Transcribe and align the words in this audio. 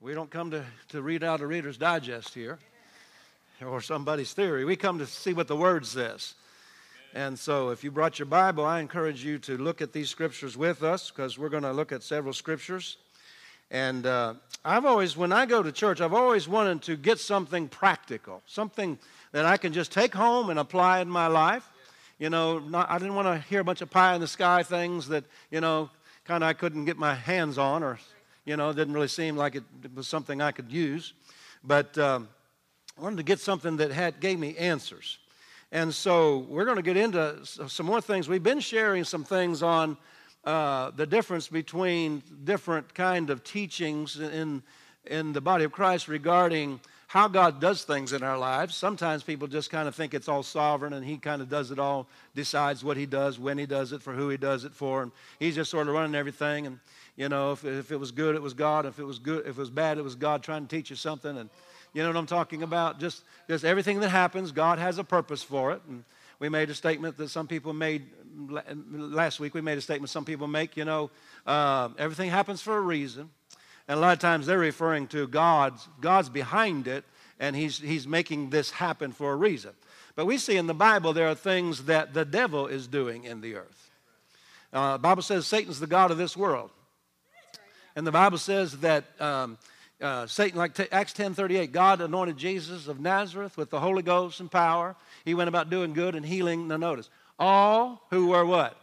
We 0.00 0.12
don't 0.12 0.30
come 0.30 0.50
to, 0.50 0.64
to 0.90 1.02
read 1.02 1.22
out 1.24 1.40
a 1.40 1.46
Reader's 1.46 1.78
Digest 1.78 2.34
here 2.34 2.58
or 3.64 3.80
somebody's 3.80 4.32
theory. 4.32 4.64
We 4.64 4.76
come 4.76 4.98
to 4.98 5.06
see 5.06 5.32
what 5.32 5.48
the 5.48 5.56
Word 5.56 5.86
says. 5.86 6.34
And 7.14 7.38
so, 7.38 7.70
if 7.70 7.84
you 7.84 7.90
brought 7.90 8.18
your 8.18 8.26
Bible, 8.26 8.64
I 8.64 8.80
encourage 8.80 9.24
you 9.24 9.38
to 9.40 9.56
look 9.56 9.80
at 9.80 9.92
these 9.92 10.10
scriptures 10.10 10.56
with 10.56 10.82
us 10.82 11.10
because 11.10 11.38
we're 11.38 11.48
going 11.48 11.62
to 11.62 11.72
look 11.72 11.92
at 11.92 12.02
several 12.02 12.34
scriptures. 12.34 12.96
And 13.70 14.04
uh, 14.04 14.34
I've 14.64 14.84
always, 14.84 15.16
when 15.16 15.32
I 15.32 15.46
go 15.46 15.62
to 15.62 15.72
church, 15.72 16.00
I've 16.00 16.12
always 16.12 16.48
wanted 16.48 16.82
to 16.82 16.96
get 16.96 17.18
something 17.18 17.68
practical, 17.68 18.42
something 18.46 18.98
that 19.32 19.46
I 19.46 19.56
can 19.56 19.72
just 19.72 19.92
take 19.92 20.14
home 20.14 20.50
and 20.50 20.58
apply 20.58 21.00
in 21.00 21.08
my 21.08 21.28
life. 21.28 21.68
You 22.18 22.30
know, 22.30 22.58
not, 22.58 22.90
I 22.90 22.98
didn't 22.98 23.14
want 23.14 23.28
to 23.28 23.38
hear 23.48 23.60
a 23.60 23.64
bunch 23.64 23.80
of 23.80 23.90
pie 23.90 24.14
in 24.14 24.20
the 24.20 24.26
sky 24.26 24.64
things 24.64 25.08
that, 25.08 25.24
you 25.50 25.60
know, 25.60 25.90
kind 26.24 26.42
of 26.42 26.48
I 26.48 26.52
couldn't 26.52 26.84
get 26.84 26.96
my 26.96 27.14
hands 27.14 27.58
on 27.58 27.82
or, 27.82 27.98
you 28.44 28.56
know, 28.56 28.70
it 28.70 28.76
didn't 28.76 28.94
really 28.94 29.08
seem 29.08 29.36
like 29.36 29.54
it, 29.56 29.64
was 29.94 30.08
something 30.08 30.40
I 30.40 30.52
could 30.52 30.70
use. 30.70 31.14
But 31.62 31.96
um, 31.98 32.28
I 32.98 33.02
wanted 33.02 33.16
to 33.16 33.22
get 33.22 33.40
something 33.40 33.78
that 33.78 33.90
had, 33.90 34.20
gave 34.20 34.38
me 34.38 34.56
answers. 34.56 35.18
And 35.72 35.92
so 35.92 36.38
we're 36.48 36.64
going 36.64 36.76
to 36.76 36.82
get 36.82 36.96
into 36.96 37.44
some 37.44 37.86
more 37.86 38.00
things. 38.00 38.28
We've 38.28 38.42
been 38.42 38.60
sharing 38.60 39.04
some 39.04 39.24
things 39.24 39.62
on 39.62 39.96
uh, 40.44 40.90
the 40.90 41.06
difference 41.06 41.48
between 41.48 42.22
different 42.44 42.94
kind 42.94 43.30
of 43.30 43.42
teachings 43.42 44.20
in, 44.20 44.62
in 45.06 45.32
the 45.32 45.40
body 45.40 45.64
of 45.64 45.72
Christ 45.72 46.06
regarding 46.06 46.80
how 47.14 47.28
God 47.28 47.60
does 47.60 47.84
things 47.84 48.12
in 48.12 48.22
our 48.22 48.36
lives. 48.36 48.76
Sometimes 48.76 49.22
people 49.22 49.46
just 49.46 49.70
kind 49.70 49.88
of 49.88 49.94
think 49.94 50.14
it's 50.14 50.28
all 50.28 50.42
sovereign 50.42 50.92
and 50.92 51.04
He 51.04 51.16
kind 51.16 51.40
of 51.40 51.48
does 51.48 51.70
it 51.70 51.78
all, 51.78 52.08
decides 52.34 52.84
what 52.84 52.96
He 52.96 53.06
does, 53.06 53.38
when 53.38 53.56
He 53.56 53.66
does 53.66 53.92
it, 53.92 54.02
for 54.02 54.12
who 54.12 54.28
He 54.28 54.36
does 54.36 54.64
it 54.64 54.74
for, 54.74 55.02
and 55.02 55.12
He's 55.38 55.54
just 55.54 55.70
sort 55.70 55.88
of 55.88 55.94
running 55.94 56.14
everything. 56.14 56.66
And 56.66 56.80
you 57.16 57.28
know, 57.28 57.52
if, 57.52 57.64
if 57.64 57.92
it 57.92 57.96
was 57.96 58.10
good, 58.10 58.34
it 58.34 58.42
was 58.42 58.54
God. 58.54 58.86
If 58.86 58.98
it 58.98 59.04
was 59.04 59.18
good, 59.18 59.46
if 59.46 59.56
it 59.56 59.56
was 59.56 59.70
bad, 59.70 59.98
it 59.98 60.04
was 60.04 60.14
God 60.14 60.42
trying 60.42 60.66
to 60.66 60.76
teach 60.76 60.90
you 60.90 60.96
something. 60.96 61.36
And 61.36 61.48
you 61.92 62.02
know 62.02 62.08
what 62.08 62.16
I'm 62.16 62.26
talking 62.26 62.62
about? 62.62 62.98
Just, 62.98 63.22
just 63.48 63.64
everything 63.64 64.00
that 64.00 64.08
happens, 64.08 64.50
God 64.50 64.78
has 64.78 64.98
a 64.98 65.04
purpose 65.04 65.42
for 65.42 65.72
it. 65.72 65.80
And 65.88 66.04
we 66.40 66.48
made 66.48 66.70
a 66.70 66.74
statement 66.74 67.16
that 67.18 67.28
some 67.28 67.46
people 67.46 67.72
made 67.72 68.06
last 68.92 69.38
week. 69.38 69.54
We 69.54 69.60
made 69.60 69.78
a 69.78 69.80
statement 69.80 70.10
some 70.10 70.24
people 70.24 70.48
make, 70.48 70.76
you 70.76 70.84
know, 70.84 71.10
uh, 71.46 71.90
everything 71.98 72.30
happens 72.30 72.60
for 72.60 72.76
a 72.76 72.80
reason. 72.80 73.30
And 73.86 73.98
a 73.98 74.00
lot 74.00 74.12
of 74.12 74.18
times 74.18 74.46
they're 74.46 74.58
referring 74.58 75.06
to 75.08 75.28
God's, 75.28 75.86
God's 76.00 76.28
behind 76.28 76.88
it, 76.88 77.04
and 77.38 77.54
he's, 77.54 77.78
he's 77.78 78.08
making 78.08 78.50
this 78.50 78.70
happen 78.70 79.12
for 79.12 79.32
a 79.32 79.36
reason. 79.36 79.72
But 80.16 80.26
we 80.26 80.38
see 80.38 80.56
in 80.56 80.66
the 80.66 80.74
Bible 80.74 81.12
there 81.12 81.28
are 81.28 81.34
things 81.34 81.84
that 81.84 82.14
the 82.14 82.24
devil 82.24 82.66
is 82.66 82.86
doing 82.86 83.24
in 83.24 83.40
the 83.40 83.56
earth. 83.56 83.90
Uh, 84.72 84.94
the 84.94 85.00
Bible 85.00 85.22
says 85.22 85.46
Satan's 85.46 85.80
the 85.80 85.86
God 85.86 86.10
of 86.10 86.18
this 86.18 86.36
world. 86.36 86.70
And 87.96 88.06
the 88.06 88.12
Bible 88.12 88.38
says 88.38 88.78
that 88.78 89.04
um, 89.20 89.58
uh, 90.00 90.26
Satan, 90.26 90.58
like 90.58 90.74
t- 90.74 90.86
Acts 90.90 91.12
10:38, 91.12 91.72
God 91.72 92.00
anointed 92.00 92.36
Jesus 92.36 92.88
of 92.88 93.00
Nazareth 93.00 93.56
with 93.56 93.70
the 93.70 93.80
Holy 93.80 94.02
Ghost 94.02 94.40
and 94.40 94.50
power. 94.50 94.96
He 95.24 95.34
went 95.34 95.48
about 95.48 95.70
doing 95.70 95.92
good 95.92 96.14
and 96.14 96.26
healing. 96.26 96.68
Now 96.68 96.76
notice, 96.76 97.08
all 97.38 98.02
who 98.10 98.28
were 98.28 98.44
what? 98.44 98.76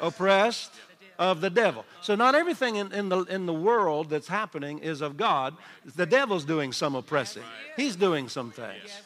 Oppressed, 0.00 0.16
Oppressed 0.16 0.72
of 1.18 1.40
the 1.40 1.50
devil. 1.50 1.84
So 2.00 2.14
not 2.14 2.34
everything 2.34 2.76
in, 2.76 2.92
in, 2.92 3.08
the, 3.08 3.22
in 3.24 3.46
the 3.46 3.54
world 3.54 4.10
that's 4.10 4.28
happening 4.28 4.78
is 4.80 5.00
of 5.00 5.16
God. 5.16 5.56
The 5.96 6.06
devil's 6.06 6.44
doing 6.44 6.72
some 6.72 6.94
oppressing. 6.94 7.42
He's 7.76 7.96
doing 7.96 8.28
some 8.28 8.50
things. 8.50 9.00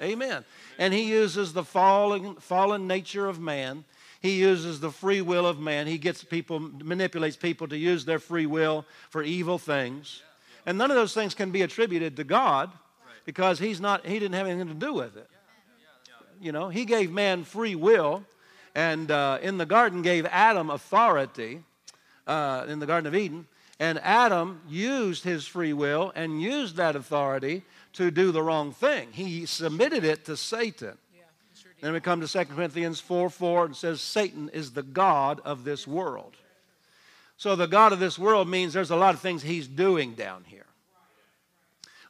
Amen. 0.00 0.44
And 0.78 0.92
he 0.92 1.02
uses 1.04 1.52
the 1.52 1.64
fallen, 1.64 2.36
fallen 2.36 2.86
nature 2.86 3.28
of 3.28 3.38
man. 3.38 3.84
He 4.22 4.38
uses 4.38 4.78
the 4.78 4.92
free 4.92 5.20
will 5.20 5.46
of 5.46 5.58
man. 5.58 5.88
He 5.88 5.98
gets 5.98 6.22
people, 6.22 6.60
manipulates 6.60 7.36
people 7.36 7.66
to 7.68 7.76
use 7.76 8.04
their 8.04 8.20
free 8.20 8.46
will 8.46 8.86
for 9.10 9.22
evil 9.22 9.58
things. 9.58 10.22
And 10.64 10.78
none 10.78 10.92
of 10.92 10.96
those 10.96 11.12
things 11.12 11.34
can 11.34 11.50
be 11.50 11.62
attributed 11.62 12.16
to 12.16 12.24
God 12.24 12.70
because 13.24 13.58
he's 13.58 13.80
not, 13.80 14.06
he 14.06 14.20
didn't 14.20 14.34
have 14.34 14.46
anything 14.46 14.68
to 14.68 14.74
do 14.74 14.94
with 14.94 15.16
it. 15.16 15.28
You 16.40 16.52
know, 16.52 16.68
he 16.68 16.84
gave 16.84 17.10
man 17.10 17.42
free 17.42 17.74
will, 17.74 18.24
and 18.76 19.10
uh, 19.10 19.38
in 19.42 19.58
the 19.58 19.66
garden 19.66 20.02
gave 20.02 20.24
Adam 20.26 20.70
authority 20.70 21.62
uh, 22.26 22.64
in 22.68 22.78
the 22.78 22.86
Garden 22.86 23.06
of 23.08 23.14
Eden. 23.14 23.46
And 23.80 23.98
Adam 24.04 24.60
used 24.68 25.24
his 25.24 25.46
free 25.46 25.72
will 25.72 26.12
and 26.14 26.40
used 26.40 26.76
that 26.76 26.94
authority 26.94 27.64
to 27.94 28.12
do 28.12 28.30
the 28.30 28.42
wrong 28.42 28.72
thing. 28.72 29.08
He 29.12 29.46
submitted 29.46 30.04
it 30.04 30.24
to 30.26 30.36
Satan. 30.36 30.96
Then 31.82 31.92
we 31.92 32.00
come 32.00 32.20
to 32.20 32.28
2 32.28 32.44
Corinthians 32.44 33.00
4 33.00 33.28
4 33.28 33.66
and 33.66 33.76
says, 33.76 34.00
Satan 34.00 34.48
is 34.54 34.70
the 34.70 34.84
God 34.84 35.40
of 35.44 35.64
this 35.64 35.86
world. 35.86 36.36
So 37.36 37.56
the 37.56 37.66
God 37.66 37.92
of 37.92 37.98
this 37.98 38.16
world 38.16 38.48
means 38.48 38.72
there's 38.72 38.92
a 38.92 38.96
lot 38.96 39.14
of 39.14 39.20
things 39.20 39.42
he's 39.42 39.66
doing 39.66 40.14
down 40.14 40.44
here. 40.46 40.66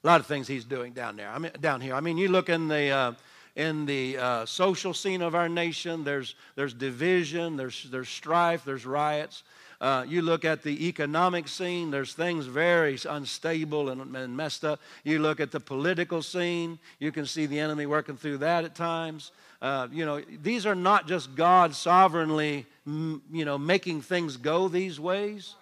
A 0.04 0.06
lot 0.06 0.20
of 0.20 0.26
things 0.26 0.46
he's 0.46 0.66
doing 0.66 0.92
down 0.92 1.16
there. 1.16 1.30
I 1.30 1.38
mean, 1.38 1.52
down 1.58 1.80
here. 1.80 1.94
I 1.94 2.00
mean, 2.00 2.18
you 2.18 2.28
look 2.28 2.50
in 2.50 2.68
the 2.68 2.90
uh, 2.90 3.12
in 3.56 3.86
the 3.86 4.18
uh, 4.18 4.46
social 4.46 4.92
scene 4.92 5.22
of 5.22 5.34
our 5.34 5.48
nation. 5.48 6.04
There's 6.04 6.34
there's 6.54 6.74
division. 6.74 7.56
There's 7.56 7.88
there's 7.90 8.10
strife. 8.10 8.66
There's 8.66 8.84
riots. 8.84 9.42
Uh, 9.80 10.04
you 10.06 10.20
look 10.20 10.44
at 10.44 10.62
the 10.62 10.86
economic 10.86 11.48
scene, 11.48 11.90
there's 11.90 12.12
things 12.12 12.46
very 12.46 12.96
unstable 13.08 13.88
and, 13.88 14.14
and, 14.14 14.36
messed 14.36 14.64
up. 14.64 14.78
You 15.02 15.18
look 15.18 15.40
at 15.40 15.50
the 15.50 15.58
political 15.58 16.22
scene, 16.22 16.78
you 17.00 17.10
can 17.10 17.26
see 17.26 17.46
the 17.46 17.58
enemy 17.58 17.86
working 17.86 18.16
through 18.16 18.38
that 18.38 18.64
at 18.64 18.76
times. 18.76 19.32
Uh, 19.62 19.86
you 19.92 20.04
know, 20.04 20.20
these 20.42 20.66
are 20.66 20.74
not 20.74 21.06
just 21.06 21.36
God 21.36 21.72
sovereignly, 21.72 22.66
you 22.84 23.44
know, 23.44 23.56
making 23.56 24.02
things 24.02 24.36
go 24.36 24.66
these 24.66 24.98
ways. 24.98 25.54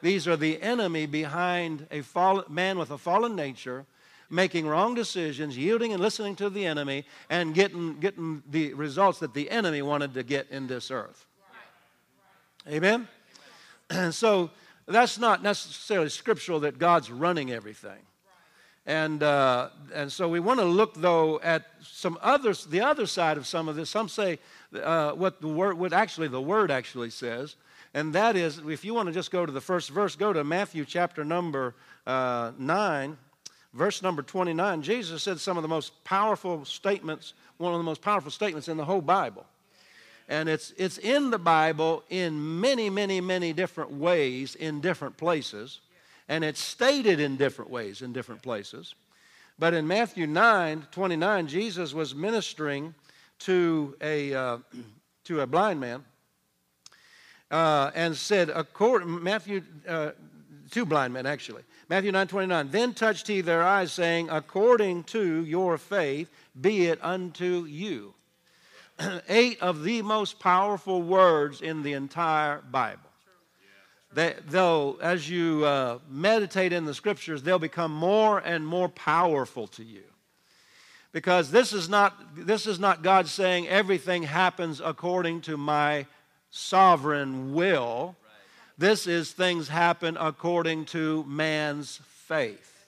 These 0.00 0.28
are 0.28 0.36
the 0.36 0.62
enemy 0.62 1.06
behind 1.06 1.88
a 1.90 2.02
fallen, 2.02 2.44
man 2.48 2.78
with 2.78 2.92
a 2.92 2.98
fallen 2.98 3.34
nature, 3.34 3.84
making 4.30 4.68
wrong 4.68 4.94
decisions, 4.94 5.58
yielding 5.58 5.92
and 5.92 6.00
listening 6.00 6.36
to 6.36 6.48
the 6.48 6.64
enemy, 6.64 7.04
and 7.30 7.52
getting, 7.52 7.98
getting 7.98 8.44
the 8.48 8.74
results 8.74 9.18
that 9.18 9.34
the 9.34 9.50
enemy 9.50 9.82
wanted 9.82 10.14
to 10.14 10.22
get 10.22 10.46
in 10.50 10.68
this 10.68 10.92
earth. 10.92 11.26
Amen? 12.68 13.08
And 13.90 14.14
so 14.14 14.50
that's 14.86 15.18
not 15.18 15.42
necessarily 15.42 16.10
scriptural 16.10 16.60
that 16.60 16.78
God's 16.78 17.10
running 17.10 17.50
everything. 17.50 17.98
And, 18.86 19.22
uh, 19.22 19.68
and 19.94 20.10
so 20.10 20.28
we 20.28 20.40
want 20.40 20.60
to 20.60 20.66
look, 20.66 20.94
though, 20.94 21.40
at 21.40 21.66
some 21.82 22.18
others, 22.22 22.64
the 22.64 22.80
other 22.80 23.06
side 23.06 23.36
of 23.36 23.46
some 23.46 23.68
of 23.68 23.76
this. 23.76 23.90
Some 23.90 24.08
say 24.08 24.38
uh, 24.82 25.12
what 25.12 25.40
the 25.40 25.48
word, 25.48 25.78
what 25.78 25.92
actually 25.92 26.28
the 26.28 26.40
word 26.40 26.70
actually 26.70 27.10
says, 27.10 27.56
and 27.94 28.14
that 28.14 28.36
is, 28.36 28.58
if 28.58 28.84
you 28.84 28.94
want 28.94 29.08
to 29.08 29.12
just 29.12 29.30
go 29.30 29.46
to 29.46 29.52
the 29.52 29.60
first 29.60 29.90
verse, 29.90 30.14
go 30.14 30.32
to 30.32 30.44
Matthew 30.44 30.84
chapter 30.84 31.24
number 31.24 31.74
uh, 32.06 32.52
9, 32.58 33.16
verse 33.72 34.02
number 34.02 34.22
29. 34.22 34.82
Jesus 34.82 35.22
said 35.22 35.40
some 35.40 35.56
of 35.56 35.62
the 35.62 35.68
most 35.68 36.04
powerful 36.04 36.64
statements, 36.64 37.34
one 37.56 37.72
of 37.72 37.78
the 37.78 37.84
most 37.84 38.02
powerful 38.02 38.30
statements 38.30 38.68
in 38.68 38.76
the 38.76 38.84
whole 38.84 39.00
Bible. 39.00 39.46
And 40.28 40.48
it's, 40.48 40.74
it's 40.76 40.98
in 40.98 41.30
the 41.30 41.38
Bible 41.38 42.04
in 42.10 42.60
many, 42.60 42.90
many, 42.90 43.20
many 43.20 43.54
different 43.54 43.92
ways 43.92 44.54
in 44.54 44.80
different 44.80 45.16
places 45.16 45.80
and 46.28 46.44
it's 46.44 46.62
stated 46.62 47.20
in 47.20 47.36
different 47.36 47.70
ways 47.70 48.02
in 48.02 48.12
different 48.12 48.42
places. 48.42 48.94
But 49.58 49.74
in 49.74 49.86
Matthew 49.86 50.26
9 50.26 50.86
29, 50.90 51.46
Jesus 51.48 51.94
was 51.94 52.14
ministering 52.14 52.94
to 53.40 53.96
a, 54.00 54.34
uh, 54.34 54.58
to 55.24 55.40
a 55.40 55.46
blind 55.46 55.80
man 55.80 56.04
uh, 57.50 57.90
and 57.94 58.16
said, 58.16 58.50
Matthew, 59.04 59.62
uh, 59.86 60.10
two 60.70 60.84
blind 60.84 61.14
men 61.14 61.26
actually. 61.26 61.62
Matthew 61.88 62.12
9 62.12 62.28
29, 62.28 62.70
then 62.70 62.94
touched 62.94 63.26
he 63.26 63.40
their 63.40 63.62
eyes, 63.62 63.92
saying, 63.92 64.28
According 64.30 65.04
to 65.04 65.44
your 65.44 65.78
faith, 65.78 66.28
be 66.60 66.86
it 66.86 66.98
unto 67.02 67.64
you. 67.64 68.14
Eight 69.28 69.60
of 69.62 69.82
the 69.82 70.02
most 70.02 70.38
powerful 70.38 71.00
words 71.00 71.62
in 71.62 71.82
the 71.82 71.94
entire 71.94 72.60
Bible 72.60 73.07
that 74.14 74.48
though 74.48 74.98
as 75.00 75.28
you 75.28 75.64
uh, 75.64 75.98
meditate 76.08 76.72
in 76.72 76.84
the 76.84 76.94
scriptures, 76.94 77.42
they'll 77.42 77.58
become 77.58 77.92
more 77.92 78.38
and 78.38 78.66
more 78.66 78.88
powerful 78.88 79.66
to 79.68 79.84
you. 79.84 80.02
Because 81.12 81.50
this 81.50 81.72
is 81.72 81.88
not, 81.88 82.14
this 82.36 82.66
is 82.66 82.78
not 82.78 83.02
God 83.02 83.28
saying 83.28 83.68
everything 83.68 84.22
happens 84.22 84.80
according 84.84 85.40
to 85.42 85.56
my 85.56 86.06
sovereign 86.50 87.54
will. 87.54 88.16
This 88.76 89.06
is 89.06 89.32
things 89.32 89.68
happen 89.68 90.16
according 90.18 90.84
to 90.86 91.24
man's 91.24 92.00
faith. 92.06 92.86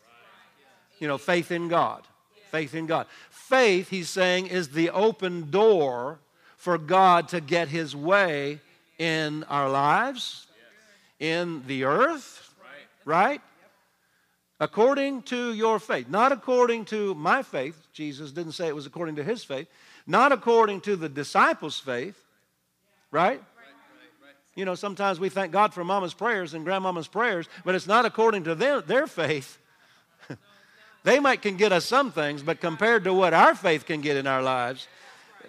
You 0.99 1.09
know, 1.09 1.19
faith 1.19 1.51
in 1.51 1.69
God. 1.69 2.07
Faith 2.51 2.75
in 2.75 2.87
God. 2.87 3.07
Faith, 3.31 3.89
he's 3.89 4.09
saying, 4.09 4.47
is 4.47 4.69
the 4.69 4.91
open 4.91 5.51
door 5.51 6.19
for 6.57 6.77
God 6.77 7.29
to 7.29 7.41
get 7.41 7.69
his 7.69 7.97
way 7.97 8.61
in 8.99 9.45
our 9.45 9.71
lives, 9.71 10.47
in 11.21 11.63
the 11.67 11.85
earth, 11.85 12.53
right? 13.05 13.41
According 14.59 15.23
to 15.23 15.55
your 15.55 15.79
faith, 15.79 16.09
not 16.09 16.33
according 16.33 16.87
to 16.87 17.15
my 17.15 17.43
faith. 17.43 17.87
Jesus 17.93 18.33
didn't 18.33 18.53
say 18.53 18.67
it 18.67 18.75
was 18.75 18.87
according 18.87 19.17
to 19.17 19.25
his 19.25 19.45
faith, 19.45 19.69
not 20.07 20.33
according 20.33 20.81
to 20.83 20.97
the 20.97 21.09
disciples' 21.09 21.79
faith, 21.79 22.19
right? 23.11 23.43
You 24.57 24.65
know, 24.65 24.75
sometimes 24.75 25.21
we 25.21 25.29
thank 25.29 25.53
God 25.53 25.73
for 25.73 25.85
mama's 25.85 26.13
prayers 26.13 26.55
and 26.55 26.65
grandmama's 26.65 27.09
prayers, 27.09 27.49
but 27.65 27.75
it's 27.75 27.87
not 27.87 28.05
according 28.05 28.45
to 28.45 28.55
their, 28.55 28.81
their 28.81 29.07
faith. 29.07 29.59
They 31.03 31.19
might 31.19 31.41
can 31.41 31.57
get 31.57 31.73
us 31.73 31.87
some 31.87 32.13
things, 32.13 32.43
but 32.43 32.61
compared 32.61 33.05
to 33.05 33.15
what 33.15 33.33
our 33.33 33.55
faith 33.55 33.87
can 33.87 34.03
get 34.03 34.19
in 34.19 34.27
our 34.27 34.43
lives, 34.43 34.87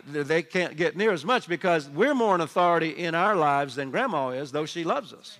they 0.07 0.43
can't 0.43 0.77
get 0.77 0.95
near 0.95 1.11
as 1.11 1.25
much 1.25 1.47
because 1.47 1.89
we're 1.89 2.15
more 2.15 2.35
an 2.35 2.41
authority 2.41 2.91
in 2.91 3.15
our 3.15 3.35
lives 3.35 3.75
than 3.75 3.91
grandma 3.91 4.29
is, 4.29 4.53
though 4.53 4.65
she 4.65 4.85
loves 4.85 5.11
us. 5.11 5.37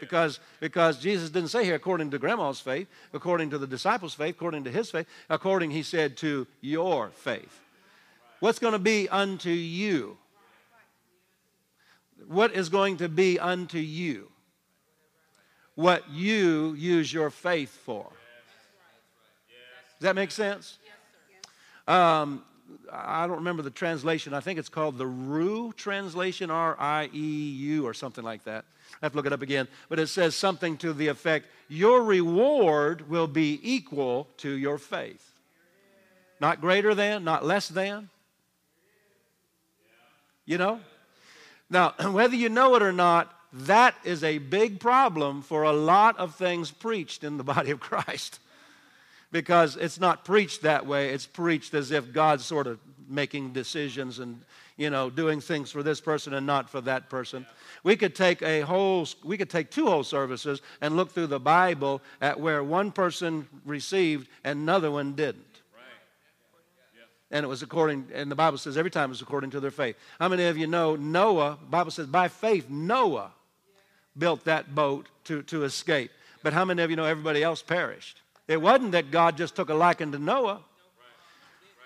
Because, 0.00 0.40
because 0.60 0.98
Jesus 0.98 1.30
didn't 1.30 1.48
say 1.48 1.64
here 1.64 1.74
according 1.74 2.10
to 2.10 2.18
grandma's 2.18 2.60
faith, 2.60 2.88
according 3.12 3.50
to 3.50 3.58
the 3.58 3.66
disciples' 3.66 4.14
faith, 4.14 4.34
according 4.34 4.64
to 4.64 4.70
his 4.70 4.90
faith, 4.90 5.06
according, 5.30 5.70
he 5.70 5.82
said, 5.82 6.16
to 6.18 6.46
your 6.60 7.10
faith. 7.10 7.60
What's 8.40 8.58
going 8.58 8.72
to 8.72 8.78
be 8.78 9.08
unto 9.08 9.50
you? 9.50 10.18
What 12.26 12.54
is 12.54 12.68
going 12.68 12.98
to 12.98 13.08
be 13.08 13.38
unto 13.38 13.78
you? 13.78 14.30
What 15.74 16.08
you 16.10 16.74
use 16.74 17.12
your 17.12 17.30
faith 17.30 17.70
for. 17.84 18.10
Does 19.98 20.08
that 20.08 20.14
make 20.14 20.30
sense? 20.30 20.78
Um, 21.88 22.42
I 22.90 23.26
don't 23.26 23.36
remember 23.36 23.62
the 23.62 23.70
translation. 23.70 24.34
I 24.34 24.40
think 24.40 24.58
it's 24.58 24.68
called 24.68 24.98
the 24.98 25.04
RIEU 25.04 25.74
translation, 25.76 26.50
R 26.50 26.76
I 26.78 27.10
E 27.12 27.50
U, 27.50 27.86
or 27.86 27.94
something 27.94 28.24
like 28.24 28.44
that. 28.44 28.64
I 29.00 29.06
have 29.06 29.12
to 29.12 29.16
look 29.16 29.26
it 29.26 29.32
up 29.32 29.42
again. 29.42 29.68
But 29.88 29.98
it 29.98 30.06
says 30.08 30.34
something 30.34 30.76
to 30.78 30.92
the 30.92 31.08
effect 31.08 31.46
your 31.68 32.02
reward 32.02 33.08
will 33.08 33.26
be 33.26 33.60
equal 33.62 34.28
to 34.38 34.50
your 34.50 34.78
faith. 34.78 35.32
Not 36.40 36.60
greater 36.60 36.94
than, 36.94 37.24
not 37.24 37.44
less 37.44 37.68
than. 37.68 38.10
You 40.44 40.58
know? 40.58 40.80
Now, 41.70 41.94
whether 42.10 42.36
you 42.36 42.48
know 42.48 42.74
it 42.74 42.82
or 42.82 42.92
not, 42.92 43.34
that 43.52 43.94
is 44.04 44.24
a 44.24 44.38
big 44.38 44.80
problem 44.80 45.42
for 45.42 45.62
a 45.62 45.72
lot 45.72 46.18
of 46.18 46.34
things 46.34 46.70
preached 46.70 47.24
in 47.24 47.36
the 47.36 47.44
body 47.54 47.70
of 47.70 47.80
Christ 47.80 48.40
because 49.32 49.76
it's 49.76 49.98
not 49.98 50.24
preached 50.24 50.62
that 50.62 50.86
way. 50.86 51.10
It's 51.10 51.26
preached 51.26 51.74
as 51.74 51.90
if 51.90 52.12
God's 52.12 52.44
sort 52.44 52.66
of 52.66 52.78
making 53.08 53.52
decisions 53.52 54.18
and, 54.18 54.40
you 54.76 54.90
know, 54.90 55.08
doing 55.08 55.40
things 55.40 55.70
for 55.70 55.82
this 55.82 56.00
person 56.00 56.34
and 56.34 56.46
not 56.46 56.68
for 56.68 56.80
that 56.80 57.08
person. 57.08 57.46
We 57.84 57.96
could 57.96 58.14
take 58.14 58.42
a 58.42 58.62
whole, 58.62 59.06
we 59.22 59.36
could 59.36 59.50
take 59.50 59.70
two 59.70 59.86
whole 59.86 60.02
services 60.02 60.62
and 60.80 60.96
look 60.96 61.12
through 61.12 61.28
the 61.28 61.40
Bible 61.40 62.02
at 62.20 62.40
where 62.40 62.62
one 62.64 62.90
person 62.90 63.46
received 63.64 64.28
and 64.42 64.60
another 64.60 64.90
one 64.90 65.12
didn't. 65.12 65.44
And 67.30 67.44
it 67.44 67.48
was 67.48 67.62
according, 67.62 68.08
and 68.14 68.30
the 68.30 68.36
Bible 68.36 68.58
says 68.58 68.76
every 68.76 68.90
time 68.90 69.10
was 69.10 69.22
according 69.22 69.50
to 69.50 69.60
their 69.60 69.70
faith. 69.70 69.96
How 70.20 70.28
many 70.28 70.44
of 70.44 70.56
you 70.56 70.66
know 70.66 70.94
Noah? 70.94 71.58
Bible 71.68 71.90
says 71.90 72.06
by 72.06 72.28
faith 72.28 72.68
Noah 72.68 73.32
built 74.16 74.44
that 74.44 74.74
boat 74.74 75.08
to, 75.24 75.42
to 75.44 75.64
escape. 75.64 76.10
But 76.42 76.52
how 76.52 76.64
many 76.64 76.82
of 76.82 76.90
you 76.90 76.96
know 76.96 77.06
everybody 77.06 77.42
else 77.42 77.62
perished? 77.62 78.20
It 78.46 78.60
wasn't 78.60 78.92
that 78.92 79.10
God 79.10 79.36
just 79.36 79.56
took 79.56 79.70
a 79.70 79.74
liking 79.74 80.12
to 80.12 80.18
Noah, 80.18 80.60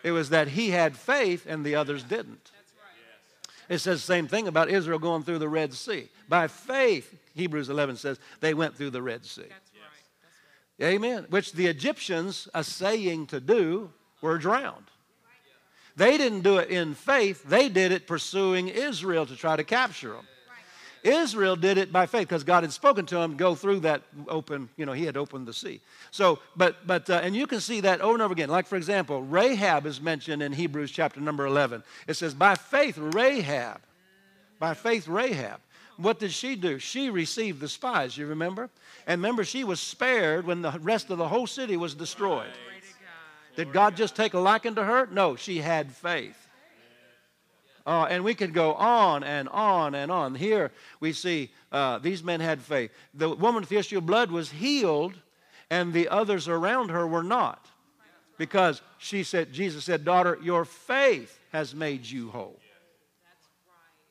it 0.02 0.12
was 0.12 0.30
that 0.30 0.48
he 0.48 0.70
had 0.70 0.96
faith 0.96 1.46
and 1.48 1.64
the 1.64 1.74
others 1.74 2.02
didn't. 2.02 2.52
It 3.68 3.78
says 3.78 4.00
the 4.00 4.06
same 4.06 4.28
thing 4.28 4.48
about 4.48 4.70
Israel 4.70 4.98
going 4.98 5.22
through 5.22 5.38
the 5.38 5.48
Red 5.48 5.74
Sea. 5.74 6.08
By 6.28 6.48
faith, 6.48 7.14
Hebrews 7.34 7.68
11 7.68 7.96
says, 7.96 8.18
they 8.40 8.54
went 8.54 8.76
through 8.76 8.90
the 8.90 9.02
Red 9.02 9.24
Sea. 9.24 9.42
Amen. 10.82 11.26
Which 11.28 11.52
the 11.52 11.66
Egyptians, 11.66 12.48
assaying 12.54 13.26
to 13.28 13.40
do, 13.40 13.90
were 14.22 14.38
drowned. 14.38 14.84
They 15.96 16.16
didn't 16.16 16.42
do 16.42 16.58
it 16.58 16.70
in 16.70 16.94
faith, 16.94 17.42
they 17.42 17.68
did 17.68 17.90
it 17.90 18.06
pursuing 18.06 18.68
Israel 18.68 19.26
to 19.26 19.34
try 19.34 19.56
to 19.56 19.64
capture 19.64 20.12
them. 20.12 20.26
Israel 21.02 21.56
did 21.56 21.78
it 21.78 21.92
by 21.92 22.06
faith 22.06 22.28
because 22.28 22.44
God 22.44 22.62
had 22.62 22.72
spoken 22.72 23.06
to 23.06 23.18
him, 23.18 23.36
go 23.36 23.54
through 23.54 23.80
that 23.80 24.02
open, 24.28 24.68
you 24.76 24.86
know, 24.86 24.92
he 24.92 25.04
had 25.04 25.16
opened 25.16 25.46
the 25.46 25.52
sea. 25.52 25.80
So, 26.10 26.38
but, 26.56 26.86
but, 26.86 27.08
uh, 27.08 27.20
and 27.22 27.36
you 27.36 27.46
can 27.46 27.60
see 27.60 27.80
that 27.80 28.00
over 28.00 28.14
and 28.14 28.22
over 28.22 28.32
again. 28.32 28.48
Like, 28.48 28.66
for 28.66 28.76
example, 28.76 29.22
Rahab 29.22 29.86
is 29.86 30.00
mentioned 30.00 30.42
in 30.42 30.52
Hebrews 30.52 30.90
chapter 30.90 31.20
number 31.20 31.46
11. 31.46 31.82
It 32.06 32.14
says, 32.14 32.34
by 32.34 32.54
faith, 32.54 32.98
Rahab, 32.98 33.80
by 34.58 34.74
faith, 34.74 35.08
Rahab. 35.08 35.60
What 35.96 36.20
did 36.20 36.32
she 36.32 36.54
do? 36.54 36.78
She 36.78 37.10
received 37.10 37.60
the 37.60 37.68
spies, 37.68 38.16
you 38.16 38.26
remember? 38.26 38.70
And 39.06 39.20
remember, 39.20 39.44
she 39.44 39.64
was 39.64 39.80
spared 39.80 40.46
when 40.46 40.62
the 40.62 40.78
rest 40.80 41.10
of 41.10 41.18
the 41.18 41.28
whole 41.28 41.46
city 41.46 41.76
was 41.76 41.94
destroyed. 41.94 42.52
Did 43.56 43.72
God 43.72 43.96
just 43.96 44.14
take 44.14 44.34
a 44.34 44.38
liking 44.38 44.76
to 44.76 44.84
her? 44.84 45.08
No, 45.10 45.34
she 45.34 45.58
had 45.58 45.90
faith. 45.92 46.47
Uh, 47.88 48.04
and 48.10 48.22
we 48.22 48.34
could 48.34 48.52
go 48.52 48.74
on 48.74 49.24
and 49.24 49.48
on 49.48 49.94
and 49.94 50.12
on. 50.12 50.34
Here 50.34 50.70
we 51.00 51.14
see 51.14 51.50
uh, 51.72 51.98
these 51.98 52.22
men 52.22 52.38
had 52.38 52.60
faith. 52.60 52.90
The 53.14 53.30
woman 53.30 53.62
with 53.62 53.70
the 53.70 53.78
issue 53.78 53.96
of 53.96 54.04
blood 54.04 54.30
was 54.30 54.50
healed, 54.50 55.14
and 55.70 55.94
the 55.94 56.10
others 56.10 56.48
around 56.48 56.90
her 56.90 57.06
were 57.06 57.22
not. 57.22 57.66
Because 58.36 58.82
she 58.98 59.22
said, 59.22 59.54
Jesus 59.54 59.86
said, 59.86 60.04
Daughter, 60.04 60.38
your 60.42 60.66
faith 60.66 61.38
has 61.50 61.74
made 61.74 62.04
you 62.04 62.28
whole. 62.28 62.60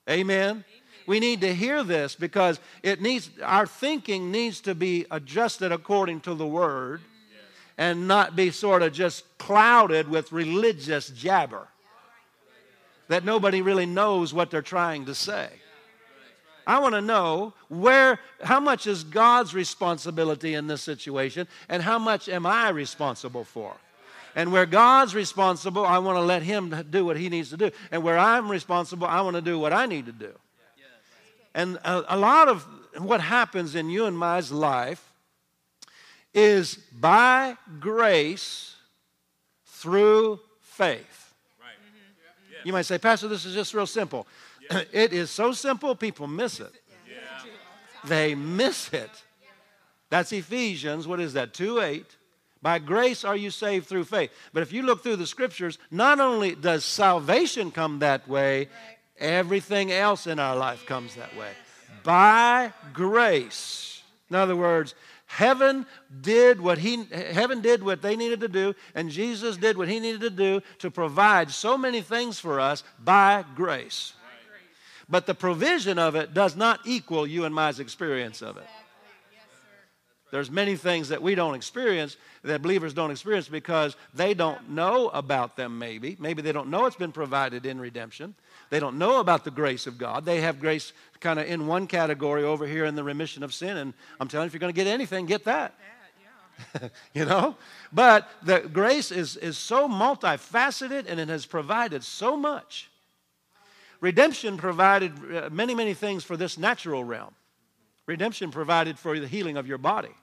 Amen. 0.09 0.65
We 1.05 1.19
need 1.19 1.41
to 1.41 1.53
hear 1.53 1.83
this 1.83 2.15
because 2.15 2.59
it 2.81 2.99
needs 2.99 3.29
our 3.43 3.67
thinking 3.67 4.31
needs 4.31 4.59
to 4.61 4.73
be 4.73 5.05
adjusted 5.11 5.71
according 5.71 6.21
to 6.21 6.33
the 6.33 6.47
word 6.47 7.01
and 7.77 8.07
not 8.07 8.35
be 8.35 8.49
sort 8.49 8.81
of 8.81 8.91
just 8.91 9.37
clouded 9.37 10.09
with 10.09 10.31
religious 10.31 11.09
jabber 11.09 11.67
that 13.07 13.23
nobody 13.23 13.61
really 13.61 13.85
knows 13.85 14.33
what 14.33 14.51
they're 14.51 14.61
trying 14.61 15.05
to 15.05 15.15
say. 15.15 15.49
I 16.65 16.79
want 16.79 16.95
to 16.95 17.01
know 17.01 17.53
where, 17.69 18.19
how 18.43 18.59
much 18.59 18.87
is 18.87 19.05
God's 19.05 19.53
responsibility 19.53 20.53
in 20.53 20.67
this 20.67 20.81
situation, 20.81 21.47
and 21.69 21.81
how 21.81 21.97
much 21.97 22.27
am 22.27 22.45
I 22.45 22.69
responsible 22.69 23.45
for? 23.45 23.73
And 24.35 24.51
where 24.51 24.65
God's 24.65 25.15
responsible, 25.15 25.85
I 25.85 25.97
want 25.99 26.17
to 26.17 26.21
let 26.21 26.43
Him 26.43 26.85
do 26.89 27.05
what 27.05 27.17
He 27.17 27.29
needs 27.29 27.49
to 27.51 27.57
do. 27.57 27.71
And 27.89 28.03
where 28.03 28.19
I'm 28.19 28.49
responsible, 28.49 29.07
I 29.07 29.21
want 29.21 29.35
to 29.35 29.41
do 29.41 29.57
what 29.57 29.73
I 29.73 29.85
need 29.85 30.05
to 30.07 30.11
do. 30.11 30.33
And 31.55 31.77
a, 31.77 32.15
a 32.15 32.17
lot 32.17 32.49
of 32.49 32.67
what 32.97 33.21
happens 33.21 33.73
in 33.73 33.89
you 33.89 34.05
and 34.05 34.15
my 34.15 34.41
life 34.51 35.13
is 36.33 36.75
by 36.75 37.57
grace 37.79 38.75
through 39.65 40.39
faith. 40.61 41.16
You 42.67 42.73
might 42.73 42.81
say, 42.81 42.97
Pastor, 42.97 43.29
this 43.29 43.45
is 43.45 43.53
just 43.53 43.73
real 43.73 43.87
simple. 43.87 44.27
Yeah. 44.69 44.81
It 44.91 45.13
is 45.13 45.31
so 45.31 45.53
simple, 45.53 45.95
people 45.95 46.27
miss 46.27 46.59
it. 46.59 46.73
Yeah. 47.09 47.49
They 48.03 48.35
miss 48.35 48.91
it. 48.91 49.09
That's 50.09 50.33
Ephesians, 50.33 51.07
what 51.07 51.21
is 51.21 51.31
that, 51.31 51.53
2 51.53 51.79
8. 51.79 52.05
By 52.61 52.79
grace 52.79 53.23
are 53.23 53.37
you 53.37 53.51
saved 53.51 53.87
through 53.87 54.03
faith. 54.03 54.31
But 54.51 54.63
if 54.63 54.73
you 54.73 54.83
look 54.83 55.01
through 55.01 55.15
the 55.15 55.25
scriptures, 55.25 55.77
not 55.91 56.19
only 56.19 56.55
does 56.55 56.83
salvation 56.83 57.71
come 57.71 57.99
that 57.99 58.27
way, 58.27 58.67
everything 59.17 59.93
else 59.93 60.27
in 60.27 60.37
our 60.37 60.57
life 60.57 60.85
comes 60.85 61.15
that 61.15 61.37
way. 61.37 61.51
By 62.03 62.73
grace. 62.91 64.01
In 64.29 64.35
other 64.35 64.57
words, 64.57 64.93
Heaven 65.27 65.85
did 66.21 66.59
what 66.59 66.77
he 66.77 67.03
heaven 67.11 67.61
did 67.61 67.83
what 67.83 68.01
they 68.01 68.15
needed 68.15 68.39
to 68.39 68.47
do 68.47 68.73
and 68.95 69.09
Jesus 69.09 69.57
did 69.57 69.77
what 69.77 69.89
he 69.89 69.99
needed 69.99 70.21
to 70.21 70.29
do 70.29 70.61
to 70.79 70.89
provide 70.89 71.51
so 71.51 71.77
many 71.77 72.01
things 72.01 72.39
for 72.39 72.59
us 72.59 72.83
by 72.97 73.43
grace. 73.55 74.13
But 75.09 75.25
the 75.25 75.35
provision 75.35 75.99
of 75.99 76.15
it 76.15 76.33
does 76.33 76.55
not 76.55 76.79
equal 76.85 77.27
you 77.27 77.45
and 77.45 77.53
my 77.53 77.69
experience 77.69 78.41
of 78.41 78.57
it. 78.57 78.67
There's 80.31 80.51
many 80.51 80.75
things 80.75 81.09
that 81.09 81.21
we 81.21 81.35
don't 81.35 81.55
experience 81.55 82.17
that 82.43 82.61
believers 82.61 82.93
don't 82.93 83.11
experience 83.11 83.47
because 83.47 83.95
they 84.13 84.33
don't 84.33 84.69
know 84.69 85.07
about 85.09 85.55
them 85.55 85.77
maybe. 85.77 86.17
Maybe 86.19 86.41
they 86.41 86.51
don't 86.51 86.69
know 86.69 86.85
it's 86.85 86.97
been 86.97 87.13
provided 87.13 87.65
in 87.65 87.79
redemption. 87.79 88.35
They 88.69 88.79
don't 88.79 88.97
know 88.97 89.19
about 89.19 89.43
the 89.43 89.51
grace 89.51 89.87
of 89.87 89.97
God. 89.97 90.25
They 90.25 90.41
have 90.41 90.59
grace 90.59 90.91
kind 91.19 91.39
of 91.39 91.47
in 91.47 91.67
one 91.67 91.87
category 91.87 92.43
over 92.43 92.65
here 92.67 92.85
in 92.85 92.95
the 92.95 93.03
remission 93.03 93.43
of 93.43 93.53
sin. 93.53 93.77
And 93.77 93.93
I'm 94.19 94.27
telling 94.27 94.45
you, 94.45 94.47
if 94.47 94.53
you're 94.53 94.59
going 94.59 94.73
to 94.73 94.75
get 94.75 94.87
anything, 94.87 95.25
get 95.25 95.45
that. 95.45 95.73
you 97.13 97.25
know? 97.25 97.55
But 97.93 98.29
the 98.43 98.59
grace 98.59 99.11
is, 99.11 99.37
is 99.37 99.57
so 99.57 99.87
multifaceted 99.87 101.05
and 101.07 101.19
it 101.19 101.29
has 101.29 101.45
provided 101.45 102.03
so 102.03 102.35
much. 102.35 102.89
Redemption 104.01 104.57
provided 104.57 105.13
uh, 105.33 105.49
many, 105.51 105.73
many 105.73 105.93
things 105.93 106.23
for 106.23 106.37
this 106.37 106.57
natural 106.57 107.03
realm. 107.03 107.33
Redemption 108.05 108.51
provided 108.51 108.99
for 108.99 109.19
the 109.19 109.27
healing 109.27 109.57
of 109.57 109.67
your 109.67 109.77
body. 109.77 110.13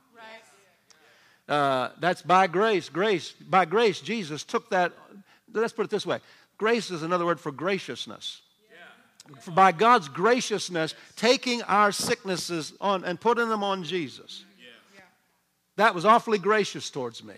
Uh, 1.48 1.90
that's 2.00 2.22
by 2.22 2.46
grace. 2.46 2.88
Grace, 2.88 3.32
by 3.32 3.64
grace, 3.64 4.00
Jesus 4.00 4.44
took 4.44 4.70
that. 4.70 4.92
Let's 5.52 5.72
put 5.72 5.84
it 5.84 5.90
this 5.90 6.06
way 6.06 6.20
Grace 6.58 6.90
is 6.90 7.02
another 7.02 7.26
word 7.26 7.40
for 7.40 7.52
graciousness. 7.52 8.40
For 9.40 9.52
by 9.52 9.72
God's 9.72 10.08
graciousness, 10.08 10.94
taking 11.16 11.62
our 11.62 11.92
sicknesses 11.92 12.74
on 12.80 13.04
and 13.04 13.18
putting 13.18 13.48
them 13.48 13.64
on 13.64 13.82
Jesus. 13.82 14.44
That 15.76 15.94
was 15.94 16.04
awfully 16.04 16.38
gracious 16.38 16.90
towards 16.90 17.24
me. 17.24 17.34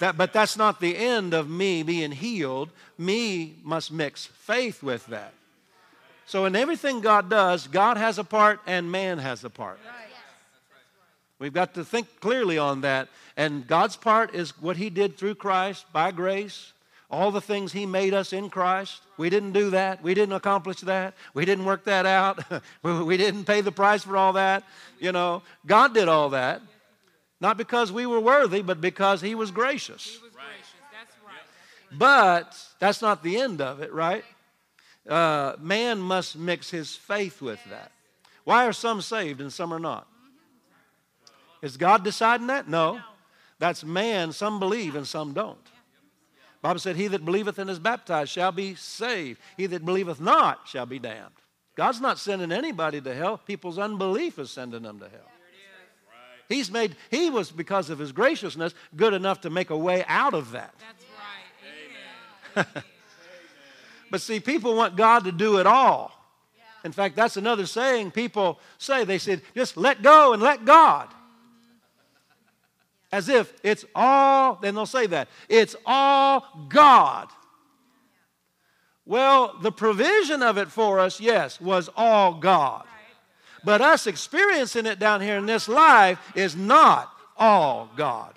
That, 0.00 0.16
but 0.16 0.32
that's 0.32 0.56
not 0.56 0.80
the 0.80 0.96
end 0.96 1.34
of 1.34 1.48
me 1.48 1.82
being 1.82 2.10
healed. 2.10 2.70
Me 2.96 3.56
must 3.62 3.92
mix 3.92 4.26
faith 4.26 4.82
with 4.82 5.06
that. 5.06 5.34
So, 6.26 6.46
in 6.46 6.56
everything 6.56 7.00
God 7.00 7.28
does, 7.28 7.66
God 7.66 7.96
has 7.96 8.18
a 8.18 8.24
part 8.24 8.60
and 8.66 8.90
man 8.90 9.18
has 9.18 9.44
a 9.44 9.50
part. 9.50 9.78
We've 11.38 11.52
got 11.52 11.74
to 11.74 11.84
think 11.84 12.20
clearly 12.20 12.56
on 12.56 12.82
that. 12.82 13.08
And 13.36 13.66
God's 13.66 13.96
part 13.96 14.34
is 14.34 14.58
what 14.60 14.76
He 14.76 14.90
did 14.90 15.16
through 15.16 15.34
Christ 15.36 15.86
by 15.92 16.12
grace. 16.12 16.72
All 17.10 17.30
the 17.30 17.40
things 17.40 17.72
He 17.72 17.86
made 17.86 18.14
us 18.14 18.32
in 18.32 18.50
Christ. 18.50 19.02
We 19.16 19.30
didn't 19.30 19.52
do 19.52 19.70
that. 19.70 20.02
We 20.02 20.14
didn't 20.14 20.34
accomplish 20.34 20.80
that. 20.82 21.14
We 21.34 21.44
didn't 21.44 21.64
work 21.64 21.84
that 21.84 22.06
out. 22.06 22.40
we 22.82 23.16
didn't 23.16 23.44
pay 23.44 23.60
the 23.60 23.72
price 23.72 24.04
for 24.04 24.16
all 24.16 24.34
that. 24.34 24.64
You 24.98 25.12
know, 25.12 25.42
God 25.66 25.92
did 25.94 26.08
all 26.08 26.30
that. 26.30 26.62
Not 27.40 27.56
because 27.56 27.90
we 27.90 28.06
were 28.06 28.20
worthy, 28.20 28.62
but 28.62 28.80
because 28.80 29.20
He 29.20 29.34
was 29.34 29.50
gracious. 29.50 30.04
He 30.04 30.22
was 30.22 30.32
gracious. 30.32 30.74
That's 30.92 31.16
right. 31.26 31.98
But 31.98 32.56
that's 32.78 33.02
not 33.02 33.22
the 33.22 33.38
end 33.38 33.60
of 33.60 33.80
it, 33.80 33.92
right? 33.92 34.24
Uh, 35.08 35.56
man 35.60 35.98
must 35.98 36.36
mix 36.36 36.70
his 36.70 36.94
faith 36.94 37.40
with 37.40 37.58
that. 37.70 37.90
Why 38.44 38.66
are 38.66 38.72
some 38.72 39.00
saved 39.00 39.40
and 39.40 39.52
some 39.52 39.72
are 39.72 39.78
not? 39.78 40.06
Is 41.62 41.76
God 41.76 42.04
deciding 42.04 42.46
that? 42.48 42.68
No. 42.68 43.00
That's 43.58 43.84
man. 43.84 44.32
Some 44.32 44.58
believe 44.58 44.94
and 44.94 45.06
some 45.06 45.32
don't. 45.32 45.58
Bible 46.62 46.80
said, 46.80 46.96
He 46.96 47.08
that 47.08 47.24
believeth 47.24 47.58
and 47.58 47.70
is 47.70 47.78
baptized 47.78 48.30
shall 48.30 48.52
be 48.52 48.74
saved. 48.74 49.40
He 49.56 49.66
that 49.66 49.84
believeth 49.84 50.20
not 50.20 50.66
shall 50.66 50.86
be 50.86 50.98
damned. 50.98 51.30
God's 51.76 52.00
not 52.00 52.18
sending 52.18 52.52
anybody 52.52 53.00
to 53.00 53.14
hell. 53.14 53.38
People's 53.38 53.78
unbelief 53.78 54.38
is 54.38 54.50
sending 54.50 54.82
them 54.82 54.98
to 54.98 55.08
hell. 55.08 55.30
He's 56.48 56.70
made, 56.70 56.96
he 57.10 57.30
was, 57.30 57.52
because 57.52 57.90
of 57.90 58.00
his 58.00 58.10
graciousness, 58.10 58.74
good 58.96 59.14
enough 59.14 59.42
to 59.42 59.50
make 59.50 59.70
a 59.70 59.76
way 59.76 60.04
out 60.08 60.34
of 60.34 60.50
that. 60.50 60.74
That's 62.54 62.66
right. 62.74 62.84
but 64.10 64.20
see, 64.20 64.40
people 64.40 64.74
want 64.74 64.96
God 64.96 65.24
to 65.24 65.32
do 65.32 65.58
it 65.58 65.66
all. 65.66 66.12
In 66.84 66.90
fact, 66.90 67.14
that's 67.14 67.36
another 67.36 67.66
saying 67.66 68.10
people 68.10 68.58
say. 68.78 69.04
They 69.04 69.18
said, 69.18 69.42
just 69.54 69.76
let 69.76 70.02
go 70.02 70.32
and 70.32 70.42
let 70.42 70.64
God. 70.64 71.08
As 73.12 73.28
if 73.28 73.52
it's 73.62 73.84
all, 73.94 74.58
then 74.62 74.74
they'll 74.74 74.86
say 74.86 75.06
that, 75.06 75.28
it's 75.48 75.74
all 75.84 76.46
God. 76.68 77.28
Well, 79.04 79.56
the 79.60 79.72
provision 79.72 80.42
of 80.42 80.58
it 80.58 80.68
for 80.68 81.00
us, 81.00 81.20
yes, 81.20 81.60
was 81.60 81.90
all 81.96 82.34
God. 82.34 82.84
But 83.64 83.80
us 83.80 84.06
experiencing 84.06 84.86
it 84.86 84.98
down 84.98 85.20
here 85.20 85.36
in 85.36 85.46
this 85.46 85.68
life 85.68 86.18
is 86.34 86.54
not 86.54 87.12
all 87.36 87.90
God. 87.96 88.34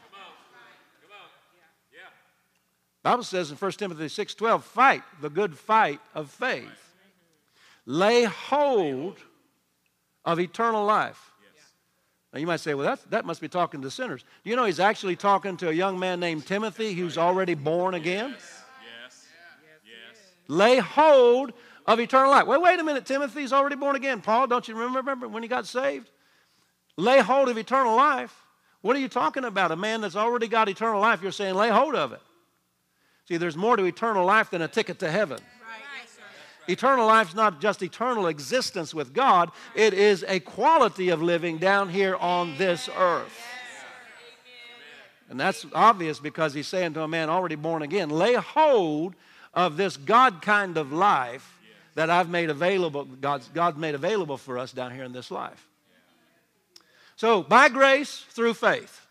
Bible 3.03 3.23
says 3.23 3.51
in 3.51 3.57
1 3.57 3.71
Timothy 3.73 4.07
6:12, 4.07 4.63
fight 4.63 5.03
the 5.21 5.29
good 5.29 5.57
fight 5.57 5.99
of 6.15 6.31
faith. 6.31 6.95
Lay 7.85 8.23
hold 8.23 9.19
of 10.23 10.39
eternal 10.39 10.85
life. 10.85 11.32
Now 12.33 12.39
you 12.39 12.47
might 12.47 12.59
say, 12.59 12.73
well, 12.73 12.87
that, 12.87 13.11
that 13.11 13.25
must 13.25 13.41
be 13.41 13.47
talking 13.47 13.83
to 13.83 13.91
sinners. 13.91 14.23
Do 14.43 14.49
you 14.49 14.55
know 14.55 14.65
he's 14.65 14.79
actually 14.79 15.15
talking 15.15 15.55
to 15.57 15.69
a 15.69 15.71
young 15.71 15.99
man 15.99 16.19
named 16.19 16.47
Timothy 16.47 16.93
who's 16.93 17.17
already 17.17 17.53
born 17.53 17.93
again? 17.93 18.31
Yes. 18.31 18.63
Yes. 19.03 19.25
yes. 19.85 20.19
Lay 20.47 20.79
hold 20.79 21.53
of 21.85 21.99
eternal 21.99 22.31
life. 22.31 22.47
Well, 22.47 22.61
wait 22.61 22.79
a 22.79 22.83
minute, 22.83 23.05
Timothy's 23.05 23.53
already 23.53 23.75
born 23.75 23.95
again. 23.95 24.19
Paul, 24.19 24.47
don't 24.47 24.67
you 24.67 24.75
remember 24.75 25.27
when 25.27 25.43
he 25.43 25.49
got 25.49 25.67
saved? 25.67 26.09
Lay 26.97 27.19
hold 27.19 27.49
of 27.49 27.57
eternal 27.57 27.95
life. 27.95 28.35
What 28.81 28.95
are 28.95 28.99
you 28.99 29.09
talking 29.09 29.45
about? 29.45 29.71
A 29.71 29.75
man 29.75 30.01
that's 30.01 30.15
already 30.15 30.47
got 30.47 30.69
eternal 30.69 31.01
life, 31.01 31.21
you're 31.21 31.31
saying 31.31 31.53
lay 31.53 31.69
hold 31.69 31.95
of 31.95 32.13
it. 32.13 32.21
See, 33.27 33.37
there's 33.37 33.55
more 33.55 33.77
to 33.77 33.85
eternal 33.85 34.25
life 34.25 34.49
than 34.49 34.61
a 34.61 34.67
ticket 34.67 34.99
to 34.99 35.09
heaven. 35.09 35.37
Eternal 36.67 37.07
life 37.07 37.29
is 37.29 37.35
not 37.35 37.59
just 37.59 37.81
eternal 37.81 38.27
existence 38.27 38.93
with 38.93 39.13
God, 39.13 39.51
it 39.75 39.93
is 39.93 40.23
a 40.27 40.39
quality 40.39 41.09
of 41.09 41.21
living 41.21 41.57
down 41.57 41.89
here 41.89 42.15
on 42.15 42.57
this 42.57 42.89
earth. 42.97 43.37
And 45.29 45.39
that's 45.39 45.65
obvious 45.73 46.19
because 46.19 46.53
he's 46.53 46.67
saying 46.67 46.93
to 46.93 47.01
a 47.01 47.07
man 47.07 47.29
already 47.29 47.55
born 47.55 47.81
again, 47.81 48.09
lay 48.09 48.35
hold 48.35 49.15
of 49.53 49.77
this 49.77 49.97
God 49.97 50.41
kind 50.41 50.77
of 50.77 50.91
life 50.91 51.59
that 51.95 52.09
I've 52.09 52.29
made 52.29 52.49
available, 52.49 53.05
God's, 53.05 53.47
God 53.49 53.77
made 53.77 53.95
available 53.95 54.37
for 54.37 54.57
us 54.57 54.71
down 54.71 54.93
here 54.93 55.03
in 55.03 55.11
this 55.11 55.31
life. 55.31 55.67
So, 57.15 57.43
by 57.43 57.69
grace 57.69 58.25
through 58.29 58.55
faith. 58.55 59.05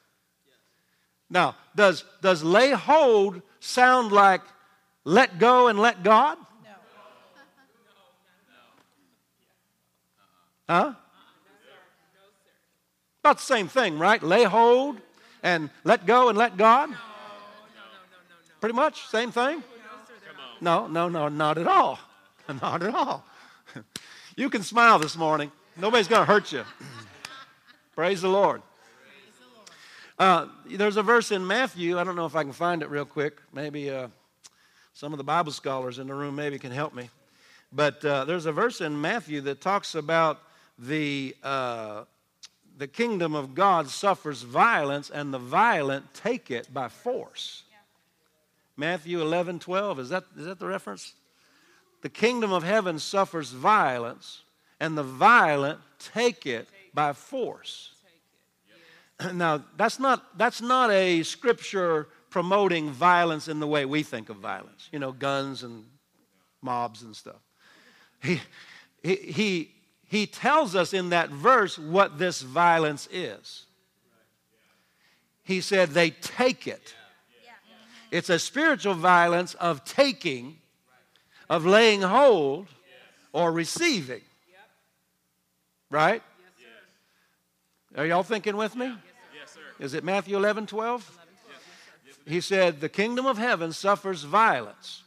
Now, 1.31 1.57
does, 1.75 2.05
does 2.21 2.43
lay 2.43 2.71
hold 2.73 3.41
sound 3.61 4.13
like 4.13 4.43
let 5.05 5.39
go 5.39 5.69
and 5.69 5.79
let 5.79 6.03
God? 6.03 6.37
Huh? 10.69 10.95
About 13.23 13.37
the 13.39 13.45
same 13.45 13.69
thing, 13.69 13.99
right? 13.99 14.23
Lay 14.23 14.45
hold 14.45 15.01
and 15.43 15.71
let 15.85 16.07
go 16.07 16.29
and 16.29 16.37
let 16.37 16.57
God? 16.57 16.91
Pretty 18.61 18.75
much, 18.75 19.07
same 19.09 19.31
thing? 19.33 19.63
No, 20.61 20.87
no, 20.87 21.09
no, 21.09 21.29
not 21.29 21.59
at 21.59 21.67
all. 21.67 21.99
Not 22.63 22.83
at 22.83 22.95
all. 22.95 23.25
You 24.35 24.49
can 24.49 24.63
smile 24.63 24.99
this 24.99 25.15
morning. 25.15 25.53
Nobody's 25.77 26.09
going 26.09 26.23
to 26.23 26.27
hurt 26.27 26.53
you. 26.53 26.65
Praise 27.95 28.23
the 28.23 28.31
Lord. 28.31 28.63
Uh, 30.19 30.47
there's 30.67 30.97
a 30.97 31.03
verse 31.03 31.33
in 31.33 31.47
Matthew. 31.47 31.99
I 31.99 32.05
don't 32.05 32.17
know 32.17 32.25
if 32.25 32.35
I 32.35 32.43
can 32.43 32.53
find 32.53 32.83
it 32.83 32.89
real 32.89 33.05
quick. 33.05 33.39
Maybe 33.53 33.91
uh, 33.91 34.09
some 34.95 35.13
of 35.13 35.19
the 35.19 35.25
Bible 35.25 35.53
scholars 35.53 35.99
in 35.99 36.07
the 36.07 36.15
room 36.15 36.35
maybe 36.35 36.59
can 36.59 36.73
help 36.73 36.95
me. 36.95 37.11
But 37.73 38.03
uh, 38.05 38.25
there's 38.25 38.47
a 38.47 38.53
verse 38.53 38.81
in 38.81 38.99
Matthew 38.99 39.43
that 39.43 39.61
talks 39.61 39.95
about 39.95 40.41
the, 40.83 41.37
uh, 41.43 42.05
the 42.77 42.89
kingdom 42.89 43.35
of 43.35 43.55
God 43.55 43.89
suffers 43.89 44.43
violence, 44.43 45.11
and 45.11 45.33
the 45.33 45.39
violent 45.39 46.13
take 46.13 46.51
it 46.51 46.73
by 46.73 46.89
force. 46.89 47.63
Yeah. 47.71 47.79
Matthew 48.77 49.21
11, 49.21 49.61
12. 49.61 50.01
Is 50.01 50.09
that, 50.09 50.25
is 50.37 50.47
that 50.47 50.59
the 50.59 50.67
reference? 50.67 51.15
The 52.03 52.09
kingdom 52.09 52.53
of 52.53 52.65
heaven 52.65 52.99
suffers 52.99 53.51
violence, 53.51 54.43
and 54.81 54.99
the 54.99 55.05
violent 55.05 55.79
take 55.99 56.47
it 56.47 56.69
by 56.93 57.13
force. 57.13 57.91
Now, 59.35 59.63
that's 59.77 60.01
not, 60.01 60.37
that's 60.37 60.61
not 60.61 60.91
a 60.91 61.23
scripture 61.23 62.09
promoting 62.29 62.91
violence 62.91 63.47
in 63.47 63.61
the 63.61 63.69
way 63.69 63.85
we 63.85 64.03
think 64.03 64.31
of 64.31 64.37
violence, 64.39 64.89
you 64.91 64.99
know, 64.99 65.13
guns 65.13 65.63
and 65.63 65.85
mobs 66.61 67.03
and 67.03 67.15
stuff. 67.15 67.41
He, 68.21 68.41
he, 69.03 69.15
he, 69.17 69.75
he 70.13 70.27
tells 70.27 70.77
us 70.77 70.93
in 70.93 71.09
that 71.09 71.31
verse 71.31 71.79
what 71.79 72.19
this 72.19 72.43
violence 72.43 73.09
is. 73.11 73.65
He 75.43 75.63
said 75.63 75.89
they 75.89 76.11
take 76.11 76.67
it. 76.67 76.95
It's 78.11 78.29
a 78.29 78.39
spiritual 78.39 78.93
violence 78.93 79.55
of 79.55 79.87
taking, 79.87 80.59
of 81.49 81.65
laying 81.65 82.03
hold, 82.03 82.69
or 83.33 83.53
receiving. 83.53 84.21
Right? 85.89 86.23
Are 87.97 88.05
y'all 88.05 88.23
thinking 88.23 88.59
with 88.59 88.77
me? 88.77 88.95
Yes, 89.35 89.53
sir. 89.55 89.61
Is 89.81 89.95
it 89.95 90.05
Matthew 90.05 90.37
11, 90.37 90.67
12? 90.67 91.21
He 92.27 92.43
said, 92.43 92.83
The 92.83 92.91
kingdom 92.91 93.25
of 93.25 93.39
heaven 93.39 93.73
suffers 93.73 94.25
violence. 94.25 95.05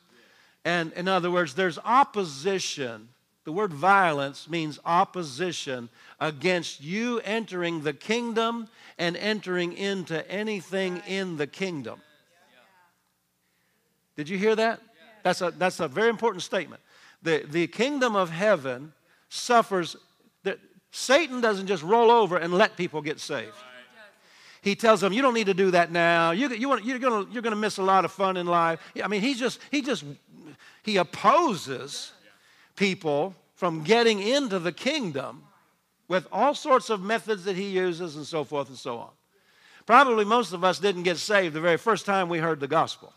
And 0.66 0.92
in 0.94 1.08
other 1.08 1.30
words, 1.30 1.54
there's 1.54 1.78
opposition 1.78 3.10
the 3.46 3.52
word 3.52 3.72
violence 3.72 4.50
means 4.50 4.80
opposition 4.86 5.88
against 6.20 6.82
you 6.82 7.20
entering 7.20 7.84
the 7.84 7.94
kingdom 7.94 8.68
and 8.98 9.16
entering 9.16 9.74
into 9.74 10.30
anything 10.30 11.02
in 11.08 11.38
the 11.38 11.46
kingdom. 11.48 12.02
Did 14.16 14.30
you 14.30 14.38
hear 14.38 14.56
that? 14.56 14.82
That's 15.24 15.42
a, 15.42 15.52
that's 15.52 15.80
a 15.80 15.88
very 15.88 16.10
important 16.10 16.42
statement. 16.42 16.82
The, 17.22 17.46
the 17.48 17.68
kingdom 17.68 18.16
of 18.16 18.32
heaven 18.32 18.94
suffers, 19.30 19.96
that 20.44 20.60
Satan 20.92 21.40
doesn't 21.40 21.68
just 21.68 21.84
roll 21.84 22.10
over 22.10 22.38
and 22.38 22.54
let 22.54 22.76
people 22.76 23.02
get 23.02 23.20
saved. 23.20 23.56
He 24.62 24.76
tells 24.76 25.02
them, 25.02 25.14
you 25.14 25.22
don't 25.22 25.36
need 25.36 25.46
to 25.46 25.54
do 25.54 25.70
that 25.72 25.92
now. 25.92 26.32
You, 26.32 26.50
you 26.50 26.68
want, 26.68 26.84
you're 26.84 26.98
going 26.98 27.28
you're 27.32 27.44
gonna 27.44 27.56
miss 27.56 27.78
a 27.78 27.84
lot 27.84 28.06
of 28.06 28.12
fun 28.12 28.38
in 28.38 28.48
life. 28.48 28.80
I 29.04 29.08
mean, 29.08 29.22
he 29.22 29.36
just, 29.36 29.60
he 29.70 29.84
just, 29.84 30.04
he 30.82 30.98
opposes 30.98 32.12
people 32.76 33.36
from 33.56 33.84
getting 33.84 34.22
into 34.22 34.60
the 34.60 34.72
kingdom 34.72 35.44
with 36.08 36.28
all 36.32 36.54
sorts 36.54 36.90
of 36.90 37.02
methods 37.02 37.46
that 37.46 37.56
he 37.56 37.70
uses 37.70 38.16
and 38.16 38.26
so 38.26 38.44
forth 38.44 38.70
and 38.70 38.78
so 38.78 38.98
on. 38.98 39.10
Probably 39.86 40.26
most 40.26 40.54
of 40.54 40.64
us 40.64 40.80
didn't 40.80 41.04
get 41.04 41.18
saved 41.18 41.54
the 41.54 41.62
very 41.62 41.78
first 41.78 42.06
time 42.06 42.30
we 42.30 42.40
heard 42.40 42.60
the 42.60 42.68
gospel. 42.68 43.14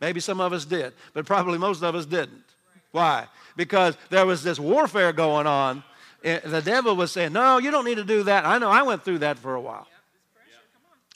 Maybe 0.00 0.20
some 0.20 0.40
of 0.40 0.52
us 0.52 0.64
did, 0.64 0.92
but 1.14 1.26
probably 1.26 1.58
most 1.58 1.82
of 1.82 1.94
us 1.94 2.06
didn't. 2.06 2.44
Why? 2.90 3.26
Because 3.56 3.96
there 4.10 4.26
was 4.26 4.42
this 4.42 4.58
warfare 4.58 5.12
going 5.12 5.46
on. 5.46 5.82
Eh, 6.24 6.40
the 6.44 6.60
devil 6.60 6.96
was 6.96 7.12
saying, 7.12 7.32
No, 7.32 7.58
you 7.58 7.70
don't 7.70 7.84
need 7.84 7.96
to 7.96 8.04
do 8.04 8.24
that. 8.24 8.44
I 8.44 8.58
know 8.58 8.68
I 8.68 8.82
went 8.82 9.04
through 9.04 9.18
that 9.18 9.38
for 9.38 9.54
a 9.54 9.60
while. 9.60 9.86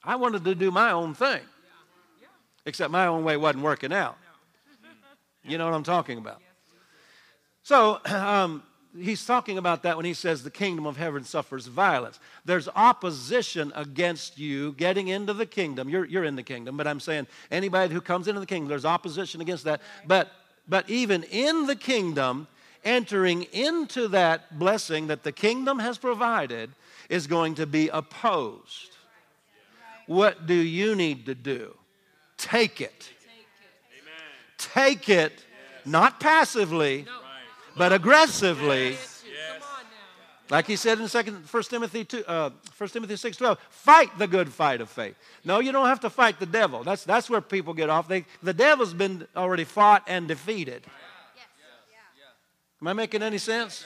I 0.02 0.16
wanted 0.16 0.44
to 0.44 0.54
do 0.54 0.70
my 0.70 0.92
own 0.92 1.14
thing, 1.14 1.40
except 2.64 2.90
my 2.90 3.06
own 3.06 3.24
way 3.24 3.36
wasn't 3.36 3.64
working 3.64 3.92
out. 3.92 4.16
You 5.42 5.58
know 5.58 5.64
what 5.64 5.74
I'm 5.74 5.82
talking 5.82 6.18
about? 6.18 6.40
So, 7.66 7.98
um, 8.04 8.62
he's 8.96 9.26
talking 9.26 9.58
about 9.58 9.82
that 9.82 9.96
when 9.96 10.06
he 10.06 10.14
says 10.14 10.44
the 10.44 10.52
kingdom 10.52 10.86
of 10.86 10.96
heaven 10.96 11.24
suffers 11.24 11.66
violence. 11.66 12.20
There's 12.44 12.68
opposition 12.68 13.72
against 13.74 14.38
you 14.38 14.70
getting 14.74 15.08
into 15.08 15.34
the 15.34 15.46
kingdom. 15.46 15.88
You're, 15.88 16.04
you're 16.04 16.22
in 16.22 16.36
the 16.36 16.44
kingdom, 16.44 16.76
but 16.76 16.86
I'm 16.86 17.00
saying 17.00 17.26
anybody 17.50 17.92
who 17.92 18.00
comes 18.00 18.28
into 18.28 18.38
the 18.38 18.46
kingdom, 18.46 18.68
there's 18.68 18.84
opposition 18.84 19.40
against 19.40 19.64
that. 19.64 19.80
But, 20.06 20.30
but 20.68 20.88
even 20.88 21.24
in 21.24 21.66
the 21.66 21.74
kingdom, 21.74 22.46
entering 22.84 23.42
into 23.52 24.06
that 24.08 24.60
blessing 24.60 25.08
that 25.08 25.24
the 25.24 25.32
kingdom 25.32 25.80
has 25.80 25.98
provided 25.98 26.70
is 27.08 27.26
going 27.26 27.56
to 27.56 27.66
be 27.66 27.88
opposed. 27.88 28.96
What 30.06 30.46
do 30.46 30.54
you 30.54 30.94
need 30.94 31.26
to 31.26 31.34
do? 31.34 31.74
Take 32.38 32.80
it. 32.80 33.10
Take 34.56 35.08
it, 35.08 35.32
not 35.84 36.20
passively, 36.20 37.06
but 37.76 37.92
aggressively. 37.92 38.96
Like 40.48 40.66
he 40.68 40.76
said 40.76 41.00
in 41.00 41.08
2 41.08 41.18
1 41.18 41.62
Timothy 41.64 42.04
2, 42.04 42.24
uh, 42.24 42.50
1 42.78 42.90
Timothy 42.90 43.16
6 43.16 43.36
12, 43.36 43.58
fight 43.68 44.16
the 44.16 44.28
good 44.28 44.52
fight 44.52 44.80
of 44.80 44.88
faith. 44.88 45.16
No, 45.44 45.58
you 45.58 45.72
don't 45.72 45.86
have 45.86 45.98
to 46.00 46.10
fight 46.10 46.38
the 46.38 46.46
devil. 46.46 46.84
That's, 46.84 47.02
that's 47.02 47.28
where 47.28 47.40
people 47.40 47.74
get 47.74 47.90
off. 47.90 48.06
They, 48.06 48.26
the 48.44 48.54
devil's 48.54 48.94
been 48.94 49.26
already 49.36 49.64
fought 49.64 50.04
and 50.06 50.28
defeated. 50.28 50.84
Am 52.80 52.88
I 52.88 52.92
making 52.92 53.22
any 53.22 53.38
sense? 53.38 53.84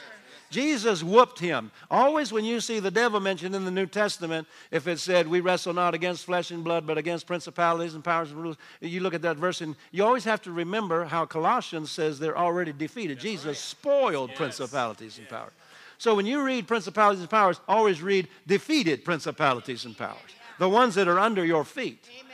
Jesus 0.50 1.02
whooped 1.02 1.38
him. 1.38 1.70
Always, 1.90 2.32
when 2.32 2.44
you 2.44 2.60
see 2.60 2.80
the 2.80 2.90
devil 2.90 3.20
mentioned 3.20 3.54
in 3.54 3.64
the 3.64 3.70
New 3.70 3.86
Testament, 3.86 4.48
if 4.70 4.88
it 4.88 4.98
said, 4.98 5.28
We 5.28 5.40
wrestle 5.40 5.72
not 5.72 5.94
against 5.94 6.24
flesh 6.24 6.50
and 6.50 6.64
blood, 6.64 6.86
but 6.86 6.98
against 6.98 7.26
principalities 7.26 7.94
and 7.94 8.02
powers 8.02 8.30
and 8.30 8.42
rulers, 8.42 8.56
you 8.80 9.00
look 9.00 9.14
at 9.14 9.22
that 9.22 9.36
verse 9.36 9.60
and 9.60 9.76
you 9.92 10.04
always 10.04 10.24
have 10.24 10.42
to 10.42 10.52
remember 10.52 11.04
how 11.04 11.24
Colossians 11.24 11.90
says 11.90 12.18
they're 12.18 12.36
already 12.36 12.72
defeated. 12.72 13.20
Jesus 13.20 13.58
spoiled 13.60 14.30
yes. 14.30 14.38
principalities 14.38 15.18
and 15.18 15.28
powers. 15.28 15.52
So 15.98 16.14
when 16.14 16.26
you 16.26 16.42
read 16.42 16.66
principalities 16.66 17.20
and 17.20 17.30
powers, 17.30 17.60
always 17.68 18.02
read 18.02 18.26
defeated 18.46 19.04
principalities 19.04 19.84
and 19.84 19.96
powers, 19.96 20.18
the 20.58 20.68
ones 20.68 20.96
that 20.96 21.06
are 21.06 21.18
under 21.18 21.44
your 21.44 21.64
feet. 21.64 22.08
Amen. 22.18 22.26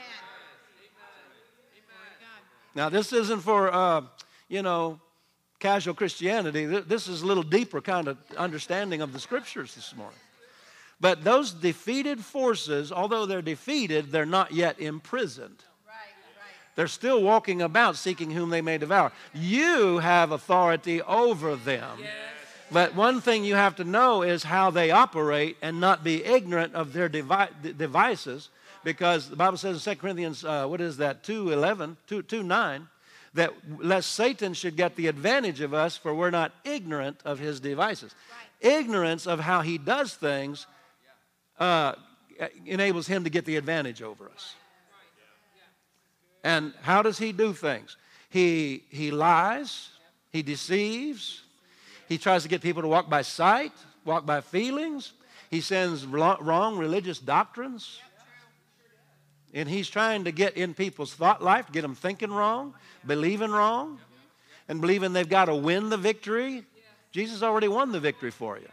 Now, 2.73 2.89
this 2.89 3.11
isn't 3.11 3.39
for, 3.39 3.73
uh, 3.73 4.03
you 4.47 4.61
know, 4.61 4.99
casual 5.59 5.93
Christianity. 5.93 6.65
This 6.65 7.07
is 7.07 7.21
a 7.21 7.25
little 7.25 7.43
deeper 7.43 7.81
kind 7.81 8.07
of 8.07 8.17
understanding 8.37 9.01
of 9.01 9.13
the 9.13 9.19
scriptures 9.19 9.75
this 9.75 9.95
morning. 9.95 10.19
But 10.99 11.23
those 11.23 11.51
defeated 11.51 12.23
forces, 12.23 12.91
although 12.91 13.25
they're 13.25 13.41
defeated, 13.41 14.11
they're 14.11 14.25
not 14.25 14.51
yet 14.51 14.79
imprisoned. 14.79 15.63
They're 16.75 16.87
still 16.87 17.23
walking 17.23 17.63
about 17.63 17.95
seeking 17.95 18.29
whom 18.29 18.51
they 18.51 18.61
may 18.61 18.77
devour. 18.77 19.11
You 19.33 19.97
have 19.97 20.31
authority 20.31 21.01
over 21.01 21.55
them. 21.55 21.97
But 22.71 22.93
one 22.95 23.19
thing 23.19 23.43
you 23.43 23.55
have 23.55 23.77
to 23.77 23.83
know 23.83 24.21
is 24.21 24.43
how 24.43 24.69
they 24.69 24.91
operate 24.91 25.57
and 25.61 25.79
not 25.79 26.03
be 26.03 26.23
ignorant 26.23 26.75
of 26.75 26.93
their 26.93 27.09
devi- 27.09 27.73
devices 27.75 28.49
because 28.83 29.29
the 29.29 29.35
Bible 29.35 29.57
says 29.57 29.85
in 29.87 29.93
2 29.93 29.99
Corinthians, 29.99 30.45
uh, 30.45 30.67
what 30.67 30.79
is 30.79 30.97
that, 30.97 31.23
2 31.23 31.51
11, 31.51 31.97
2, 32.07 32.21
2 32.21 32.43
9, 32.43 32.87
that 33.37 33.53
lest 33.79 34.11
Satan 34.11 34.53
should 34.53 34.75
get 34.75 34.95
the 34.95 35.07
advantage 35.07 35.61
of 35.61 35.73
us, 35.73 35.95
for 35.95 36.13
we're 36.13 36.31
not 36.31 36.51
ignorant 36.63 37.21
of 37.23 37.39
his 37.39 37.59
devices. 37.59 38.13
Right. 38.63 38.77
Ignorance 38.79 39.27
of 39.27 39.39
how 39.39 39.61
he 39.61 39.77
does 39.77 40.15
things 40.15 40.67
uh, 41.59 41.93
enables 42.65 43.07
him 43.07 43.23
to 43.23 43.29
get 43.29 43.45
the 43.45 43.55
advantage 43.55 44.01
over 44.01 44.29
us. 44.29 44.55
And 46.43 46.73
how 46.81 47.01
does 47.01 47.17
he 47.17 47.31
do 47.31 47.53
things? 47.53 47.97
He, 48.29 48.83
he 48.89 49.11
lies, 49.11 49.89
he 50.31 50.41
deceives, 50.41 51.43
he 52.07 52.17
tries 52.17 52.43
to 52.43 52.49
get 52.49 52.61
people 52.61 52.81
to 52.81 52.87
walk 52.87 53.09
by 53.09 53.21
sight, 53.21 53.73
walk 54.05 54.25
by 54.25 54.41
feelings, 54.41 55.13
he 55.49 55.61
sends 55.61 56.05
wrong 56.05 56.77
religious 56.77 57.19
doctrines. 57.19 57.99
And 59.53 59.69
he's 59.69 59.89
trying 59.89 60.25
to 60.25 60.31
get 60.31 60.57
in 60.57 60.73
people's 60.73 61.13
thought 61.13 61.43
life, 61.43 61.71
get 61.71 61.81
them 61.81 61.95
thinking 61.95 62.31
wrong, 62.31 62.73
believing 63.05 63.51
wrong, 63.51 63.99
and 64.67 64.81
believing 64.81 65.13
they've 65.13 65.27
got 65.27 65.45
to 65.45 65.55
win 65.55 65.89
the 65.89 65.97
victory. 65.97 66.63
Jesus 67.11 67.41
already 67.41 67.67
won 67.67 67.91
the 67.91 67.99
victory 67.99 68.31
for 68.31 68.57
you. 68.57 68.67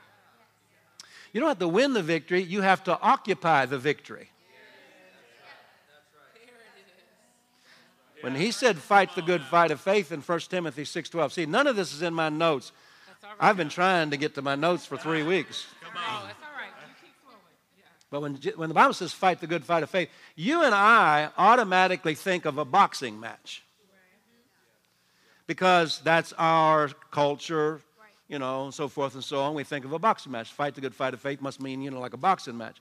You 1.32 1.40
don't 1.40 1.48
have 1.48 1.58
to 1.60 1.68
win 1.68 1.94
the 1.94 2.02
victory, 2.02 2.42
you 2.42 2.60
have 2.60 2.84
to 2.84 3.00
occupy 3.00 3.66
the 3.66 3.78
victory. 3.78 4.30
When 8.20 8.34
he 8.34 8.52
said 8.52 8.78
fight 8.78 9.14
the 9.14 9.22
good 9.22 9.42
fight 9.42 9.70
of 9.70 9.80
faith 9.80 10.10
in 10.10 10.22
1 10.22 10.50
Timothy 10.50 10.84
6:12. 10.84 11.32
See, 11.32 11.46
none 11.46 11.66
of 11.66 11.76
this 11.76 11.92
is 11.92 12.02
in 12.02 12.14
my 12.14 12.30
notes. 12.30 12.72
I've 13.38 13.56
been 13.56 13.68
trying 13.68 14.10
to 14.10 14.16
get 14.16 14.34
to 14.36 14.42
my 14.42 14.54
notes 14.54 14.86
for 14.86 14.96
3 14.96 15.22
weeks. 15.22 15.66
But 18.14 18.22
when, 18.22 18.38
when 18.54 18.68
the 18.68 18.76
Bible 18.76 18.94
says 18.94 19.12
fight 19.12 19.40
the 19.40 19.48
good 19.48 19.64
fight 19.64 19.82
of 19.82 19.90
faith, 19.90 20.08
you 20.36 20.62
and 20.62 20.72
I 20.72 21.30
automatically 21.36 22.14
think 22.14 22.44
of 22.44 22.58
a 22.58 22.64
boxing 22.64 23.18
match. 23.18 23.64
Because 25.48 25.98
that's 26.04 26.32
our 26.38 26.90
culture, 27.10 27.80
you 28.28 28.38
know, 28.38 28.66
and 28.66 28.72
so 28.72 28.86
forth 28.86 29.14
and 29.14 29.24
so 29.24 29.40
on. 29.40 29.54
We 29.54 29.64
think 29.64 29.84
of 29.84 29.92
a 29.92 29.98
boxing 29.98 30.30
match. 30.30 30.52
Fight 30.52 30.76
the 30.76 30.80
good 30.80 30.94
fight 30.94 31.12
of 31.12 31.18
faith 31.18 31.40
must 31.40 31.60
mean, 31.60 31.82
you 31.82 31.90
know, 31.90 31.98
like 31.98 32.12
a 32.12 32.16
boxing 32.16 32.56
match. 32.56 32.76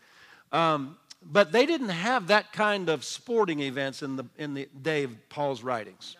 Um, 0.51 0.97
but 1.23 1.51
they 1.51 1.65
didn't 1.65 1.89
have 1.89 2.27
that 2.27 2.53
kind 2.53 2.87
of 2.87 3.03
sporting 3.03 3.61
events 3.61 4.03
in 4.03 4.17
the, 4.17 4.25
in 4.37 4.53
the 4.53 4.69
day 4.83 5.01
of 5.01 5.29
Paul's 5.29 5.63
writings. 5.63 6.15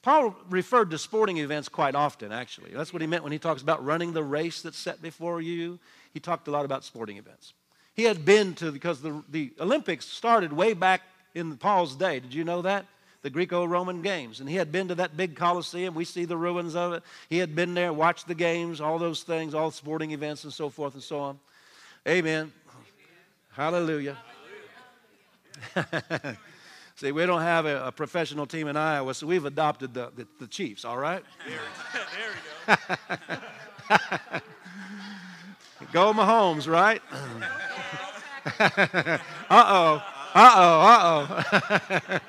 Paul 0.00 0.36
referred 0.48 0.92
to 0.92 0.98
sporting 0.98 1.38
events 1.38 1.68
quite 1.68 1.96
often, 1.96 2.30
actually. 2.30 2.70
That's 2.72 2.92
what 2.92 3.02
he 3.02 3.08
meant 3.08 3.24
when 3.24 3.32
he 3.32 3.38
talks 3.40 3.62
about 3.62 3.84
running 3.84 4.12
the 4.12 4.22
race 4.22 4.62
that's 4.62 4.78
set 4.78 5.02
before 5.02 5.40
you. 5.40 5.80
He 6.12 6.20
talked 6.20 6.46
a 6.46 6.52
lot 6.52 6.64
about 6.64 6.84
sporting 6.84 7.16
events. 7.16 7.52
He 7.94 8.04
had 8.04 8.24
been 8.24 8.54
to, 8.54 8.72
because 8.72 9.00
the, 9.00 9.22
the 9.28 9.52
Olympics 9.60 10.06
started 10.06 10.52
way 10.52 10.74
back 10.74 11.02
in 11.34 11.56
Paul's 11.56 11.94
day. 11.96 12.20
Did 12.20 12.34
you 12.34 12.44
know 12.44 12.62
that? 12.62 12.86
The 13.22 13.30
Greco 13.30 13.64
Roman 13.64 14.02
Games. 14.02 14.40
And 14.40 14.48
he 14.48 14.56
had 14.56 14.70
been 14.70 14.88
to 14.88 14.94
that 14.96 15.16
big 15.16 15.36
Coliseum. 15.36 15.94
We 15.94 16.04
see 16.04 16.24
the 16.24 16.36
ruins 16.36 16.76
of 16.76 16.92
it. 16.92 17.02
He 17.30 17.38
had 17.38 17.54
been 17.54 17.72
there, 17.74 17.92
watched 17.92 18.28
the 18.28 18.34
games, 18.34 18.80
all 18.80 18.98
those 18.98 19.22
things, 19.22 19.54
all 19.54 19.70
sporting 19.70 20.10
events, 20.10 20.44
and 20.44 20.52
so 20.52 20.68
forth 20.68 20.94
and 20.94 21.02
so 21.02 21.20
on. 21.20 21.38
Amen. 22.06 22.52
Hallelujah. 23.52 24.18
See, 26.96 27.12
we 27.12 27.26
don't 27.26 27.42
have 27.42 27.66
a, 27.66 27.86
a, 27.86 27.92
professional 27.92 28.46
team 28.46 28.68
in 28.68 28.76
Iowa, 28.76 29.14
so 29.14 29.26
we've 29.26 29.44
adopted 29.44 29.94
the, 29.94 30.12
the, 30.14 30.28
the 30.38 30.46
Chiefs, 30.46 30.84
all 30.84 30.96
right? 30.96 31.24
There, 31.46 31.58
there 32.76 32.78
we 35.90 35.96
go. 35.96 36.12
go 36.12 36.12
Mahomes, 36.12 36.70
right? 36.70 37.02
uh 38.58 39.18
oh. 39.50 40.02
Uh 40.34 40.52
oh. 40.56 40.80
Uh 40.80 42.20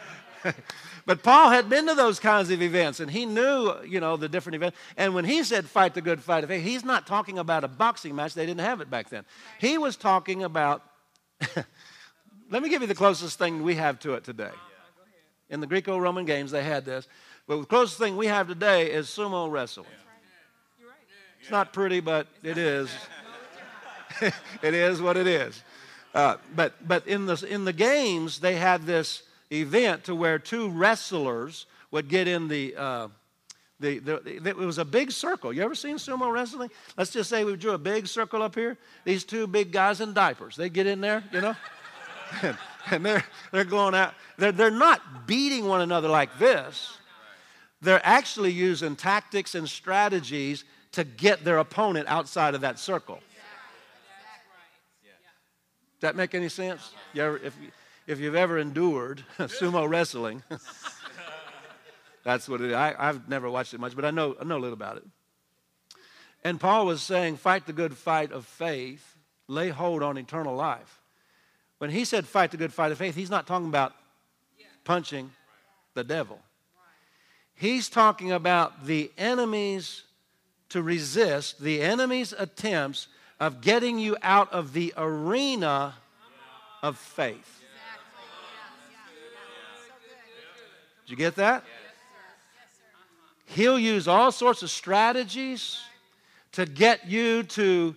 oh. 0.45 0.51
but 1.05 1.23
Paul 1.23 1.49
had 1.49 1.69
been 1.69 1.87
to 1.87 1.95
those 1.95 2.19
kinds 2.19 2.49
of 2.51 2.61
events 2.61 2.99
and 2.99 3.09
he 3.09 3.25
knew, 3.25 3.73
you 3.85 3.99
know, 3.99 4.15
the 4.15 4.29
different 4.29 4.55
events. 4.55 4.77
And 4.95 5.13
when 5.13 5.25
he 5.25 5.43
said 5.43 5.65
fight 5.65 5.93
the 5.93 6.01
good 6.01 6.21
fight 6.21 6.43
of 6.43 6.49
faith, 6.49 6.63
he's 6.63 6.85
not 6.85 7.07
talking 7.07 7.39
about 7.39 7.63
a 7.63 7.67
boxing 7.67 8.15
match. 8.15 8.33
They 8.33 8.45
didn't 8.45 8.61
have 8.61 8.81
it 8.81 8.89
back 8.89 9.09
then. 9.09 9.25
He 9.59 9.77
was 9.77 9.95
talking 9.95 10.43
about, 10.43 10.83
let 12.49 12.63
me 12.63 12.69
give 12.69 12.81
you 12.81 12.87
the 12.87 12.95
closest 12.95 13.37
thing 13.37 13.63
we 13.63 13.75
have 13.75 13.99
to 14.01 14.13
it 14.13 14.23
today. 14.23 14.51
In 15.49 15.59
the 15.59 15.67
Greco 15.67 15.97
Roman 15.97 16.25
games, 16.25 16.51
they 16.51 16.63
had 16.63 16.85
this. 16.85 17.07
But 17.47 17.59
the 17.59 17.65
closest 17.65 17.99
thing 17.99 18.17
we 18.17 18.27
have 18.27 18.47
today 18.47 18.91
is 18.91 19.07
sumo 19.07 19.51
wrestling. 19.51 19.87
It's 21.39 21.51
not 21.51 21.73
pretty, 21.73 21.99
but 21.99 22.27
it 22.41 22.57
is. 22.57 22.89
it 24.21 24.73
is 24.73 25.01
what 25.01 25.17
it 25.17 25.27
is. 25.27 25.61
Uh, 26.15 26.37
but 26.55 26.73
but 26.87 27.05
in, 27.07 27.25
the, 27.25 27.45
in 27.49 27.65
the 27.65 27.73
games, 27.73 28.39
they 28.39 28.55
had 28.55 28.83
this 28.83 29.23
event 29.51 30.05
to 30.05 30.15
where 30.15 30.39
two 30.39 30.69
wrestlers 30.69 31.65
would 31.91 32.07
get 32.07 32.25
in 32.25 32.47
the, 32.47 32.73
uh, 32.77 33.07
the, 33.81 33.99
the, 33.99 34.37
it 34.45 34.55
was 34.55 34.77
a 34.77 34.85
big 34.85 35.11
circle. 35.11 35.51
You 35.51 35.61
ever 35.61 35.75
seen 35.75 35.97
sumo 35.97 36.31
wrestling? 36.31 36.71
Let's 36.97 37.11
just 37.11 37.29
say 37.29 37.43
we 37.43 37.57
drew 37.57 37.73
a 37.73 37.77
big 37.77 38.07
circle 38.07 38.41
up 38.41 38.55
here. 38.55 38.77
These 39.03 39.25
two 39.25 39.45
big 39.45 39.73
guys 39.73 39.99
in 39.99 40.13
diapers, 40.13 40.55
they 40.55 40.69
get 40.69 40.87
in 40.87 41.01
there, 41.01 41.21
you 41.33 41.41
know, 41.41 41.55
and, 42.41 42.57
and 42.91 43.05
they're, 43.05 43.23
they're 43.51 43.65
going 43.65 43.93
out. 43.93 44.13
They're, 44.37 44.53
they're 44.53 44.71
not 44.71 45.27
beating 45.27 45.65
one 45.65 45.81
another 45.81 46.07
like 46.07 46.39
this. 46.39 46.97
They're 47.81 48.01
actually 48.05 48.51
using 48.51 48.95
tactics 48.95 49.53
and 49.53 49.67
strategies 49.67 50.63
to 50.93 51.03
get 51.03 51.43
their 51.43 51.57
opponent 51.57 52.07
outside 52.07 52.55
of 52.55 52.61
that 52.61 52.79
circle 52.79 53.19
that 56.05 56.15
make 56.15 56.35
any 56.35 56.49
sense? 56.49 56.91
If, 57.13 57.57
if 58.07 58.19
you've 58.19 58.35
ever 58.35 58.57
endured 58.57 59.23
sumo 59.39 59.89
wrestling, 59.89 60.43
that's 62.23 62.47
what 62.47 62.61
it 62.61 62.69
is. 62.69 62.75
I, 62.75 62.95
I've 62.97 63.27
never 63.27 63.49
watched 63.49 63.73
it 63.73 63.79
much, 63.79 63.95
but 63.95 64.05
I 64.05 64.11
know, 64.11 64.35
I 64.39 64.43
know 64.43 64.57
a 64.57 64.59
little 64.59 64.73
about 64.73 64.97
it. 64.97 65.03
And 66.43 66.59
Paul 66.59 66.85
was 66.85 67.01
saying, 67.01 67.37
fight 67.37 67.65
the 67.65 67.73
good 67.73 67.97
fight 67.97 68.31
of 68.31 68.45
faith, 68.45 69.17
lay 69.47 69.69
hold 69.69 70.03
on 70.03 70.17
eternal 70.17 70.55
life. 70.55 71.01
When 71.79 71.89
he 71.89 72.05
said 72.05 72.27
fight 72.27 72.51
the 72.51 72.57
good 72.57 72.71
fight 72.71 72.91
of 72.91 72.97
faith, 72.97 73.15
he's 73.15 73.31
not 73.31 73.47
talking 73.47 73.67
about 73.67 73.93
punching 74.83 75.31
the 75.95 76.03
devil. 76.03 76.39
He's 77.55 77.89
talking 77.89 78.31
about 78.31 78.85
the 78.85 79.11
enemies 79.17 80.03
to 80.69 80.83
resist 80.83 81.59
the 81.59 81.81
enemy's 81.81 82.33
attempts 82.33 83.07
of 83.39 83.61
getting 83.61 83.99
you 83.99 84.15
out 84.21 84.51
of 84.53 84.73
the 84.73 84.93
arena 84.97 85.95
of 86.81 86.97
faith. 86.97 87.61
Did 91.05 91.11
you 91.11 91.17
get 91.17 91.35
that? 91.35 91.63
He'll 93.45 93.77
use 93.77 94.07
all 94.07 94.31
sorts 94.31 94.63
of 94.63 94.71
strategies 94.71 95.79
to 96.53 96.65
get 96.65 97.07
you 97.07 97.43
to, 97.43 97.95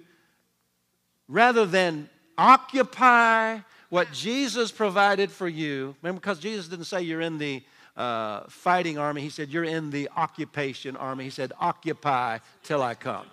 rather 1.29 1.64
than 1.64 2.11
occupy 2.37 3.59
what 3.88 4.12
Jesus 4.12 4.70
provided 4.70 5.31
for 5.31 5.48
you. 5.48 5.94
Remember, 6.03 6.20
because 6.20 6.38
Jesus 6.38 6.68
didn't 6.68 6.85
say 6.85 7.03
you're 7.03 7.22
in 7.22 7.38
the 7.38 7.62
uh, 7.96 8.42
fighting 8.48 8.98
army, 8.98 9.22
he 9.22 9.31
said 9.31 9.48
you're 9.48 9.64
in 9.64 9.90
the 9.90 10.09
occupation 10.16 10.96
army. 10.96 11.24
He 11.24 11.31
said, 11.31 11.53
occupy 11.59 12.38
till 12.62 12.83
I 12.83 12.94
come. 12.94 13.27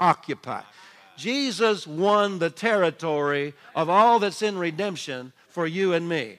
Occupy. 0.00 0.62
Jesus 1.16 1.86
won 1.86 2.38
the 2.38 2.50
territory 2.50 3.54
of 3.74 3.88
all 3.88 4.18
that's 4.18 4.42
in 4.42 4.58
redemption 4.58 5.32
for 5.48 5.66
you 5.66 5.92
and 5.92 6.08
me. 6.08 6.38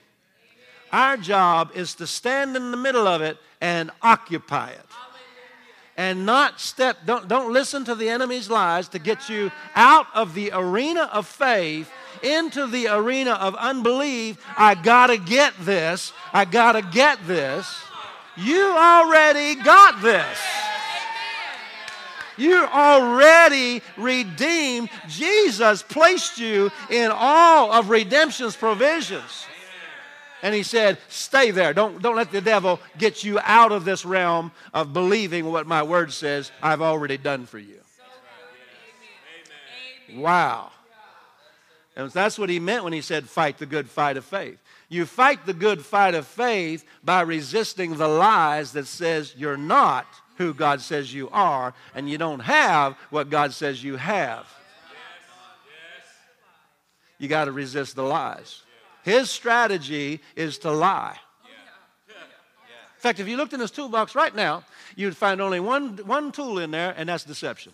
Our 0.92 1.18
job 1.18 1.72
is 1.76 1.96
to 1.96 2.08
stand 2.08 2.56
in 2.56 2.72
the 2.72 2.78
middle 2.78 3.08
of 3.08 3.22
it 3.22 3.38
and 3.60 3.92
occupy 4.02 4.70
it. 4.70 4.86
And 5.98 6.28
not 6.28 6.60
step, 6.60 6.98
don't, 7.06 7.28
don't 7.28 7.52
listen 7.52 7.84
to 7.86 7.96
the 7.96 8.08
enemy's 8.08 8.52
lies 8.52 8.88
to 8.90 9.00
get 9.00 9.30
you 9.30 9.52
out 9.76 10.06
of 10.13 10.36
the 10.36 10.52
arena 10.54 11.10
of 11.12 11.26
faith 11.26 11.92
into 12.22 12.68
the 12.68 12.88
arena 12.88 13.32
of 13.32 13.56
unbelief. 13.56 14.38
I 14.56 14.76
gotta 14.76 15.18
get 15.18 15.54
this. 15.62 16.13
I 16.32 16.46
gotta 16.46 16.84
get 16.84 17.26
this. 17.26 17.76
You 18.36 18.62
already 18.78 19.56
got 19.56 20.04
this. 20.04 20.38
You're 22.38 22.67
already 22.67 23.82
redeemed. 23.97 24.89
Jesus 25.08 25.84
placed 25.84 26.38
you 26.38 26.71
in 26.89 27.12
all 27.13 27.71
of 27.71 27.89
redemption's 27.89 28.56
provisions. 28.56 29.45
And 30.43 30.54
he 30.54 30.63
said, 30.63 30.97
Stay 31.10 31.52
there. 31.52 31.73
Don't, 31.73 32.02
don't 32.02 32.15
let 32.15 32.32
the 32.32 32.41
devil 32.41 32.80
get 32.97 33.23
you 33.23 33.39
out 33.43 33.71
of 33.71 33.86
this 33.86 34.06
realm 34.06 34.52
of 34.73 34.93
believing 34.93 35.45
what 35.45 35.67
my 35.67 35.84
word 35.84 36.13
says 36.13 36.52
I've 36.62 36.82
already 36.82 37.17
done 37.17 37.45
for 37.45 37.60
you. 37.60 37.80
Wow. 40.15 40.71
And 41.95 42.12
that's 42.12 42.38
what 42.38 42.50
he 42.50 42.60
meant 42.60 42.84
when 42.84 42.93
he 42.93 43.02
said, 43.02 43.28
Fight 43.28 43.58
the 43.58 43.65
good 43.65 43.89
fight 43.89 44.17
of 44.17 44.26
faith. 44.26 44.60
You 44.89 45.06
fight 45.06 45.45
the 45.45 45.54
good 45.54 45.84
fight 45.84 46.13
of 46.13 46.28
faith 46.28 46.86
by 47.04 47.21
resisting 47.21 47.97
the 47.97 48.08
lies 48.08 48.71
that 48.73 48.86
says 48.86 49.34
you're 49.36 49.58
not 49.58 50.06
who 50.38 50.54
God 50.54 50.82
says 50.82 51.13
you 51.13 51.30
are 51.32 51.73
and 51.93 52.10
you 52.10 52.17
don't 52.17 52.39
have 52.39 52.95
what 53.10 53.30
God 53.30 53.54
says 53.54 53.84
you 53.84 53.97
have. 53.97 54.47
You 57.19 57.28
got 57.28 57.45
to 57.45 57.52
resist 57.52 57.95
the 57.95 58.04
lies. 58.04 58.62
His 59.04 59.30
strategy 59.32 60.21
is 60.36 60.60
to 60.60 60.71
lie. 60.71 61.17
In 62.10 63.02
fact, 63.02 63.19
if 63.19 63.28
you 63.28 63.38
looked 63.38 63.54
in 63.54 63.60
his 63.60 63.71
toolbox 63.71 64.15
right 64.15 64.36
now, 64.36 64.63
you'd 64.95 65.15
find 65.15 65.39
only 65.39 65.60
one, 65.60 65.97
one 65.97 66.32
tool 66.32 66.60
in 66.60 66.71
there, 66.71 66.93
and 66.97 67.08
that's 67.10 67.23
deception. 67.23 67.71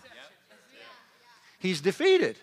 He's 1.59 1.79
defeated. 1.79 2.37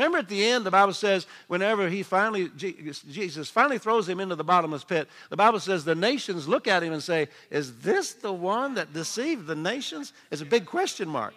Remember 0.00 0.16
at 0.16 0.30
the 0.30 0.42
end, 0.42 0.64
the 0.64 0.70
Bible 0.70 0.94
says, 0.94 1.26
whenever 1.46 1.86
he 1.86 2.02
finally, 2.02 2.50
Jesus 2.56 3.50
finally 3.50 3.76
throws 3.76 4.08
him 4.08 4.18
into 4.18 4.34
the 4.34 4.42
bottomless 4.42 4.82
pit, 4.82 5.10
the 5.28 5.36
Bible 5.36 5.60
says 5.60 5.84
the 5.84 5.94
nations 5.94 6.48
look 6.48 6.66
at 6.66 6.82
him 6.82 6.94
and 6.94 7.02
say, 7.02 7.28
Is 7.50 7.80
this 7.80 8.14
the 8.14 8.32
one 8.32 8.72
that 8.76 8.94
deceived 8.94 9.46
the 9.46 9.54
nations? 9.54 10.14
It's 10.30 10.40
a 10.40 10.46
big 10.46 10.64
question 10.64 11.06
mark. 11.06 11.34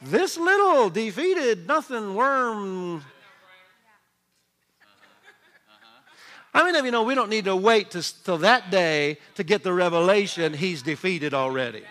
This 0.00 0.36
little 0.36 0.90
defeated, 0.90 1.68
nothing 1.68 2.16
worm 2.16 3.04
How 6.52 6.64
many 6.64 6.76
of 6.76 6.84
you 6.84 6.90
know 6.90 7.04
we 7.04 7.14
don't 7.14 7.30
need 7.30 7.44
to 7.44 7.54
wait 7.54 7.96
till 8.24 8.38
that 8.38 8.72
day 8.72 9.18
to 9.36 9.44
get 9.44 9.62
the 9.62 9.72
revelation 9.72 10.52
he's 10.52 10.82
defeated 10.82 11.34
already? 11.34 11.84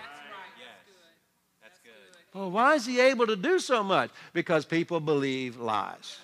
Well, 2.34 2.50
why 2.50 2.76
is 2.76 2.86
he 2.86 3.00
able 3.00 3.28
to 3.28 3.36
do 3.36 3.60
so 3.60 3.84
much? 3.84 4.10
Because 4.34 4.66
people 4.66 5.00
believe 5.00 5.58
lies. 5.58 6.20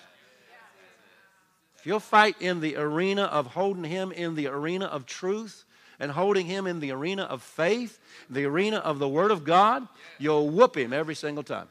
If 1.78 1.86
you'll 1.86 2.00
fight 2.00 2.36
in 2.40 2.60
the 2.60 2.76
arena 2.76 3.24
of 3.24 3.46
holding 3.46 3.84
him 3.84 4.10
in 4.10 4.34
the 4.34 4.48
arena 4.48 4.86
of 4.86 5.06
truth 5.06 5.64
and 6.00 6.10
holding 6.10 6.46
him 6.46 6.66
in 6.66 6.80
the 6.80 6.90
arena 6.90 7.22
of 7.22 7.42
faith, 7.42 7.98
the 8.30 8.44
arena 8.46 8.78
of 8.78 8.98
the 8.98 9.08
Word 9.08 9.30
of 9.30 9.44
God, 9.44 9.86
you'll 10.18 10.48
whoop 10.48 10.76
him 10.76 10.92
every 10.92 11.14
single 11.14 11.44
time. 11.44 11.68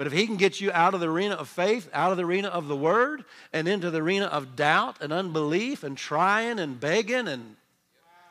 But 0.00 0.06
if 0.06 0.14
he 0.14 0.26
can 0.26 0.36
get 0.36 0.62
you 0.62 0.72
out 0.72 0.94
of 0.94 1.00
the 1.00 1.10
arena 1.10 1.34
of 1.34 1.46
faith, 1.46 1.90
out 1.92 2.10
of 2.10 2.16
the 2.16 2.24
arena 2.24 2.48
of 2.48 2.68
the 2.68 2.76
word, 2.76 3.22
and 3.52 3.68
into 3.68 3.90
the 3.90 3.98
arena 3.98 4.24
of 4.24 4.56
doubt 4.56 4.96
and 5.02 5.12
unbelief 5.12 5.84
and 5.84 5.94
trying 5.94 6.58
and 6.58 6.80
begging, 6.80 7.28
and 7.28 7.56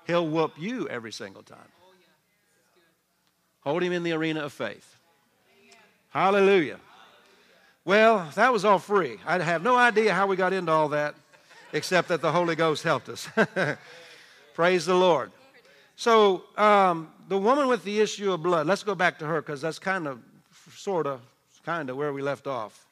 he'll 0.08 0.28
whoop 0.28 0.54
you 0.58 0.90
every 0.90 1.12
single 1.12 1.44
time. 1.44 1.60
Hold 3.62 3.84
him 3.84 3.94
in 3.94 4.04
the 4.04 4.14
arena 4.14 4.42
of 4.42 4.54
faith. 4.54 4.96
Hallelujah. 6.10 6.80
Well, 7.86 8.30
that 8.36 8.52
was 8.54 8.66
all 8.66 8.80
free. 8.80 9.18
I 9.26 9.40
have 9.40 9.64
no 9.64 9.76
idea 9.76 10.14
how 10.14 10.28
we 10.28 10.36
got 10.36 10.54
into 10.54 10.72
all 10.72 10.90
that, 10.90 11.16
except 11.74 12.08
that 12.10 12.22
the 12.22 12.32
Holy 12.32 12.56
Ghost 12.56 12.84
helped 12.84 13.10
us. 13.10 13.28
Praise 14.54 14.86
the 14.86 14.96
Lord. 14.96 15.32
So, 15.96 16.44
um, 16.58 17.12
the 17.28 17.38
woman 17.38 17.68
with 17.68 17.84
the 17.84 18.00
issue 18.00 18.32
of 18.32 18.42
blood, 18.42 18.68
let's 18.68 18.84
go 18.84 18.96
back 18.96 19.20
to 19.20 19.26
her 19.26 19.42
because 19.42 19.62
that's 19.62 19.80
kind 19.80 20.08
of, 20.08 20.20
sort 20.74 21.06
of, 21.06 21.22
kind 21.66 21.90
of 21.90 21.98
where 21.98 22.14
we 22.14 22.22
left 22.22 22.48
off. 22.48 22.88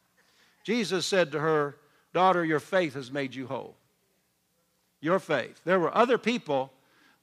Jesus 0.63 1.06
said 1.06 1.32
to 1.32 1.39
her, 1.39 1.75
Daughter, 2.13 2.43
your 2.43 2.60
faith 2.60 2.95
has 2.95 3.12
made 3.12 3.36
you 3.36 3.47
whole. 3.47 3.75
Your 5.01 5.19
faith. 5.19 5.62
There 5.65 5.80
were 5.80 5.95
other 5.95 6.17
people, 6.17 6.71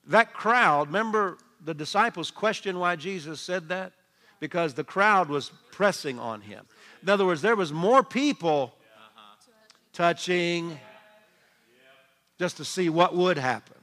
that 0.06 0.32
crowd, 0.32 0.88
remember 0.88 1.38
the 1.64 1.74
disciples 1.74 2.30
questioned 2.30 2.78
why 2.78 2.96
Jesus 2.96 3.40
said 3.40 3.68
that? 3.68 3.92
Because 4.38 4.74
the 4.74 4.84
crowd 4.84 5.28
was 5.28 5.50
pressing 5.72 6.18
on 6.18 6.42
him. 6.42 6.66
In 7.02 7.08
other 7.08 7.24
words, 7.24 7.40
there 7.42 7.56
was 7.56 7.72
more 7.72 8.02
people 8.02 8.74
touching 9.92 10.78
just 12.38 12.58
to 12.58 12.64
see 12.64 12.88
what 12.88 13.14
would 13.14 13.38
happen. 13.38 13.76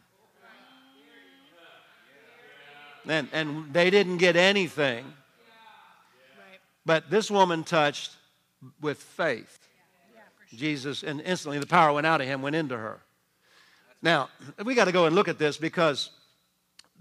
And, 3.07 3.27
and 3.31 3.73
they 3.73 3.89
didn't 3.89 4.17
get 4.17 4.35
anything. 4.35 5.05
But 6.85 7.09
this 7.09 7.31
woman 7.31 7.63
touched 7.63 8.11
with 8.79 8.97
faith. 8.97 9.57
Jesus, 10.53 11.01
and 11.03 11.21
instantly 11.21 11.59
the 11.59 11.65
power 11.65 11.93
went 11.93 12.05
out 12.05 12.21
of 12.21 12.27
him, 12.27 12.41
went 12.41 12.55
into 12.55 12.77
her. 12.77 12.99
Now, 14.01 14.29
we 14.63 14.75
got 14.75 14.85
to 14.85 14.91
go 14.91 15.05
and 15.05 15.15
look 15.15 15.27
at 15.27 15.37
this 15.39 15.57
because 15.57 16.09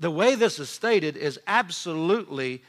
the 0.01 0.11
way 0.11 0.35
this 0.35 0.59
is 0.59 0.71
stated 0.71 1.17
is 1.17 1.39
absolutely 1.47 2.63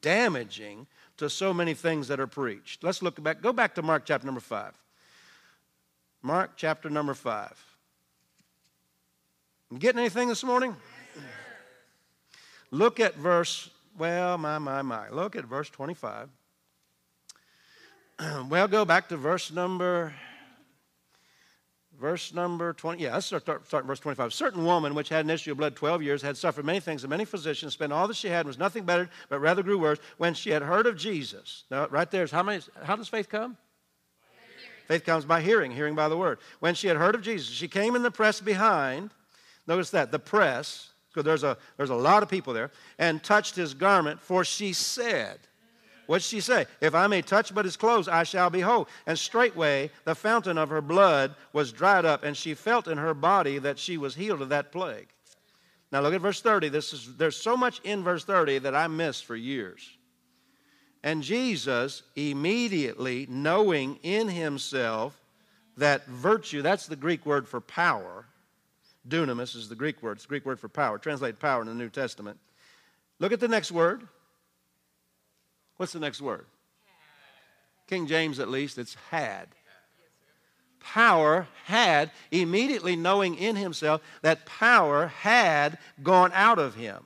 damaging 0.00 0.86
to 1.18 1.28
so 1.28 1.52
many 1.52 1.74
things 1.74 2.08
that 2.08 2.18
are 2.18 2.26
preached. 2.26 2.82
Let's 2.82 3.02
look 3.02 3.22
back. 3.22 3.42
Go 3.42 3.52
back 3.52 3.74
to 3.74 3.82
Mark 3.82 4.04
chapter 4.06 4.26
number 4.26 4.40
5. 4.40 4.72
Mark 6.22 6.52
chapter 6.56 6.88
number 6.88 7.14
5. 7.14 7.52
You 9.70 9.78
getting 9.78 10.00
anything 10.00 10.28
this 10.28 10.42
morning? 10.42 10.74
Look 12.70 13.00
at 13.00 13.16
verse, 13.16 13.70
well, 13.98 14.38
my, 14.38 14.58
my, 14.58 14.82
my. 14.82 15.10
Look 15.10 15.36
at 15.36 15.44
verse 15.44 15.68
25. 15.68 16.28
well, 18.48 18.68
go 18.68 18.84
back 18.84 19.08
to 19.10 19.16
verse 19.16 19.50
number 19.50 20.14
verse 21.98 22.32
number 22.32 22.72
20 22.72 23.02
yeah 23.02 23.14
let's 23.14 23.26
start, 23.26 23.66
start 23.66 23.84
verse 23.84 24.00
25 24.00 24.28
a 24.28 24.30
certain 24.30 24.64
woman 24.64 24.94
which 24.94 25.08
had 25.08 25.24
an 25.24 25.30
issue 25.30 25.52
of 25.52 25.58
blood 25.58 25.74
12 25.74 26.02
years 26.02 26.22
had 26.22 26.36
suffered 26.36 26.64
many 26.64 26.80
things 26.80 27.02
and 27.02 27.10
many 27.10 27.24
physicians 27.24 27.72
spent 27.72 27.92
all 27.92 28.06
that 28.06 28.16
she 28.16 28.28
had 28.28 28.40
and 28.40 28.46
was 28.46 28.58
nothing 28.58 28.84
better 28.84 29.10
but 29.28 29.40
rather 29.40 29.62
grew 29.62 29.78
worse 29.78 29.98
when 30.16 30.32
she 30.32 30.50
had 30.50 30.62
heard 30.62 30.86
of 30.86 30.96
jesus. 30.96 31.64
Now 31.70 31.88
right 31.88 32.10
there's 32.10 32.30
how 32.30 32.42
many 32.42 32.62
how 32.82 32.96
does 32.96 33.08
faith 33.08 33.28
come? 33.28 33.56
Faith 34.86 35.04
comes 35.04 35.24
by 35.24 35.40
hearing 35.40 35.70
hearing 35.70 35.94
by 35.94 36.08
the 36.08 36.16
word. 36.16 36.38
When 36.60 36.74
she 36.74 36.86
had 36.86 36.96
heard 36.96 37.14
of 37.14 37.22
jesus 37.22 37.48
she 37.48 37.68
came 37.68 37.96
in 37.96 38.02
the 38.02 38.10
press 38.10 38.40
behind 38.40 39.10
notice 39.66 39.90
that 39.90 40.12
the 40.12 40.18
press 40.18 40.90
because 41.12 41.24
there's 41.24 41.42
a 41.42 41.56
there's 41.76 41.90
a 41.90 41.96
lot 41.96 42.22
of 42.22 42.28
people 42.28 42.52
there 42.52 42.70
and 42.98 43.22
touched 43.22 43.56
his 43.56 43.74
garment 43.74 44.20
for 44.20 44.44
she 44.44 44.72
said 44.72 45.38
What'd 46.08 46.24
she 46.24 46.40
say? 46.40 46.64
If 46.80 46.94
I 46.94 47.06
may 47.06 47.20
touch 47.20 47.54
but 47.54 47.66
his 47.66 47.76
clothes, 47.76 48.08
I 48.08 48.22
shall 48.22 48.48
be 48.48 48.60
whole. 48.60 48.88
And 49.06 49.18
straightway 49.18 49.90
the 50.04 50.14
fountain 50.14 50.56
of 50.56 50.70
her 50.70 50.80
blood 50.80 51.34
was 51.52 51.70
dried 51.70 52.06
up, 52.06 52.24
and 52.24 52.34
she 52.34 52.54
felt 52.54 52.88
in 52.88 52.96
her 52.96 53.12
body 53.12 53.58
that 53.58 53.78
she 53.78 53.98
was 53.98 54.14
healed 54.14 54.40
of 54.40 54.48
that 54.48 54.72
plague. 54.72 55.08
Now 55.92 56.00
look 56.00 56.14
at 56.14 56.22
verse 56.22 56.40
30. 56.40 56.70
This 56.70 56.94
is, 56.94 57.14
there's 57.18 57.36
so 57.36 57.58
much 57.58 57.82
in 57.84 58.02
verse 58.02 58.24
30 58.24 58.60
that 58.60 58.74
I 58.74 58.86
missed 58.86 59.26
for 59.26 59.36
years. 59.36 59.86
And 61.04 61.22
Jesus, 61.22 62.02
immediately 62.16 63.26
knowing 63.28 63.98
in 64.02 64.28
himself 64.28 65.20
that 65.76 66.06
virtue, 66.06 66.62
that's 66.62 66.86
the 66.86 66.96
Greek 66.96 67.26
word 67.26 67.46
for 67.46 67.60
power, 67.60 68.24
dunamis 69.06 69.54
is 69.54 69.68
the 69.68 69.74
Greek 69.74 70.02
word, 70.02 70.12
it's 70.12 70.24
the 70.24 70.30
Greek 70.30 70.46
word 70.46 70.58
for 70.58 70.70
power, 70.70 70.96
translated 70.96 71.38
power 71.38 71.60
in 71.60 71.68
the 71.68 71.74
New 71.74 71.90
Testament. 71.90 72.38
Look 73.18 73.32
at 73.32 73.40
the 73.40 73.48
next 73.48 73.72
word 73.72 74.08
What's 75.78 75.92
the 75.92 76.00
next 76.00 76.20
word? 76.20 76.44
King 77.86 78.06
James, 78.06 78.38
at 78.38 78.50
least, 78.50 78.76
it's 78.76 78.96
had. 79.10 79.48
Power 80.80 81.48
had, 81.64 82.10
immediately 82.30 82.96
knowing 82.96 83.34
in 83.36 83.56
himself 83.56 84.02
that 84.22 84.44
power 84.44 85.06
had 85.06 85.78
gone 86.02 86.30
out 86.34 86.58
of 86.58 86.74
him. 86.74 87.04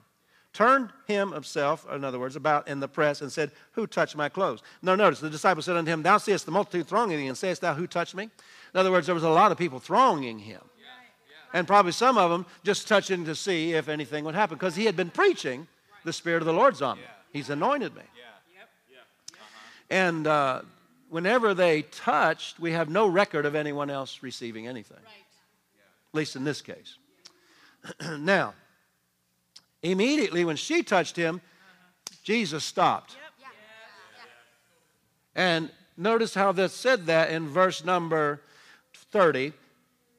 Turned 0.53 0.91
him 1.07 1.33
himself, 1.33 1.87
in 1.91 2.05
other 2.05 2.19
words, 2.19 2.37
about 2.37 2.69
in 2.69 2.81
the 2.81 2.89
press 2.89 3.23
and 3.23 3.33
said, 3.33 3.53
Who 3.73 3.87
touched 3.87 4.17
my 4.17 4.29
clothes? 4.29 4.63
Now, 4.83 4.95
notice 4.95 5.21
the 5.21 5.31
disciple 5.31 5.63
said 5.63 5.77
unto 5.77 5.91
him, 5.91 6.03
Thou 6.03 6.19
seest 6.19 6.45
the 6.45 6.53
multitude 6.53 6.87
thronging 6.87 7.19
thee, 7.19 7.27
and 7.27 7.39
sayest 7.39 7.63
thou, 7.63 7.75
Who 7.75 7.87
touched 7.87 8.15
me? 8.15 8.25
In 8.25 8.81
other 8.81 8.91
words, 8.91 9.07
there 9.07 9.15
was 9.15 9.25
a 9.25 9.31
lot 9.31 9.51
of 9.53 9.59
people 9.59 9.79
thronging 9.79 10.39
him. 10.39 10.61
And 11.55 11.67
probably 11.67 11.93
some 11.93 12.19
of 12.19 12.31
them 12.31 12.47
just 12.65 12.89
touching 12.89 13.25
to 13.27 13.35
see 13.35 13.73
if 13.73 13.89
anything 13.89 14.25
would 14.25 14.35
happen 14.35 14.57
because 14.57 14.77
he 14.77 14.85
had 14.85 14.97
been 14.97 15.11
preaching, 15.11 15.67
The 16.05 16.13
Spirit 16.13 16.43
of 16.43 16.47
the 16.47 16.53
Lord's 16.53 16.83
on 16.83 16.99
me. 16.99 17.05
He's 17.33 17.51
anointed 17.51 17.95
me. 17.95 18.03
And 19.93 20.27
uh, 20.27 20.63
whenever 21.11 21.53
they 21.53 21.83
touched, 21.83 22.59
we 22.59 22.73
have 22.73 22.89
no 22.89 23.07
record 23.07 23.45
of 23.45 23.55
anyone 23.55 23.91
else 23.91 24.23
receiving 24.23 24.67
anything. 24.67 24.97
At 24.97 26.15
least 26.15 26.35
in 26.35 26.45
this 26.45 26.63
case. 26.63 26.97
now, 28.19 28.55
immediately 29.83 30.47
when 30.47 30.57
she 30.57 30.83
touched 30.83 31.15
him, 31.15 31.43
Jesus 32.23 32.65
stopped. 32.65 33.19
And 35.35 35.71
notice 35.99 36.33
how 36.33 36.53
this 36.53 36.73
said 36.73 37.05
that 37.07 37.29
in 37.29 37.49
verse 37.49 37.85
number 37.85 38.41
30. 38.95 39.53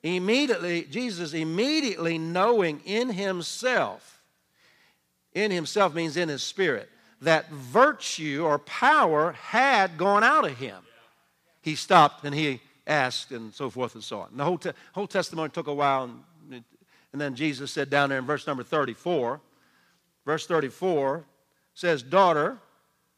Immediately, 0.04 0.84
Jesus 0.92 1.34
immediately 1.34 2.20
knowing 2.20 2.80
in 2.86 3.10
himself, 3.10 4.22
in 5.34 5.50
himself 5.50 5.96
means 5.96 6.16
in 6.16 6.30
his 6.30 6.44
spirit, 6.44 6.92
that 7.24 7.50
virtue 7.50 8.44
or 8.46 8.60
power 8.60 9.34
had 9.34 9.98
gone 9.98 10.24
out 10.24 10.46
of 10.46 10.58
him. 10.58 10.82
He 11.62 11.76
stopped 11.76 12.24
and 12.26 12.36
he 12.36 12.62
asked, 12.86 13.32
and 13.32 13.54
so 13.54 13.70
forth 13.70 13.96
and 13.96 14.04
so 14.04 14.20
on. 14.20 14.30
And 14.32 14.40
the 14.40 14.44
whole, 14.44 14.58
te- 14.58 14.72
whole 14.94 15.08
testimony 15.08 15.50
took 15.50 15.68
a 15.68 15.74
while, 15.74 16.04
and, 16.04 16.64
and 17.12 17.22
then 17.22 17.36
Jesus 17.36 17.72
said 17.72 17.90
down 17.90 18.10
there 18.10 18.20
in 18.20 18.26
verse 18.26 18.46
number 18.46 18.64
34, 18.64 19.40
verse 20.26 20.46
34 20.46 21.24
says, 21.74 22.04
Daughter, 22.04 22.58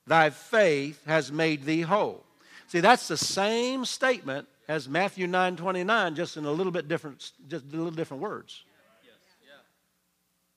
thy 0.05 0.29
faith 0.29 1.03
has 1.05 1.31
made 1.31 1.63
thee 1.63 1.81
whole. 1.81 2.23
See, 2.67 2.79
that's 2.79 3.07
the 3.07 3.17
same 3.17 3.85
statement 3.85 4.47
as 4.67 4.89
Matthew 4.89 5.27
9 5.27 5.55
29, 5.55 6.15
just 6.15 6.37
in 6.37 6.45
a 6.45 6.51
little 6.51 6.71
bit 6.71 6.87
different, 6.87 7.31
just 7.47 7.65
a 7.65 7.75
little 7.75 7.91
different 7.91 8.21
words. 8.21 8.63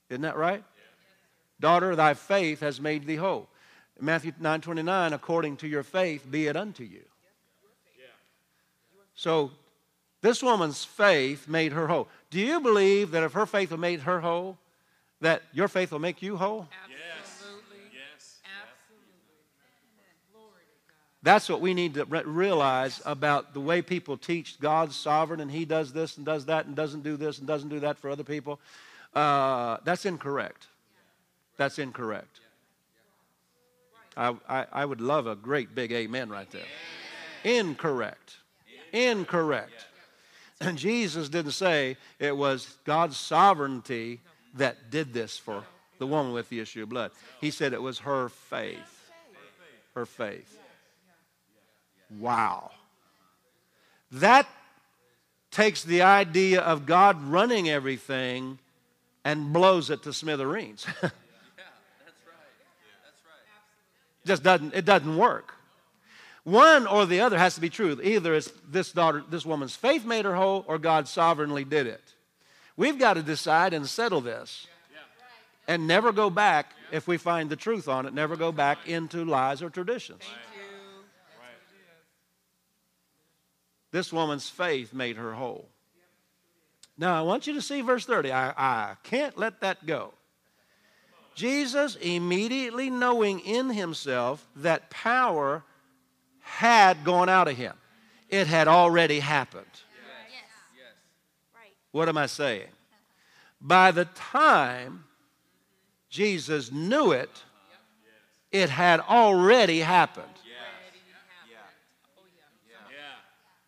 Isn't 0.09 0.21
that 0.23 0.37
right? 0.37 0.63
Daughter, 1.59 1.95
thy 1.95 2.13
faith 2.13 2.61
has 2.61 2.79
made 2.79 3.05
thee 3.05 3.15
whole. 3.15 3.47
Matthew 3.99 4.31
9 4.39 4.61
29, 4.61 5.13
according 5.13 5.57
to 5.57 5.67
your 5.67 5.83
faith, 5.83 6.29
be 6.29 6.47
it 6.47 6.55
unto 6.55 6.83
you. 6.83 7.01
So 9.19 9.51
this 10.21 10.41
woman's 10.41 10.85
faith 10.85 11.49
made 11.49 11.73
her 11.73 11.87
whole. 11.87 12.07
Do 12.29 12.39
you 12.39 12.61
believe 12.61 13.11
that 13.11 13.21
if 13.23 13.33
her 13.33 13.45
faith 13.45 13.71
will 13.71 13.77
made 13.77 13.99
her 14.01 14.21
whole, 14.21 14.57
that 15.19 15.41
your 15.51 15.67
faith 15.67 15.91
will 15.91 15.99
make 15.99 16.21
you 16.21 16.37
whole? 16.37 16.69
Absolutely. 16.85 17.79
Yes. 17.91 18.39
Absolutely. 18.61 19.11
That's 21.21 21.49
what 21.49 21.59
we 21.59 21.73
need 21.73 21.95
to 21.95 22.05
re- 22.05 22.23
realize 22.23 23.01
about 23.05 23.53
the 23.53 23.59
way 23.59 23.81
people 23.81 24.15
teach 24.15 24.57
God's 24.61 24.95
sovereign 24.95 25.41
and 25.41 25.51
He 25.51 25.65
does 25.65 25.91
this 25.91 26.15
and 26.15 26.25
does 26.25 26.45
that 26.45 26.65
and 26.65 26.73
doesn't 26.73 27.03
do 27.03 27.17
this 27.17 27.39
and 27.39 27.47
doesn't 27.47 27.67
do 27.67 27.81
that 27.81 27.97
for 27.97 28.09
other 28.09 28.23
people. 28.23 28.57
Uh, 29.13 29.77
that's 29.83 30.05
incorrect. 30.05 30.67
That's 31.59 31.77
incorrect. 31.77 32.39
I, 34.15 34.33
I, 34.47 34.65
I 34.71 34.85
would 34.85 35.01
love 35.01 35.27
a 35.27 35.35
great 35.35 35.75
big 35.75 35.91
amen 35.91 36.29
right 36.29 36.49
there. 36.51 36.63
Incorrect. 37.43 38.37
Incorrect. 38.93 39.85
And 40.61 40.77
Jesus 40.77 41.27
didn't 41.27 41.51
say 41.51 41.97
it 42.17 42.35
was 42.37 42.77
God's 42.85 43.17
sovereignty 43.17 44.21
that 44.55 44.89
did 44.89 45.13
this 45.13 45.37
for 45.37 45.65
the 45.97 46.07
woman 46.07 46.31
with 46.31 46.47
the 46.47 46.61
issue 46.61 46.83
of 46.83 46.89
blood. 46.89 47.11
He 47.41 47.51
said 47.51 47.73
it 47.73 47.81
was 47.81 47.99
her 47.99 48.29
faith. 48.29 49.11
Her 49.95 50.05
faith. 50.05 50.57
Wow. 52.19 52.71
That 54.13 54.47
takes 55.51 55.83
the 55.83 56.03
idea 56.03 56.61
of 56.61 56.85
God 56.85 57.21
running 57.21 57.69
everything 57.69 58.59
and 59.25 59.51
blows 59.51 59.89
it 59.89 60.03
to 60.03 60.13
smithereens. 60.13 60.87
Just 64.25 64.43
doesn't 64.43 64.73
it 64.73 64.85
doesn't 64.85 65.17
work. 65.17 65.53
One 66.43 66.87
or 66.87 67.05
the 67.05 67.21
other 67.21 67.37
has 67.37 67.55
to 67.55 67.61
be 67.61 67.69
true. 67.69 67.99
Either 68.01 68.33
it's 68.33 68.51
this 68.67 68.91
daughter, 68.91 69.23
this 69.29 69.45
woman's 69.45 69.75
faith 69.75 70.05
made 70.05 70.25
her 70.25 70.35
whole, 70.35 70.65
or 70.67 70.77
God 70.77 71.07
sovereignly 71.07 71.63
did 71.63 71.85
it. 71.85 72.01
We've 72.75 72.97
got 72.97 73.15
to 73.15 73.23
decide 73.23 73.73
and 73.73 73.87
settle 73.87 74.21
this. 74.21 74.67
And 75.67 75.85
never 75.85 76.11
go 76.11 76.31
back 76.31 76.73
if 76.91 77.07
we 77.07 77.17
find 77.17 77.49
the 77.49 77.55
truth 77.55 77.87
on 77.87 78.07
it, 78.07 78.13
never 78.13 78.35
go 78.35 78.51
back 78.51 78.87
into 78.87 79.23
lies 79.23 79.61
or 79.61 79.69
traditions. 79.69 80.23
This 83.91 84.13
woman's 84.13 84.49
faith 84.49 84.93
made 84.93 85.17
her 85.17 85.33
whole. 85.33 85.69
Now, 86.97 87.17
I 87.17 87.21
want 87.21 87.47
you 87.47 87.53
to 87.53 87.61
see 87.61 87.81
verse 87.81 88.05
30. 88.05 88.31
I, 88.31 88.49
I 88.49 88.95
can't 89.03 89.37
let 89.37 89.61
that 89.61 89.85
go. 89.85 90.13
Jesus, 91.35 91.95
immediately 91.95 92.89
knowing 92.89 93.39
in 93.39 93.69
himself 93.69 94.45
that 94.57 94.89
power 94.89 95.63
had 96.41 97.03
gone 97.03 97.29
out 97.29 97.47
of 97.47 97.55
him, 97.55 97.73
it 98.29 98.47
had 98.47 98.67
already 98.67 99.19
happened. 99.19 99.65
What 101.91 102.09
am 102.09 102.17
I 102.17 102.27
saying? 102.27 102.67
By 103.61 103.91
the 103.91 104.05
time 104.05 105.05
Jesus 106.09 106.71
knew 106.71 107.11
it, 107.11 107.43
it 108.51 108.69
had 108.69 108.99
already 108.99 109.79
happened. 109.79 110.25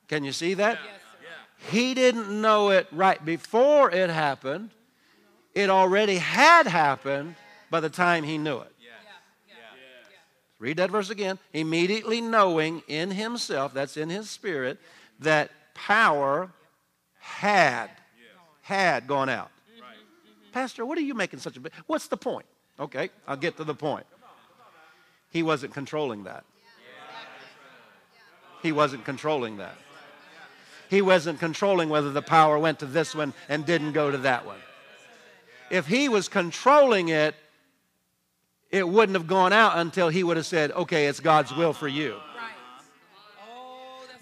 Can 0.08 0.24
you 0.24 0.34
see 0.34 0.56
that? 0.56 0.78
He 1.70 1.94
didn't 1.94 2.42
know 2.42 2.72
it 2.72 2.88
right 2.92 3.24
before 3.24 3.92
it 3.92 4.10
happened. 4.10 4.72
It 5.54 5.70
already 5.70 6.18
had 6.18 6.68
happened 6.68 7.36
by 7.72 7.80
the 7.80 7.90
time 7.90 8.24
he 8.24 8.38
knew 8.38 8.60
it. 8.60 8.72
Read 10.60 10.78
that 10.78 10.92
verse 10.92 11.10
again. 11.10 11.40
Immediately 11.54 12.22
knowing 12.22 12.84
in 12.88 13.10
himself, 13.10 13.74
that's 13.74 13.98
in 13.98 14.12
his 14.12 14.30
spirit, 14.30 14.78
that 15.22 15.50
power 15.74 16.52
had, 17.18 17.90
had 18.62 19.08
gone 19.08 19.28
out. 19.28 19.50
Pastor, 20.52 20.86
what 20.86 21.00
are 21.00 21.02
you 21.02 21.16
making 21.16 21.40
such 21.40 21.58
a 21.58 21.60
big? 21.60 21.72
What's 21.88 22.08
the 22.08 22.18
point? 22.18 22.46
Okay, 22.80 23.10
I'll 23.28 23.38
get 23.38 23.58
to 23.58 23.64
the 23.64 23.74
point. 23.74 24.06
He 25.32 25.42
wasn't 25.42 25.74
controlling 25.74 26.26
that. 26.26 26.44
He 28.62 28.72
wasn't 28.72 29.06
controlling 29.06 29.58
that. 29.58 29.76
He 30.90 31.02
wasn't 31.02 31.40
controlling 31.40 31.90
whether 31.90 32.12
the 32.12 32.22
power 32.22 32.60
went 32.60 32.80
to 32.80 32.86
this 32.86 33.16
one 33.16 33.34
and 33.50 33.66
didn't 33.66 33.94
go 33.94 34.12
to 34.12 34.18
that 34.20 34.46
one. 34.46 34.60
If 35.72 35.88
he 35.88 36.10
was 36.10 36.28
controlling 36.28 37.10
it, 37.10 37.34
it 38.72 38.88
wouldn't 38.88 39.16
have 39.16 39.28
gone 39.28 39.54
out 39.54 39.78
until 39.78 40.10
he 40.10 40.24
would 40.24 40.38
have 40.38 40.46
said, 40.46 40.72
okay, 40.72 41.08
it's 41.08 41.20
God's 41.20 41.54
will 41.54 41.74
for 41.74 41.88
you. 41.88 42.16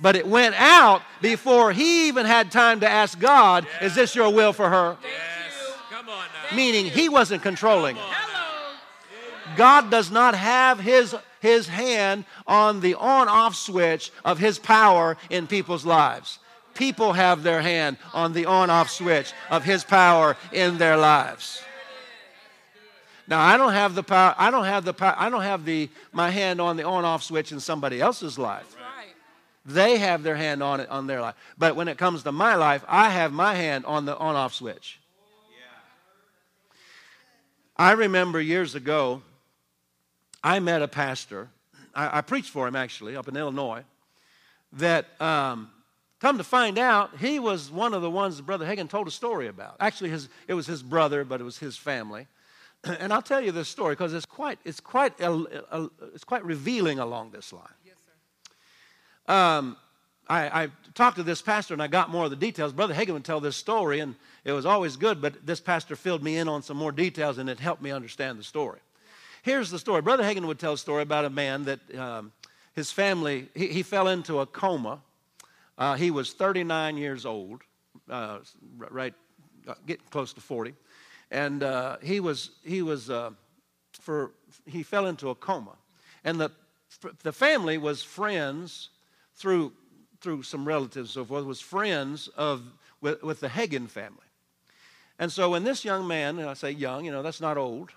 But 0.01 0.15
it 0.15 0.25
went 0.25 0.55
out 0.55 1.01
before 1.21 1.71
he 1.73 2.07
even 2.07 2.25
had 2.25 2.51
time 2.51 2.79
to 2.79 2.89
ask 2.89 3.19
God, 3.19 3.67
is 3.81 3.95
this 3.95 4.15
your 4.15 4.33
will 4.33 4.53
for 4.53 4.69
her? 4.69 4.97
Yes. 5.01 5.75
Come 5.89 6.07
on 6.07 6.25
now. 6.49 6.55
Meaning 6.55 6.85
he 6.85 7.09
wasn't 7.09 7.43
controlling 7.43 7.97
it. 7.97 8.03
God 9.57 9.91
does 9.91 10.09
not 10.09 10.35
have 10.35 10.79
his, 10.79 11.15
his 11.41 11.67
hand 11.67 12.23
on 12.47 12.79
the 12.79 12.95
on 12.95 13.27
off 13.27 13.55
switch 13.55 14.11
of 14.23 14.39
his 14.39 14.57
power 14.57 15.17
in 15.29 15.47
people's 15.47 15.85
lives. 15.85 16.39
People 16.75 17.11
have 17.13 17.43
their 17.43 17.61
hand 17.61 17.97
on 18.13 18.31
the 18.31 18.45
on 18.45 18.69
off 18.69 18.89
switch 18.89 19.33
of 19.49 19.65
his 19.65 19.83
power 19.83 20.37
in 20.53 20.77
their 20.77 20.95
lives. 20.95 21.61
Now 23.29 23.41
I 23.41 23.57
don't 23.57 23.73
have 23.73 23.93
the 23.93 24.01
power, 24.01 24.33
I 24.39 24.49
don't 24.49 24.65
have 24.65 24.83
the 24.83 24.93
power, 24.93 25.15
I 25.15 25.29
don't 25.29 25.43
have 25.43 25.63
the 25.63 25.87
my 26.11 26.31
hand 26.31 26.59
on 26.59 26.77
the 26.77 26.83
on 26.83 27.05
off 27.05 27.21
switch 27.21 27.51
in 27.51 27.59
somebody 27.59 28.01
else's 28.01 28.39
life. 28.39 28.75
Right. 28.75 29.13
They 29.65 29.99
have 29.99 30.23
their 30.23 30.35
hand 30.35 30.63
on 30.63 30.79
it 30.79 30.89
on 30.89 31.05
their 31.05 31.21
life. 31.21 31.35
But 31.55 31.75
when 31.75 31.87
it 31.87 31.99
comes 31.99 32.23
to 32.23 32.31
my 32.31 32.55
life, 32.55 32.83
I 32.87 33.11
have 33.11 33.31
my 33.31 33.53
hand 33.53 33.85
on 33.85 34.05
the 34.05 34.17
on 34.17 34.35
off 34.35 34.55
switch. 34.55 34.99
Yeah. 35.51 36.71
I 37.77 37.91
remember 37.91 38.41
years 38.41 38.73
ago, 38.73 39.21
I 40.43 40.59
met 40.59 40.81
a 40.81 40.87
pastor. 40.87 41.49
I, 41.93 42.17
I 42.17 42.21
preached 42.21 42.49
for 42.49 42.67
him 42.67 42.75
actually 42.75 43.15
up 43.15 43.27
in 43.27 43.37
Illinois. 43.37 43.83
That 44.73 45.05
um, 45.21 45.69
come 46.19 46.39
to 46.39 46.43
find 46.43 46.79
out, 46.79 47.17
he 47.19 47.37
was 47.37 47.69
one 47.69 47.93
of 47.93 48.01
the 48.01 48.09
ones 48.09 48.37
that 48.37 48.43
Brother 48.43 48.65
Hagin 48.65 48.89
told 48.89 49.07
a 49.07 49.11
story 49.11 49.47
about. 49.47 49.75
Actually, 49.79 50.09
his, 50.09 50.29
it 50.47 50.55
was 50.55 50.65
his 50.65 50.81
brother, 50.81 51.23
but 51.23 51.41
it 51.41 51.43
was 51.43 51.59
his 51.59 51.77
family 51.77 52.25
and 52.99 53.11
I'll 53.13 53.21
tell 53.21 53.41
you 53.41 53.51
this 53.51 53.67
story 53.67 53.93
because 53.93 54.13
it's 54.13 54.25
quite, 54.25 54.59
it's, 54.63 54.79
quite, 54.79 55.13
it's 55.19 56.23
quite 56.23 56.45
revealing 56.45 56.99
along 56.99 57.31
this 57.31 57.51
line. 57.51 57.63
Yes, 57.85 57.95
sir. 59.27 59.33
Um, 59.33 59.77
I, 60.27 60.63
I, 60.63 60.69
talked 60.93 61.17
to 61.17 61.23
this 61.23 61.41
pastor 61.41 61.73
and 61.73 61.81
I 61.81 61.87
got 61.87 62.09
more 62.09 62.25
of 62.25 62.29
the 62.29 62.35
details. 62.35 62.71
Brother 62.71 62.93
Hagin 62.93 63.13
would 63.13 63.25
tell 63.25 63.39
this 63.39 63.55
story, 63.55 63.99
and 63.99 64.15
it 64.43 64.51
was 64.51 64.65
always 64.65 64.95
good, 64.95 65.21
but 65.21 65.45
this 65.45 65.59
pastor 65.59 65.95
filled 65.95 66.21
me 66.21 66.37
in 66.37 66.47
on 66.47 66.61
some 66.61 66.77
more 66.77 66.91
details 66.91 67.37
and 67.39 67.49
it 67.49 67.59
helped 67.59 67.81
me 67.81 67.91
understand 67.91 68.37
the 68.37 68.43
story. 68.43 68.79
Here's 69.41 69.71
the 69.71 69.79
story 69.79 70.01
Brother 70.01 70.23
Hagin 70.23 70.45
would 70.45 70.59
tell 70.59 70.73
a 70.73 70.77
story 70.77 71.01
about 71.01 71.25
a 71.25 71.29
man 71.29 71.65
that 71.65 71.95
um, 71.95 72.31
his 72.73 72.91
family, 72.91 73.49
he, 73.55 73.67
he, 73.67 73.83
fell 73.83 74.07
into 74.07 74.39
a 74.39 74.45
coma. 74.45 75.01
Uh, 75.77 75.95
he 75.95 76.11
was 76.11 76.33
39 76.33 76.97
years 76.97 77.25
old, 77.25 77.61
uh, 78.09 78.39
right, 78.77 79.13
uh, 79.67 79.73
getting 79.85 80.05
close 80.09 80.33
to 80.33 80.41
40. 80.41 80.73
And 81.31 81.63
uh, 81.63 81.97
he 82.01 82.19
was, 82.19 82.51
he 82.63 82.81
was 82.81 83.09
uh, 83.09 83.31
for, 83.93 84.31
he 84.65 84.83
fell 84.83 85.05
into 85.05 85.29
a 85.29 85.35
coma. 85.35 85.75
And 86.23 86.39
the, 86.39 86.51
the 87.23 87.31
family 87.31 87.77
was 87.77 88.01
friends 88.03 88.89
through 89.35 89.73
through 90.21 90.43
some 90.43 90.65
relatives 90.65 91.11
so 91.11 91.25
forth, 91.25 91.45
was 91.45 91.61
friends 91.61 92.27
of 92.35 92.61
with, 93.01 93.23
with 93.23 93.39
the 93.39 93.47
Hagin 93.47 93.87
family. 93.89 94.17
And 95.17 95.31
so 95.31 95.51
when 95.51 95.63
this 95.63 95.83
young 95.83 96.07
man, 96.07 96.39
and 96.39 96.49
I 96.49 96.53
say 96.53 96.71
young, 96.71 97.05
you 97.05 97.11
know, 97.11 97.21
that's 97.21 97.41
not 97.41 97.57
old, 97.57 97.91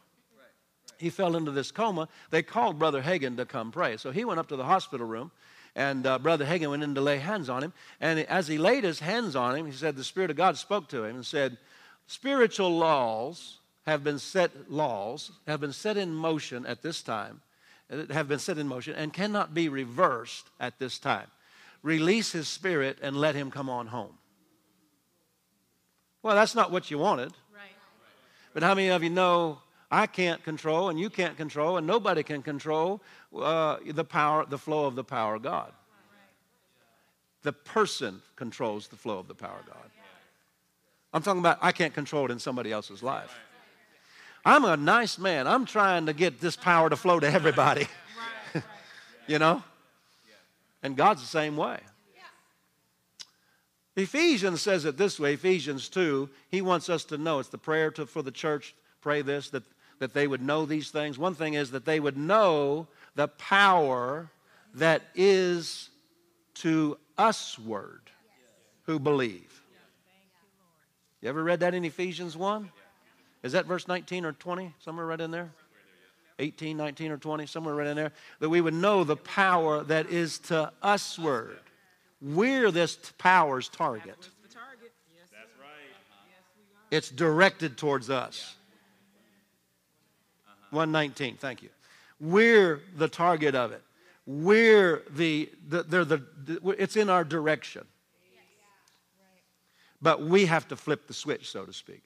he 0.99 1.11
fell 1.11 1.37
into 1.37 1.51
this 1.51 1.71
coma, 1.73 2.09
they 2.31 2.43
called 2.43 2.79
Brother 2.79 3.03
Hagin 3.03 3.37
to 3.37 3.45
come 3.45 3.73
pray. 3.73 3.97
So 3.97 4.11
he 4.11 4.25
went 4.25 4.39
up 4.39 4.49
to 4.49 4.57
the 4.57 4.65
hospital 4.65 5.07
room, 5.07 5.33
and 5.75 6.07
uh, 6.07 6.19
Brother 6.19 6.45
Hagin 6.45 6.71
went 6.71 6.83
in 6.83 6.95
to 6.95 7.01
lay 7.01 7.19
hands 7.19 7.49
on 7.49 7.63
him. 7.63 7.73
And 8.01 8.21
as 8.21 8.47
he 8.47 8.59
laid 8.59 8.85
his 8.85 9.01
hands 9.01 9.35
on 9.35 9.57
him, 9.57 9.67
he 9.67 9.73
said, 9.73 9.97
The 9.97 10.05
Spirit 10.05 10.31
of 10.31 10.37
God 10.37 10.57
spoke 10.57 10.89
to 10.89 11.05
him 11.05 11.17
and 11.17 11.27
said, 11.27 11.59
Spiritual 12.13 12.77
laws 12.77 13.59
have 13.87 14.05
been 14.05 14.19
set, 14.19 14.71
laws 14.71 15.33
have 15.47 15.61
been 15.61 15.73
set 15.73 15.97
in 15.97 16.15
motion 16.15 16.67
at 16.67 16.83
this 16.83 17.01
time, 17.03 17.41
have 18.11 18.29
been 18.29 18.39
set 18.39 18.59
in 18.59 18.69
motion, 18.69 18.95
and 18.95 19.15
cannot 19.15 19.55
be 19.55 19.71
reversed 19.71 20.51
at 20.61 20.79
this 20.79 20.99
time 20.99 21.29
release 21.83 22.33
his 22.33 22.49
spirit 22.49 22.99
and 23.01 23.17
let 23.17 23.35
him 23.35 23.51
come 23.51 23.71
on 23.71 23.87
home. 23.87 24.13
Well, 26.23 26.37
that's 26.37 26.55
not 26.55 26.71
what 26.71 26.91
you 26.91 26.99
wanted. 26.99 27.33
Right. 27.53 27.73
But 28.53 28.63
how 28.63 28.75
many 28.75 28.89
of 28.91 29.03
you 29.03 29.09
know 29.09 29.59
I 29.91 30.07
can't 30.07 30.45
control 30.45 30.91
and 30.91 31.01
you 31.01 31.09
can't 31.09 31.37
control 31.39 31.79
and 31.79 31.87
nobody 31.87 32.23
can 32.23 32.43
control 32.43 33.01
uh, 33.35 33.79
the 33.87 34.05
power, 34.05 34.45
the 34.47 34.59
flow 34.59 34.85
of 34.85 34.97
the 34.97 35.05
power 35.05 35.37
of 35.37 35.43
God? 35.43 35.73
The 37.43 37.55
person 37.55 38.21
controls 38.37 38.87
the 38.87 38.97
flow 38.97 39.19
of 39.19 39.29
the 39.29 39.35
power 39.35 39.59
of 39.59 39.67
God. 39.67 39.91
I'm 41.13 41.23
talking 41.23 41.41
about 41.41 41.59
I 41.61 41.73
can't 41.73 41.95
control 41.95 42.27
it 42.27 42.31
in 42.31 42.39
somebody 42.39 42.73
else's 42.73 43.03
life. 43.03 43.35
I'm 44.45 44.65
a 44.65 44.77
nice 44.77 45.19
man. 45.19 45.47
I'm 45.47 45.67
trying 45.67 46.07
to 46.07 46.13
get 46.13 46.41
this 46.41 46.57
power 46.57 46.91
to 46.91 46.97
flow 46.97 47.21
to 47.21 47.31
everybody. 47.31 47.87
you 49.27 49.39
know? 49.39 49.63
And 50.83 50.97
God's 50.97 51.21
the 51.21 51.29
same 51.29 51.57
way. 51.57 51.79
Ephesians 53.95 54.63
says 54.63 54.85
it 54.85 54.97
this 54.97 55.21
way 55.21 55.35
Ephesians 55.35 55.89
2, 55.91 56.29
he 56.51 56.63
wants 56.63 56.89
us 56.89 57.05
to 57.05 57.19
know. 57.19 57.39
It's 57.39 57.51
the 57.51 57.59
prayer 57.59 57.91
to, 57.93 58.07
for 58.07 58.23
the 58.23 58.31
church. 58.31 58.75
Pray 59.01 59.23
this, 59.23 59.51
that, 59.51 59.65
that 59.99 60.15
they 60.15 60.27
would 60.27 60.41
know 60.41 60.65
these 60.65 60.91
things. 60.91 61.19
One 61.19 61.35
thing 61.35 61.55
is 61.55 61.71
that 61.73 61.85
they 61.85 62.01
would 62.01 62.17
know 62.17 62.87
the 63.15 63.29
power 63.29 64.31
that 64.75 65.03
is 65.15 65.91
to 66.55 66.97
us 67.19 67.59
word 67.59 68.11
who 68.85 68.99
believe. 68.99 69.62
You 71.23 71.29
ever 71.29 71.43
read 71.43 71.61
that 71.61 71.73
in 71.73 71.85
Ephesians 71.85 72.37
1? 72.37 72.69
Is 73.45 73.53
that 73.53 73.67
verse 73.67 73.87
19 73.87 74.25
or 74.25 74.33
20? 74.33 74.75
Somewhere 74.81 75.07
right 75.07 75.21
in 75.21 75.31
there? 75.31 75.51
18, 76.39 76.77
19, 76.77 77.13
or 77.13 77.17
20, 77.17 77.47
somewhere 77.47 77.75
right 77.75 77.87
in 77.87 77.97
there, 77.97 78.11
that 78.41 78.49
we 78.49 78.61
would 78.61 78.75
know 78.75 79.05
the 79.05 79.17
power 79.17 79.85
that 79.85 80.11
is 80.11 80.39
to 80.41 80.73
us 80.83 81.17
word. 81.19 81.59
We're 82.21 82.73
this 82.73 82.97
power's 83.19 83.69
target. 83.69 84.17
That's 84.19 84.57
right. 84.57 84.59
It's 86.91 87.11
directed 87.11 87.77
towards 87.77 88.11
us. 88.11 88.57
119, 90.71 91.37
thank 91.37 91.63
you. 91.63 91.69
We're 92.19 92.81
the 92.97 93.09
target 93.09 93.55
of 93.55 93.71
it. 93.71 93.83
We're 94.27 95.03
the, 95.11 95.51
the, 95.69 95.83
they're 95.85 96.05
the, 96.05 96.23
it's 96.79 96.97
in 96.97 97.11
our 97.11 97.25
direction. 97.25 97.85
But 100.03 100.21
we 100.21 100.47
have 100.47 100.67
to 100.69 100.77
flip 100.77 101.07
the 101.07 101.15
switch, 101.15 101.51
so 101.51 101.65
to 101.65 101.73
speak. 101.73 102.03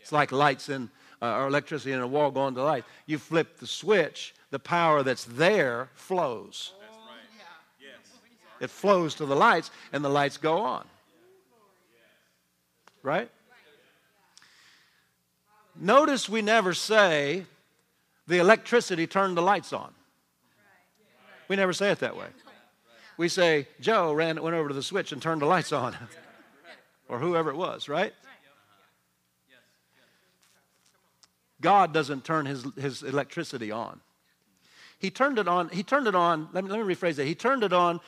It's 0.00 0.12
like 0.12 0.32
lights 0.32 0.68
in 0.68 0.90
uh, 1.22 1.34
or 1.36 1.46
electricity 1.48 1.92
in 1.92 2.00
a 2.00 2.06
wall 2.06 2.30
going 2.30 2.54
to 2.54 2.62
light. 2.62 2.84
You 3.06 3.18
flip 3.18 3.58
the 3.58 3.66
switch, 3.66 4.34
the 4.50 4.58
power 4.58 5.02
that's 5.02 5.24
there 5.24 5.88
flows. 5.94 6.72
It 8.60 8.68
flows 8.68 9.14
to 9.16 9.26
the 9.26 9.34
lights, 9.36 9.70
and 9.92 10.04
the 10.04 10.10
lights 10.10 10.36
go 10.36 10.58
on. 10.58 10.84
Right? 13.02 13.30
Notice 15.74 16.28
we 16.28 16.42
never 16.42 16.74
say 16.74 17.46
the 18.26 18.38
electricity 18.38 19.06
turned 19.06 19.36
the 19.36 19.42
lights 19.42 19.72
on. 19.72 19.92
We 21.48 21.56
never 21.56 21.72
say 21.72 21.90
it 21.90 22.00
that 22.00 22.16
way. 22.16 22.26
We 23.16 23.28
say 23.28 23.66
Joe 23.80 24.12
ran 24.12 24.40
went 24.42 24.54
over 24.54 24.68
to 24.68 24.74
the 24.74 24.82
switch 24.82 25.12
and 25.12 25.22
turned 25.22 25.40
the 25.40 25.46
lights 25.46 25.72
on, 25.72 25.96
or 27.10 27.18
whoever 27.18 27.50
it 27.50 27.56
was, 27.56 27.88
right? 27.88 28.14
God 31.60 31.92
doesn't 31.92 32.24
turn 32.24 32.46
his, 32.46 32.64
his 32.80 33.02
electricity 33.02 33.70
on. 33.70 34.00
He 34.98 35.10
turned 35.10 35.38
it 35.38 35.48
on, 35.48 35.68
he 35.70 35.82
turned 35.82 36.06
it 36.06 36.14
on, 36.14 36.48
let 36.52 36.64
me, 36.64 36.70
let 36.70 36.86
me 36.86 36.94
rephrase 36.94 37.16
that. 37.16 37.26
He 37.26 37.34
turned 37.34 37.64
it 37.64 37.72
on, 37.72 38.00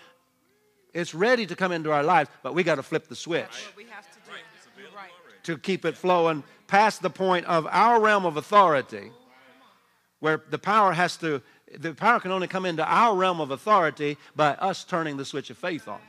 it's 0.94 1.14
ready 1.14 1.46
to 1.46 1.56
come 1.56 1.72
into 1.72 1.90
our 1.90 2.02
lives, 2.02 2.30
but 2.42 2.54
we 2.54 2.62
got 2.62 2.76
to 2.76 2.82
flip 2.82 3.08
the 3.08 3.16
switch. 3.16 3.42
Right. 3.42 3.86
To 5.44 5.58
keep 5.58 5.84
it 5.84 5.96
flowing 5.96 6.44
past 6.68 7.02
the 7.02 7.10
point 7.10 7.46
of 7.46 7.66
our 7.70 8.00
realm 8.00 8.24
of 8.24 8.36
authority, 8.36 9.10
where 10.20 10.42
the 10.48 10.58
power 10.58 10.92
has 10.92 11.16
to, 11.18 11.42
the 11.76 11.94
power 11.94 12.20
can 12.20 12.30
only 12.30 12.46
come 12.46 12.64
into 12.64 12.84
our 12.84 13.16
realm 13.16 13.40
of 13.40 13.50
authority 13.50 14.16
by 14.36 14.50
us 14.54 14.84
turning 14.84 15.16
the 15.16 15.24
switch 15.24 15.50
of 15.50 15.58
faith 15.58 15.88
on. 15.88 16.00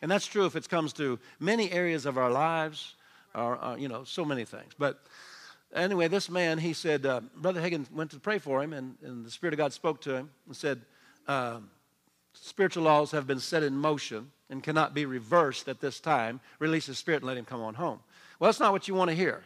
And 0.00 0.10
that's 0.10 0.26
true 0.26 0.46
if 0.46 0.56
it 0.56 0.68
comes 0.68 0.92
to 0.94 1.18
many 1.40 1.70
areas 1.72 2.06
of 2.06 2.18
our 2.18 2.30
lives, 2.30 2.94
or, 3.34 3.76
you 3.78 3.88
know, 3.88 4.04
so 4.04 4.24
many 4.24 4.44
things. 4.44 4.72
But 4.78 5.00
anyway, 5.74 6.08
this 6.08 6.30
man, 6.30 6.58
he 6.58 6.72
said, 6.72 7.04
uh, 7.04 7.20
Brother 7.36 7.60
Hagin 7.60 7.90
went 7.92 8.10
to 8.12 8.20
pray 8.20 8.38
for 8.38 8.62
him, 8.62 8.72
and, 8.72 8.96
and, 9.02 9.24
the 9.24 9.30
Spirit 9.30 9.54
of 9.54 9.58
God 9.58 9.72
spoke 9.72 10.00
to 10.02 10.14
him 10.14 10.30
and 10.46 10.56
said, 10.56 10.80
uh, 11.26 11.58
Spiritual 12.32 12.84
laws 12.84 13.10
have 13.10 13.26
been 13.26 13.40
set 13.40 13.62
in 13.62 13.76
motion 13.76 14.30
and 14.48 14.62
cannot 14.62 14.94
be 14.94 15.06
reversed 15.06 15.68
at 15.68 15.80
this 15.80 15.98
time. 15.98 16.40
Release 16.58 16.86
his 16.86 16.98
spirit 16.98 17.18
and 17.18 17.26
let 17.26 17.36
him 17.36 17.44
come 17.44 17.60
on 17.60 17.74
home. 17.74 18.00
Well, 18.38 18.48
that's 18.48 18.60
not 18.60 18.72
what 18.72 18.86
you 18.86 18.94
want 18.94 19.10
to 19.10 19.16
hear. 19.16 19.42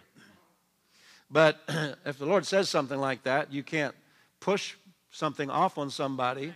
But 1.30 1.58
if 2.04 2.18
the 2.18 2.26
Lord 2.26 2.44
says 2.44 2.68
something 2.68 2.98
like 2.98 3.22
that, 3.24 3.52
you 3.52 3.62
can't 3.62 3.94
push 4.40 4.74
something 5.10 5.48
off 5.48 5.78
on 5.78 5.90
somebody 5.90 6.52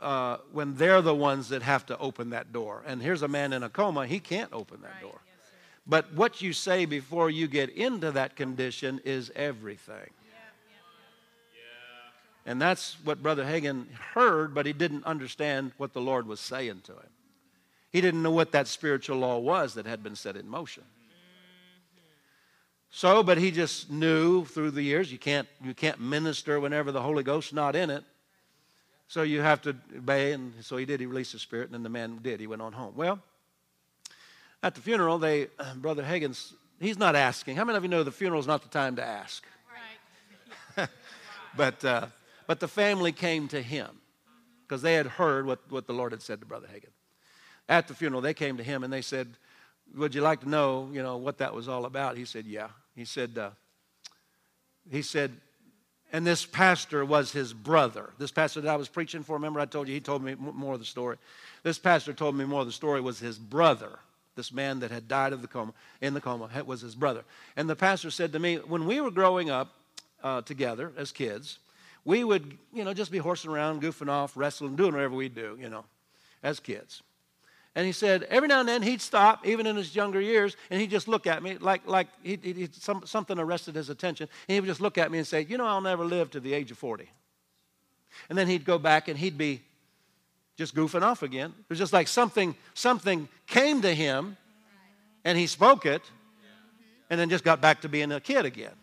uh, 0.00 0.38
when 0.52 0.76
they're 0.76 1.02
the 1.02 1.14
ones 1.14 1.48
that 1.48 1.62
have 1.62 1.86
to 1.86 1.98
open 1.98 2.30
that 2.30 2.52
door. 2.52 2.82
And 2.86 3.02
here's 3.02 3.22
a 3.22 3.28
man 3.28 3.52
in 3.52 3.62
a 3.62 3.68
coma, 3.68 4.06
he 4.06 4.20
can't 4.20 4.52
open 4.52 4.82
that 4.82 5.00
door. 5.00 5.20
But 5.86 6.12
what 6.14 6.40
you 6.40 6.52
say 6.52 6.84
before 6.84 7.30
you 7.30 7.48
get 7.48 7.70
into 7.70 8.12
that 8.12 8.36
condition 8.36 9.00
is 9.04 9.32
everything. 9.34 10.10
And 12.46 12.60
that's 12.60 12.96
what 13.04 13.22
Brother 13.22 13.44
Hagin 13.44 13.90
heard, 14.14 14.54
but 14.54 14.66
he 14.66 14.72
didn't 14.72 15.04
understand 15.04 15.72
what 15.76 15.92
the 15.92 16.00
Lord 16.00 16.26
was 16.26 16.40
saying 16.40 16.80
to 16.84 16.92
him. 16.92 17.10
He 17.90 18.00
didn't 18.00 18.22
know 18.22 18.30
what 18.30 18.52
that 18.52 18.66
spiritual 18.66 19.18
law 19.18 19.38
was 19.38 19.74
that 19.74 19.86
had 19.86 20.02
been 20.02 20.16
set 20.16 20.36
in 20.36 20.48
motion. 20.48 20.84
So, 22.90 23.22
but 23.22 23.38
he 23.38 23.50
just 23.50 23.90
knew 23.90 24.44
through 24.44 24.72
the 24.72 24.82
years 24.82 25.12
you 25.12 25.18
can't, 25.18 25.46
you 25.62 25.74
can't 25.74 26.00
minister 26.00 26.58
whenever 26.58 26.90
the 26.90 27.02
Holy 27.02 27.22
Ghost's 27.22 27.52
not 27.52 27.76
in 27.76 27.90
it. 27.90 28.04
So 29.10 29.22
you 29.22 29.40
have 29.40 29.60
to 29.62 29.70
obey, 29.96 30.30
and 30.30 30.52
so 30.60 30.76
he 30.76 30.84
did. 30.84 31.00
He 31.00 31.06
released 31.06 31.32
the 31.32 31.40
spirit, 31.40 31.64
and 31.64 31.74
then 31.74 31.82
the 31.82 31.88
man 31.88 32.20
did. 32.22 32.38
He 32.38 32.46
went 32.46 32.62
on 32.62 32.72
home. 32.72 32.92
Well, 32.94 33.18
at 34.62 34.76
the 34.76 34.80
funeral, 34.80 35.18
they, 35.18 35.48
Brother 35.78 36.04
Hagins, 36.04 36.52
he's 36.78 36.96
not 36.96 37.16
asking. 37.16 37.56
How 37.56 37.64
many 37.64 37.76
of 37.76 37.82
you 37.82 37.88
know 37.88 38.04
the 38.04 38.12
funeral 38.12 38.38
is 38.38 38.46
not 38.46 38.62
the 38.62 38.68
time 38.68 38.94
to 38.94 39.04
ask? 39.04 39.44
Right. 40.78 40.88
but, 41.56 41.84
uh, 41.84 42.06
but 42.46 42.60
the 42.60 42.68
family 42.68 43.10
came 43.10 43.48
to 43.48 43.60
him 43.60 43.88
because 44.62 44.80
they 44.80 44.94
had 44.94 45.08
heard 45.08 45.44
what, 45.44 45.58
what 45.70 45.88
the 45.88 45.92
Lord 45.92 46.12
had 46.12 46.22
said 46.22 46.38
to 46.38 46.46
Brother 46.46 46.68
Hagin. 46.72 46.92
At 47.68 47.88
the 47.88 47.94
funeral, 47.94 48.20
they 48.20 48.32
came 48.32 48.58
to 48.58 48.62
him 48.62 48.84
and 48.84 48.92
they 48.92 49.02
said, 49.02 49.26
Would 49.96 50.14
you 50.14 50.20
like 50.20 50.42
to 50.42 50.48
know, 50.48 50.88
you 50.92 51.02
know, 51.02 51.16
what 51.16 51.38
that 51.38 51.52
was 51.52 51.66
all 51.66 51.84
about? 51.84 52.16
He 52.16 52.24
said, 52.24 52.46
Yeah. 52.46 52.68
He 52.94 53.04
said, 53.04 53.36
uh, 53.36 53.50
he 54.88 55.02
said, 55.02 55.32
and 56.12 56.26
this 56.26 56.44
pastor 56.44 57.04
was 57.04 57.32
his 57.32 57.52
brother. 57.52 58.10
This 58.18 58.32
pastor 58.32 58.60
that 58.60 58.72
I 58.72 58.76
was 58.76 58.88
preaching 58.88 59.22
for, 59.22 59.34
remember 59.34 59.60
I 59.60 59.66
told 59.66 59.88
you, 59.88 59.94
he 59.94 60.00
told 60.00 60.22
me 60.22 60.34
more 60.34 60.74
of 60.74 60.80
the 60.80 60.86
story. 60.86 61.16
This 61.62 61.78
pastor 61.78 62.12
told 62.12 62.34
me 62.34 62.44
more 62.44 62.60
of 62.62 62.66
the 62.66 62.72
story 62.72 63.00
was 63.00 63.18
his 63.18 63.38
brother 63.38 63.98
This 64.36 64.52
man 64.52 64.80
that 64.80 64.90
had 64.90 65.06
died 65.08 65.32
of 65.32 65.42
the 65.42 65.48
coma, 65.48 65.72
in 66.00 66.14
the 66.14 66.20
coma 66.20 66.48
was 66.64 66.80
his 66.80 66.94
brother. 66.94 67.24
And 67.56 67.68
the 67.68 67.76
pastor 67.76 68.10
said 68.10 68.32
to 68.32 68.38
me, 68.38 68.56
when 68.56 68.86
we 68.86 69.00
were 69.00 69.10
growing 69.10 69.50
up 69.50 69.74
uh, 70.22 70.42
together 70.42 70.92
as 70.96 71.12
kids, 71.12 71.58
we 72.04 72.24
would, 72.24 72.56
you 72.72 72.84
know, 72.84 72.94
just 72.94 73.12
be 73.12 73.18
horsing 73.18 73.50
around, 73.50 73.82
goofing 73.82 74.08
off, 74.08 74.36
wrestling, 74.36 74.76
doing 74.76 74.92
whatever 74.92 75.14
we 75.14 75.28
do, 75.28 75.58
you 75.60 75.68
know, 75.68 75.84
as 76.42 76.58
kids. 76.60 77.02
And 77.76 77.86
he 77.86 77.92
said, 77.92 78.24
every 78.24 78.48
now 78.48 78.60
and 78.60 78.68
then 78.68 78.82
he'd 78.82 79.00
stop, 79.00 79.46
even 79.46 79.64
in 79.66 79.76
his 79.76 79.94
younger 79.94 80.20
years, 80.20 80.56
and 80.70 80.80
he'd 80.80 80.90
just 80.90 81.06
look 81.06 81.26
at 81.26 81.42
me 81.42 81.56
like, 81.58 81.86
like 81.86 82.08
he, 82.22 82.36
he, 82.42 82.68
some, 82.72 83.02
something 83.06 83.38
arrested 83.38 83.76
his 83.76 83.90
attention. 83.90 84.28
And 84.48 84.54
he 84.54 84.60
would 84.60 84.66
just 84.66 84.80
look 84.80 84.98
at 84.98 85.10
me 85.10 85.18
and 85.18 85.26
say, 85.26 85.46
You 85.48 85.56
know, 85.56 85.66
I'll 85.66 85.80
never 85.80 86.04
live 86.04 86.30
to 86.32 86.40
the 86.40 86.52
age 86.52 86.70
of 86.72 86.78
40. 86.78 87.08
And 88.28 88.36
then 88.36 88.48
he'd 88.48 88.64
go 88.64 88.78
back 88.78 89.06
and 89.06 89.16
he'd 89.16 89.38
be 89.38 89.62
just 90.56 90.74
goofing 90.74 91.02
off 91.02 91.22
again. 91.22 91.54
It 91.58 91.70
was 91.70 91.78
just 91.78 91.92
like 91.92 92.08
something, 92.08 92.56
something 92.74 93.28
came 93.46 93.82
to 93.82 93.94
him 93.94 94.36
and 95.24 95.38
he 95.38 95.46
spoke 95.46 95.86
it 95.86 96.02
and 97.08 97.20
then 97.20 97.30
just 97.30 97.44
got 97.44 97.60
back 97.60 97.82
to 97.82 97.88
being 97.88 98.10
a 98.10 98.20
kid 98.20 98.44
again. 98.44 98.74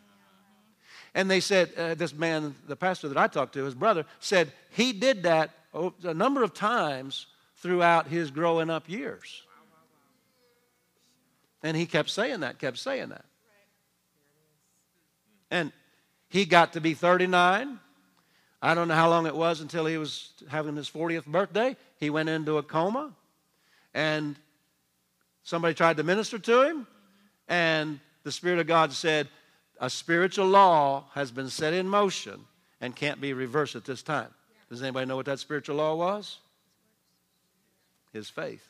And 1.14 1.30
they 1.30 1.40
said, 1.40 1.74
uh, 1.78 1.96
this 1.96 2.14
man, 2.14 2.56
the 2.68 2.76
pastor 2.76 3.10
that 3.10 3.18
I 3.18 3.28
talked 3.28 3.54
to, 3.54 3.64
his 3.64 3.76
brother, 3.76 4.06
said 4.20 4.54
he 4.70 4.94
did 4.94 5.24
that 5.24 5.52
a 6.04 6.14
number 6.14 6.42
of 6.42 6.54
times 6.54 7.28
throughout 7.58 8.08
his 8.08 8.32
growing 8.32 8.70
up 8.70 8.90
years. 8.90 9.44
And 11.64 11.76
he 11.76 11.86
kept 11.86 12.10
saying 12.10 12.42
that, 12.42 12.60
kept 12.60 12.78
saying 12.78 13.10
that. 13.10 13.26
And 15.50 15.72
he 16.30 16.46
got 16.46 16.74
to 16.74 16.82
be 16.82 16.94
39. 16.94 17.80
I 18.62 18.74
don't 18.74 18.88
know 18.88 18.96
how 18.96 19.10
long 19.10 19.26
it 19.26 19.36
was 19.36 19.62
until 19.62 19.86
he 19.86 19.98
was 19.98 20.32
having 20.50 20.76
his 20.76 20.90
40th 20.90 21.26
birthday. 21.26 21.76
He 22.00 22.10
went 22.10 22.30
into 22.30 22.58
a 22.58 22.64
coma, 22.64 23.14
and 23.94 24.36
somebody 25.44 25.74
tried 25.74 25.98
to 25.98 26.04
minister 26.04 26.40
to 26.40 26.62
him, 26.64 26.88
and 27.48 28.00
the 28.24 28.32
Spirit 28.32 28.60
of 28.60 28.68
God 28.68 28.92
said, 28.92 29.30
A 29.80 29.90
spiritual 29.90 30.48
law 30.48 31.06
has 31.14 31.32
been 31.32 31.50
set 31.50 31.74
in 31.74 31.88
motion 31.88 32.46
and 32.82 32.96
can't 32.96 33.22
be 33.22 33.34
reversed 33.34 33.76
at 33.76 33.86
this 33.86 34.04
time. 34.04 34.30
Does 34.70 34.82
anybody 34.82 35.06
know 35.06 35.16
what 35.16 35.28
that 35.28 35.40
spiritual 35.40 35.78
law 35.78 35.96
was? 35.96 36.40
His 38.18 38.30
faith. 38.32 38.68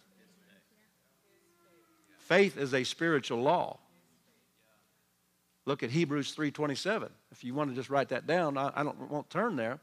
Faith 2.20 2.58
is 2.58 2.74
a 2.74 2.84
spiritual 2.84 3.42
law. 3.42 3.80
Look 5.66 5.84
at 5.84 5.90
Hebrews 5.90 6.36
3:27. 6.36 7.10
If 7.32 7.46
you 7.46 7.54
want 7.54 7.70
to 7.70 7.76
just 7.76 7.90
write 7.90 8.10
that 8.10 8.28
down, 8.28 8.58
I, 8.58 8.72
I 8.76 8.84
don't 8.84 9.10
won't 9.10 9.30
turn 9.30 9.56
there. 9.56 9.80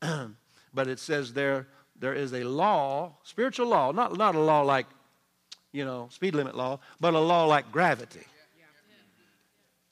but 0.00 0.86
it 0.86 1.00
says 1.00 1.32
there 1.32 1.66
there 1.98 2.14
is 2.14 2.32
a 2.32 2.44
law, 2.44 3.16
spiritual 3.24 3.66
law, 3.66 3.90
not, 3.90 4.16
not 4.16 4.36
a 4.36 4.40
law 4.40 4.62
like, 4.62 4.86
you 5.72 5.84
know, 5.84 6.08
speed 6.10 6.34
limit 6.34 6.54
law, 6.54 6.78
but 7.00 7.14
a 7.14 7.18
law 7.18 7.46
like 7.46 7.70
gravity. 7.72 8.26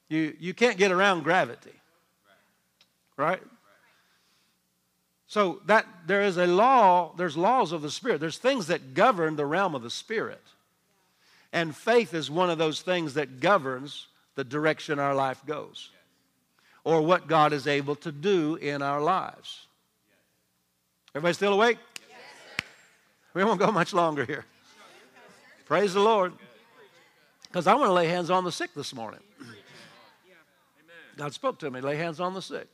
You, 0.08 0.36
you 0.38 0.54
can't 0.54 0.76
get 0.76 0.90
around 0.90 1.22
gravity. 1.22 1.74
Right? 3.16 3.42
So 5.30 5.60
that 5.66 5.86
there 6.08 6.22
is 6.22 6.38
a 6.38 6.46
law, 6.48 7.12
there's 7.16 7.36
laws 7.36 7.70
of 7.70 7.82
the 7.82 7.90
Spirit. 7.90 8.20
There's 8.20 8.38
things 8.38 8.66
that 8.66 8.94
govern 8.94 9.36
the 9.36 9.46
realm 9.46 9.76
of 9.76 9.82
the 9.82 9.88
Spirit. 9.88 10.42
And 11.52 11.74
faith 11.74 12.14
is 12.14 12.28
one 12.28 12.50
of 12.50 12.58
those 12.58 12.82
things 12.82 13.14
that 13.14 13.38
governs 13.38 14.08
the 14.34 14.42
direction 14.42 14.98
our 14.98 15.14
life 15.14 15.40
goes 15.46 15.90
or 16.82 17.00
what 17.02 17.28
God 17.28 17.52
is 17.52 17.68
able 17.68 17.94
to 17.94 18.10
do 18.10 18.56
in 18.56 18.82
our 18.82 19.00
lives. 19.00 19.68
Everybody 21.14 21.34
still 21.34 21.52
awake? 21.52 21.78
Yes, 22.08 22.18
we 23.32 23.44
won't 23.44 23.60
go 23.60 23.70
much 23.70 23.92
longer 23.92 24.24
here. 24.24 24.44
Praise 25.64 25.94
the 25.94 26.00
Lord. 26.00 26.32
Because 27.46 27.68
I 27.68 27.74
want 27.74 27.88
to 27.88 27.92
lay 27.92 28.08
hands 28.08 28.30
on 28.30 28.42
the 28.42 28.50
sick 28.50 28.74
this 28.74 28.92
morning. 28.92 29.20
God 31.16 31.32
spoke 31.32 31.60
to 31.60 31.70
me, 31.70 31.80
lay 31.80 31.94
hands 31.94 32.18
on 32.18 32.34
the 32.34 32.42
sick. 32.42 32.66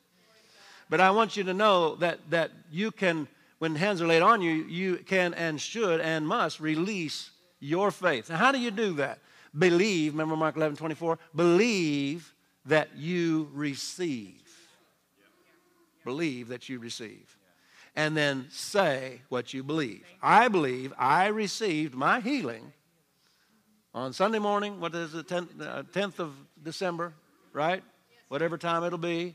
But 0.88 1.00
I 1.00 1.10
want 1.10 1.36
you 1.36 1.44
to 1.44 1.54
know 1.54 1.96
that, 1.96 2.20
that 2.30 2.52
you 2.70 2.90
can, 2.90 3.28
when 3.58 3.74
hands 3.74 4.00
are 4.00 4.06
laid 4.06 4.22
on 4.22 4.40
you, 4.40 4.52
you 4.52 4.96
can 4.98 5.34
and 5.34 5.60
should 5.60 6.00
and 6.00 6.26
must 6.26 6.60
release 6.60 7.30
your 7.58 7.90
faith. 7.90 8.30
Now, 8.30 8.36
how 8.36 8.52
do 8.52 8.58
you 8.58 8.70
do 8.70 8.94
that? 8.94 9.18
Believe, 9.56 10.12
remember 10.12 10.36
Mark 10.36 10.56
11 10.56 10.76
24? 10.76 11.18
Believe 11.34 12.32
that 12.66 12.96
you 12.96 13.48
receive. 13.52 14.42
Believe 16.04 16.48
that 16.48 16.68
you 16.68 16.78
receive. 16.78 17.36
And 17.96 18.16
then 18.16 18.46
say 18.50 19.22
what 19.28 19.54
you 19.54 19.64
believe. 19.64 20.04
I 20.22 20.48
believe 20.48 20.92
I 20.98 21.28
received 21.28 21.94
my 21.94 22.20
healing 22.20 22.72
on 23.94 24.12
Sunday 24.12 24.38
morning, 24.38 24.78
what 24.78 24.94
is 24.94 25.14
it, 25.14 25.26
10th, 25.26 25.60
uh, 25.60 25.82
10th 25.84 26.18
of 26.18 26.34
December, 26.62 27.14
right? 27.54 27.82
Whatever 28.28 28.58
time 28.58 28.84
it'll 28.84 28.98
be. 28.98 29.34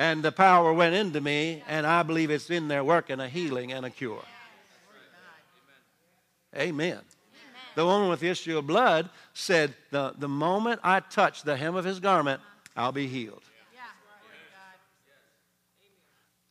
And 0.00 0.22
the 0.22 0.32
power 0.32 0.72
went 0.72 0.94
into 0.94 1.20
me, 1.20 1.62
and 1.68 1.86
I 1.86 2.02
believe 2.02 2.30
it's 2.30 2.48
in 2.48 2.68
there 2.68 2.82
working 2.82 3.20
a 3.20 3.28
healing 3.28 3.70
and 3.70 3.84
a 3.84 3.90
cure. 3.90 4.24
Amen. 6.56 7.00
The 7.74 7.84
woman 7.84 8.08
with 8.08 8.20
the 8.20 8.28
issue 8.28 8.56
of 8.56 8.66
blood 8.66 9.10
said, 9.34 9.74
the, 9.90 10.14
the 10.16 10.26
moment 10.26 10.80
I 10.82 11.00
touch 11.00 11.42
the 11.42 11.54
hem 11.54 11.76
of 11.76 11.84
his 11.84 12.00
garment, 12.00 12.40
I'll 12.74 12.92
be 12.92 13.08
healed. 13.08 13.42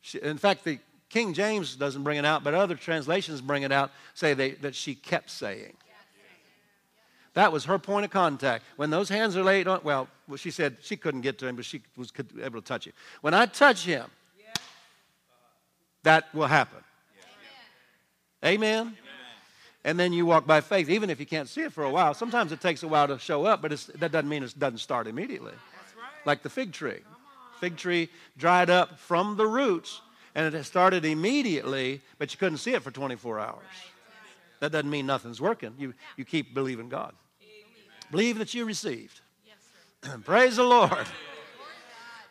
She, 0.00 0.20
in 0.20 0.38
fact, 0.38 0.62
the 0.62 0.78
King 1.08 1.34
James 1.34 1.74
doesn't 1.74 2.04
bring 2.04 2.18
it 2.18 2.24
out, 2.24 2.44
but 2.44 2.54
other 2.54 2.76
translations 2.76 3.40
bring 3.40 3.64
it 3.64 3.72
out, 3.72 3.90
say 4.14 4.32
they, 4.32 4.52
that 4.52 4.76
she 4.76 4.94
kept 4.94 5.28
saying. 5.28 5.74
That 7.34 7.52
was 7.52 7.64
her 7.66 7.78
point 7.78 8.04
of 8.04 8.10
contact. 8.10 8.64
When 8.76 8.90
those 8.90 9.08
hands 9.08 9.36
are 9.36 9.44
laid 9.44 9.68
on, 9.68 9.80
well, 9.84 10.08
she 10.36 10.50
said 10.50 10.78
she 10.80 10.96
couldn't 10.96 11.20
get 11.20 11.38
to 11.38 11.46
him, 11.46 11.56
but 11.56 11.64
she 11.64 11.82
was 11.96 12.12
able 12.42 12.60
to 12.60 12.66
touch 12.66 12.86
him. 12.86 12.92
When 13.20 13.34
I 13.34 13.46
touch 13.46 13.84
him, 13.84 14.06
that 16.02 16.34
will 16.34 16.46
happen. 16.46 16.78
Amen. 18.44 18.78
Amen. 18.78 18.96
And 19.84 19.98
then 19.98 20.12
you 20.12 20.26
walk 20.26 20.46
by 20.46 20.60
faith, 20.60 20.90
even 20.90 21.08
if 21.08 21.20
you 21.20 21.26
can't 21.26 21.48
see 21.48 21.62
it 21.62 21.72
for 21.72 21.84
a 21.84 21.90
while. 21.90 22.14
Sometimes 22.14 22.52
it 22.52 22.60
takes 22.60 22.82
a 22.82 22.88
while 22.88 23.06
to 23.06 23.18
show 23.18 23.44
up, 23.44 23.62
but 23.62 23.70
that 23.98 24.12
doesn't 24.12 24.28
mean 24.28 24.42
it 24.42 24.58
doesn't 24.58 24.78
start 24.78 25.06
immediately. 25.06 25.52
Right. 25.52 26.26
Like 26.26 26.42
the 26.42 26.50
fig 26.50 26.72
tree. 26.72 27.00
Fig 27.60 27.76
tree 27.76 28.08
dried 28.36 28.70
up 28.70 28.98
from 28.98 29.36
the 29.36 29.46
roots, 29.46 30.00
and 30.34 30.54
it 30.54 30.64
started 30.64 31.04
immediately, 31.04 32.00
but 32.18 32.32
you 32.32 32.38
couldn't 32.38 32.58
see 32.58 32.72
it 32.72 32.82
for 32.82 32.90
24 32.90 33.40
hours. 33.40 33.64
That 34.60 34.72
doesn't 34.72 34.90
mean 34.90 35.06
nothing's 35.06 35.40
working. 35.40 35.74
You, 35.78 35.94
you 36.16 36.24
keep 36.24 36.54
believing 36.54 36.88
God. 36.88 37.14
Believe 38.10 38.38
that 38.38 38.54
you 38.54 38.64
received. 38.64 39.20
Praise 40.24 40.56
the 40.56 40.64
Lord. 40.64 41.06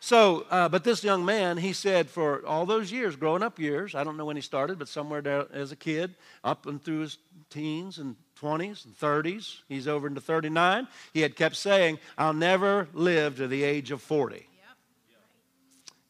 So, 0.02 0.46
uh, 0.50 0.68
but 0.68 0.82
this 0.82 1.04
young 1.04 1.26
man, 1.26 1.58
he 1.58 1.74
said, 1.74 2.08
for 2.08 2.44
all 2.46 2.64
those 2.64 2.90
years, 2.90 3.16
growing 3.16 3.42
up 3.42 3.58
years, 3.58 3.94
I 3.94 4.02
don't 4.02 4.16
know 4.16 4.24
when 4.24 4.36
he 4.36 4.42
started, 4.42 4.78
but 4.78 4.88
somewhere 4.88 5.20
there 5.20 5.46
as 5.52 5.72
a 5.72 5.76
kid, 5.76 6.14
up 6.42 6.66
and 6.66 6.82
through 6.82 7.00
his 7.00 7.18
teens 7.50 7.98
and 7.98 8.16
20s 8.40 8.86
and 8.86 8.98
30s, 8.98 9.58
he's 9.68 9.86
over 9.86 10.06
into 10.06 10.20
39, 10.20 10.88
he 11.12 11.20
had 11.20 11.36
kept 11.36 11.54
saying, 11.54 11.98
I'll 12.16 12.32
never 12.32 12.88
live 12.94 13.36
to 13.36 13.46
the 13.46 13.62
age 13.62 13.90
of 13.90 14.00
40. 14.00 14.36
Yep. 14.36 14.44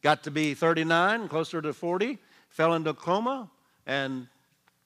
Got 0.03 0.23
to 0.25 0.31
be 0.31 0.55
39, 0.55 1.27
closer 1.27 1.61
to 1.61 1.73
40, 1.73 2.19
fell 2.49 2.75
into 2.75 2.91
a 2.91 2.95
coma, 2.95 3.51
and 3.87 4.29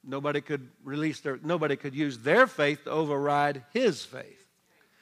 nobody 0.07 0.41
could 0.41 0.69
release 0.83 1.21
their, 1.21 1.39
nobody 1.43 1.77
could 1.77 1.95
use 1.95 2.19
their 2.19 2.47
faith 2.47 2.85
to 2.85 2.91
override 2.91 3.63
his 3.73 4.05
faith. 4.05 4.47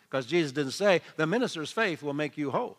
Because 0.09 0.26
Jesus 0.26 0.53
didn't 0.53 0.72
say, 0.72 1.00
the 1.16 1.26
minister's 1.26 1.72
faith 1.72 2.03
will 2.03 2.12
make 2.12 2.36
you 2.36 2.50
whole. 2.50 2.76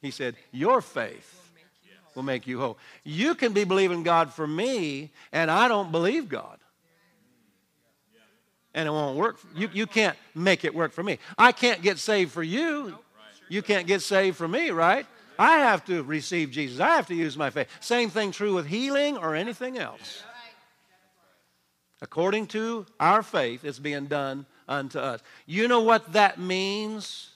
He 0.00 0.10
said, 0.10 0.36
Your 0.52 0.80
faith 0.80 1.52
will 2.14 2.22
make 2.22 2.46
you 2.46 2.60
whole. 2.60 2.78
You 3.04 3.34
can 3.34 3.52
be 3.52 3.64
believing 3.64 4.02
God 4.02 4.32
for 4.32 4.46
me, 4.46 5.10
and 5.32 5.50
I 5.50 5.68
don't 5.68 5.92
believe 5.92 6.28
God. 6.28 6.58
And 8.74 8.86
it 8.86 8.90
won't 8.90 9.16
work. 9.16 9.38
You, 9.56 9.68
you 9.72 9.86
can't 9.86 10.16
make 10.34 10.64
it 10.64 10.74
work 10.74 10.92
for 10.92 11.02
me. 11.02 11.18
I 11.36 11.52
can't 11.52 11.82
get 11.82 11.98
saved 11.98 12.32
for 12.32 12.42
you. 12.42 12.96
You 13.48 13.62
can't 13.62 13.86
get 13.86 14.02
saved 14.02 14.36
for 14.36 14.46
me, 14.46 14.70
right? 14.70 15.06
I 15.38 15.58
have 15.58 15.84
to 15.84 16.02
receive 16.02 16.50
Jesus. 16.50 16.80
I 16.80 16.96
have 16.96 17.06
to 17.08 17.14
use 17.14 17.36
my 17.36 17.50
faith. 17.50 17.68
Same 17.80 18.10
thing 18.10 18.32
true 18.32 18.54
with 18.54 18.66
healing 18.66 19.16
or 19.16 19.36
anything 19.36 19.78
else. 19.78 20.22
According 22.00 22.48
to 22.48 22.86
our 22.98 23.22
faith, 23.22 23.64
it's 23.64 23.78
being 23.78 24.06
done 24.06 24.46
unto 24.68 24.98
us. 24.98 25.20
You 25.46 25.68
know 25.68 25.80
what 25.80 26.12
that 26.12 26.38
means? 26.38 27.30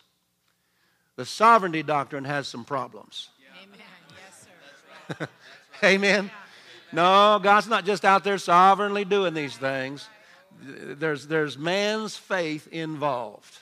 The 1.17 1.27
sovereignty 1.27 1.83
doctrine 1.83 2.25
has 2.25 2.49
some 2.49 2.65
problems. 2.65 3.29
Amen. 3.63 3.81
Yes, 4.29 5.19
sir. 5.19 5.29
Amen. 5.85 6.31
No, 6.93 7.41
God's 7.43 7.69
not 7.69 7.85
just 7.85 8.05
out 8.05 8.23
there 8.23 8.39
sovereignly 8.39 9.05
doing 9.05 9.35
these 9.35 9.57
things. 9.57 10.09
There's, 10.61 11.27
there's 11.27 11.59
man's 11.59 12.17
faith 12.17 12.69
involved. 12.69 13.59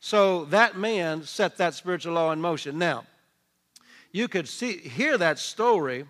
So 0.00 0.44
that 0.46 0.76
man 0.76 1.24
set 1.24 1.56
that 1.58 1.74
spiritual 1.74 2.14
law 2.14 2.30
in 2.32 2.40
motion. 2.40 2.78
Now, 2.78 3.04
you 4.14 4.28
could 4.28 4.48
see, 4.48 4.78
hear 4.78 5.18
that 5.18 5.40
story 5.40 6.06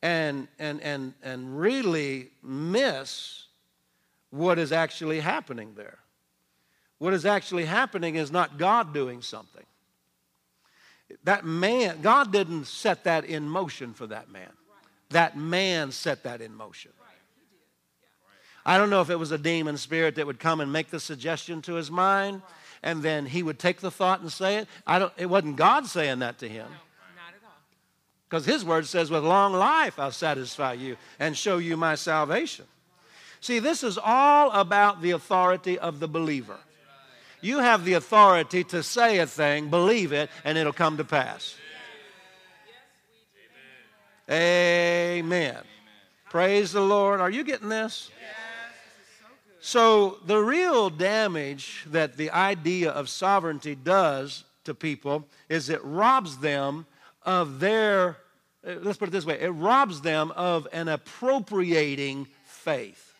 and, 0.00 0.46
and, 0.60 0.80
and, 0.80 1.12
and 1.24 1.58
really 1.58 2.30
miss 2.40 3.46
what 4.30 4.60
is 4.60 4.70
actually 4.70 5.18
happening 5.18 5.74
there. 5.74 5.98
What 6.98 7.14
is 7.14 7.26
actually 7.26 7.64
happening 7.64 8.14
is 8.14 8.30
not 8.30 8.58
God 8.58 8.94
doing 8.94 9.22
something. 9.22 9.64
That 11.24 11.44
man, 11.44 12.00
God 12.00 12.30
didn't 12.30 12.66
set 12.66 13.02
that 13.04 13.24
in 13.24 13.48
motion 13.48 13.92
for 13.92 14.06
that 14.06 14.30
man. 14.30 14.52
That 15.10 15.36
man 15.36 15.90
set 15.90 16.22
that 16.22 16.40
in 16.40 16.54
motion. 16.54 16.92
I 18.64 18.78
don't 18.78 18.88
know 18.88 19.00
if 19.00 19.10
it 19.10 19.18
was 19.18 19.32
a 19.32 19.38
demon 19.38 19.78
spirit 19.78 20.14
that 20.14 20.26
would 20.26 20.38
come 20.38 20.60
and 20.60 20.72
make 20.72 20.90
the 20.90 21.00
suggestion 21.00 21.60
to 21.62 21.74
his 21.74 21.90
mind, 21.90 22.40
and 22.84 23.02
then 23.02 23.26
he 23.26 23.42
would 23.42 23.58
take 23.58 23.80
the 23.80 23.90
thought 23.90 24.20
and 24.20 24.30
say 24.30 24.58
it. 24.58 24.68
I 24.86 25.00
don't, 25.00 25.12
it 25.16 25.26
wasn't 25.26 25.56
God 25.56 25.86
saying 25.86 26.20
that 26.20 26.38
to 26.38 26.48
him. 26.48 26.68
Because 28.28 28.44
his 28.44 28.64
word 28.64 28.86
says, 28.86 29.10
With 29.10 29.24
long 29.24 29.52
life 29.52 29.98
I'll 29.98 30.12
satisfy 30.12 30.74
you 30.74 30.96
and 31.18 31.36
show 31.36 31.58
you 31.58 31.76
my 31.76 31.94
salvation. 31.94 32.66
See, 33.40 33.58
this 33.58 33.82
is 33.82 33.98
all 33.98 34.50
about 34.50 35.00
the 35.00 35.12
authority 35.12 35.78
of 35.78 36.00
the 36.00 36.08
believer. 36.08 36.58
You 37.40 37.60
have 37.60 37.84
the 37.84 37.94
authority 37.94 38.64
to 38.64 38.82
say 38.82 39.18
a 39.18 39.26
thing, 39.26 39.70
believe 39.70 40.12
it, 40.12 40.28
and 40.44 40.58
it'll 40.58 40.72
come 40.72 40.96
to 40.96 41.04
pass. 41.04 41.56
Amen. 44.28 45.56
Praise 46.28 46.72
the 46.72 46.82
Lord. 46.82 47.20
Are 47.20 47.30
you 47.30 47.44
getting 47.44 47.68
this? 47.68 48.10
So, 49.60 50.18
the 50.26 50.38
real 50.38 50.90
damage 50.90 51.84
that 51.90 52.16
the 52.16 52.30
idea 52.30 52.90
of 52.90 53.08
sovereignty 53.08 53.74
does 53.74 54.44
to 54.64 54.74
people 54.74 55.26
is 55.48 55.68
it 55.70 55.82
robs 55.82 56.38
them 56.38 56.86
of 57.28 57.60
their, 57.60 58.16
uh, 58.66 58.76
let's 58.80 58.96
put 58.96 59.08
it 59.08 59.12
this 59.12 59.26
way, 59.26 59.38
it 59.38 59.50
robs 59.50 60.00
them 60.00 60.32
of 60.34 60.66
an 60.72 60.88
appropriating 60.88 62.26
faith. 62.46 63.12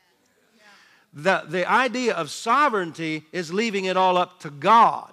The, 1.12 1.44
the 1.46 1.70
idea 1.70 2.14
of 2.14 2.30
sovereignty 2.30 3.24
is 3.32 3.52
leaving 3.52 3.84
it 3.84 3.98
all 3.98 4.16
up 4.16 4.40
to 4.40 4.50
God. 4.50 5.12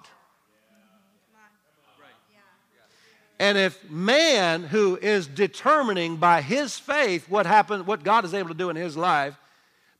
And 3.38 3.58
if 3.58 3.90
man 3.90 4.62
who 4.62 4.96
is 4.96 5.26
determining 5.26 6.16
by 6.16 6.40
his 6.40 6.78
faith 6.78 7.28
what 7.28 7.44
happened, 7.44 7.86
what 7.86 8.02
God 8.02 8.24
is 8.24 8.32
able 8.32 8.48
to 8.48 8.54
do 8.54 8.70
in 8.70 8.76
his 8.76 8.96
life, 8.96 9.36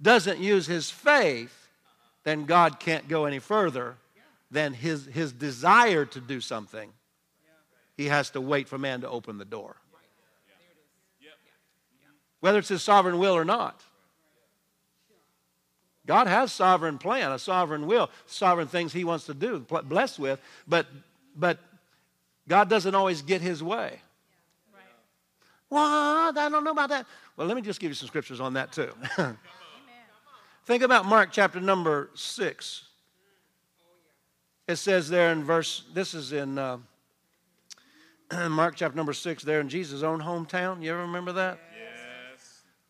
doesn't 0.00 0.38
use 0.38 0.66
his 0.66 0.90
faith, 0.90 1.68
then 2.24 2.46
God 2.46 2.80
can't 2.80 3.08
go 3.08 3.26
any 3.26 3.40
further 3.40 3.96
than 4.50 4.72
his, 4.72 5.04
his 5.04 5.32
desire 5.32 6.06
to 6.06 6.20
do 6.20 6.40
something. 6.40 6.90
He 7.96 8.06
has 8.06 8.30
to 8.30 8.40
wait 8.40 8.68
for 8.68 8.78
man 8.78 9.00
to 9.00 9.08
open 9.08 9.38
the 9.38 9.44
door. 9.44 9.76
Whether 12.40 12.58
it's 12.58 12.68
his 12.68 12.82
sovereign 12.82 13.18
will 13.18 13.34
or 13.34 13.44
not. 13.44 13.82
God 16.06 16.28
has 16.28 16.52
sovereign 16.52 16.98
plan, 16.98 17.32
a 17.32 17.38
sovereign 17.38 17.86
will, 17.86 18.10
sovereign 18.26 18.68
things 18.68 18.92
he 18.92 19.02
wants 19.02 19.26
to 19.26 19.34
do, 19.34 19.58
blessed 19.58 20.18
with, 20.18 20.40
but 20.68 20.86
but 21.34 21.58
God 22.48 22.68
doesn't 22.68 22.94
always 22.94 23.22
get 23.22 23.40
his 23.40 23.62
way. 23.62 24.00
What? 25.68 26.38
I 26.38 26.48
don't 26.48 26.62
know 26.62 26.70
about 26.70 26.90
that. 26.90 27.06
Well, 27.36 27.46
let 27.46 27.56
me 27.56 27.62
just 27.62 27.80
give 27.80 27.90
you 27.90 27.94
some 27.94 28.06
scriptures 28.06 28.40
on 28.40 28.54
that 28.54 28.72
too. 28.72 28.92
Think 30.64 30.82
about 30.82 31.06
Mark 31.06 31.30
chapter 31.32 31.60
number 31.60 32.10
6. 32.14 32.84
It 34.68 34.76
says 34.76 35.08
there 35.08 35.32
in 35.32 35.44
verse, 35.44 35.84
this 35.92 36.14
is 36.14 36.32
in 36.32 36.58
uh, 36.58 36.78
Mark 38.50 38.74
chapter 38.76 38.96
number 38.96 39.12
6, 39.12 39.42
there 39.44 39.60
in 39.60 39.68
Jesus' 39.68 40.02
own 40.02 40.20
hometown. 40.20 40.82
You 40.82 40.92
ever 40.92 41.02
remember 41.02 41.32
that? 41.32 41.58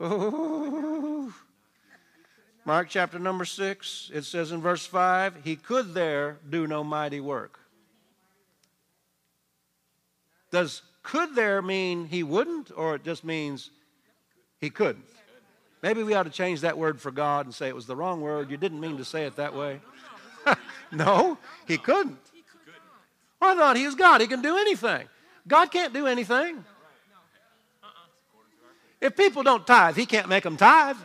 Yes. 0.01 0.11
Ooh. 0.11 1.32
Mark 2.64 2.89
chapter 2.89 3.18
number 3.18 3.45
6, 3.45 4.11
it 4.12 4.24
says 4.24 4.51
in 4.51 4.61
verse 4.61 4.87
5, 4.87 5.45
he 5.45 5.57
could 5.57 5.95
there 5.95 6.39
do 6.49 6.66
no 6.66 6.82
mighty 6.82 7.20
work. 7.20 7.61
Does 10.51 10.82
could 11.03 11.37
there 11.37 11.62
mean 11.62 12.07
he 12.07 12.22
wouldn't, 12.22 12.72
or 12.74 12.97
it 12.97 13.05
just 13.05 13.22
means 13.22 13.70
he 14.59 14.70
couldn't? 14.70 15.05
Maybe 15.82 16.03
we 16.03 16.14
ought 16.14 16.24
to 16.24 16.30
change 16.30 16.62
that 16.62 16.76
word 16.76 17.01
for 17.01 17.12
God 17.12 17.47
and 17.47 17.55
say 17.55 17.68
it 17.68 17.74
was 17.74 17.87
the 17.87 17.95
wrong 17.95 18.20
word. 18.20 18.51
You 18.51 18.57
didn't 18.57 18.80
mean 18.80 18.97
to 18.97 19.05
say 19.05 19.26
it 19.26 19.37
that 19.37 19.55
way. 19.55 19.80
no, 20.91 21.39
he 21.68 21.78
couldn't. 21.78 22.18
I 23.41 23.55
thought 23.55 23.76
he 23.76 23.87
was 23.87 23.95
God. 23.95 24.20
He 24.20 24.26
can 24.26 24.43
do 24.43 24.57
anything. 24.57 25.07
God 25.47 25.70
can't 25.70 25.92
do 25.92 26.07
anything. 26.07 26.64
If 29.01 29.16
people 29.16 29.42
don't 29.42 29.66
tithe, 29.66 29.97
he 29.97 30.07
can't 30.07 30.28
make 30.28 30.42
them 30.42 30.57
tithe. 30.57 30.97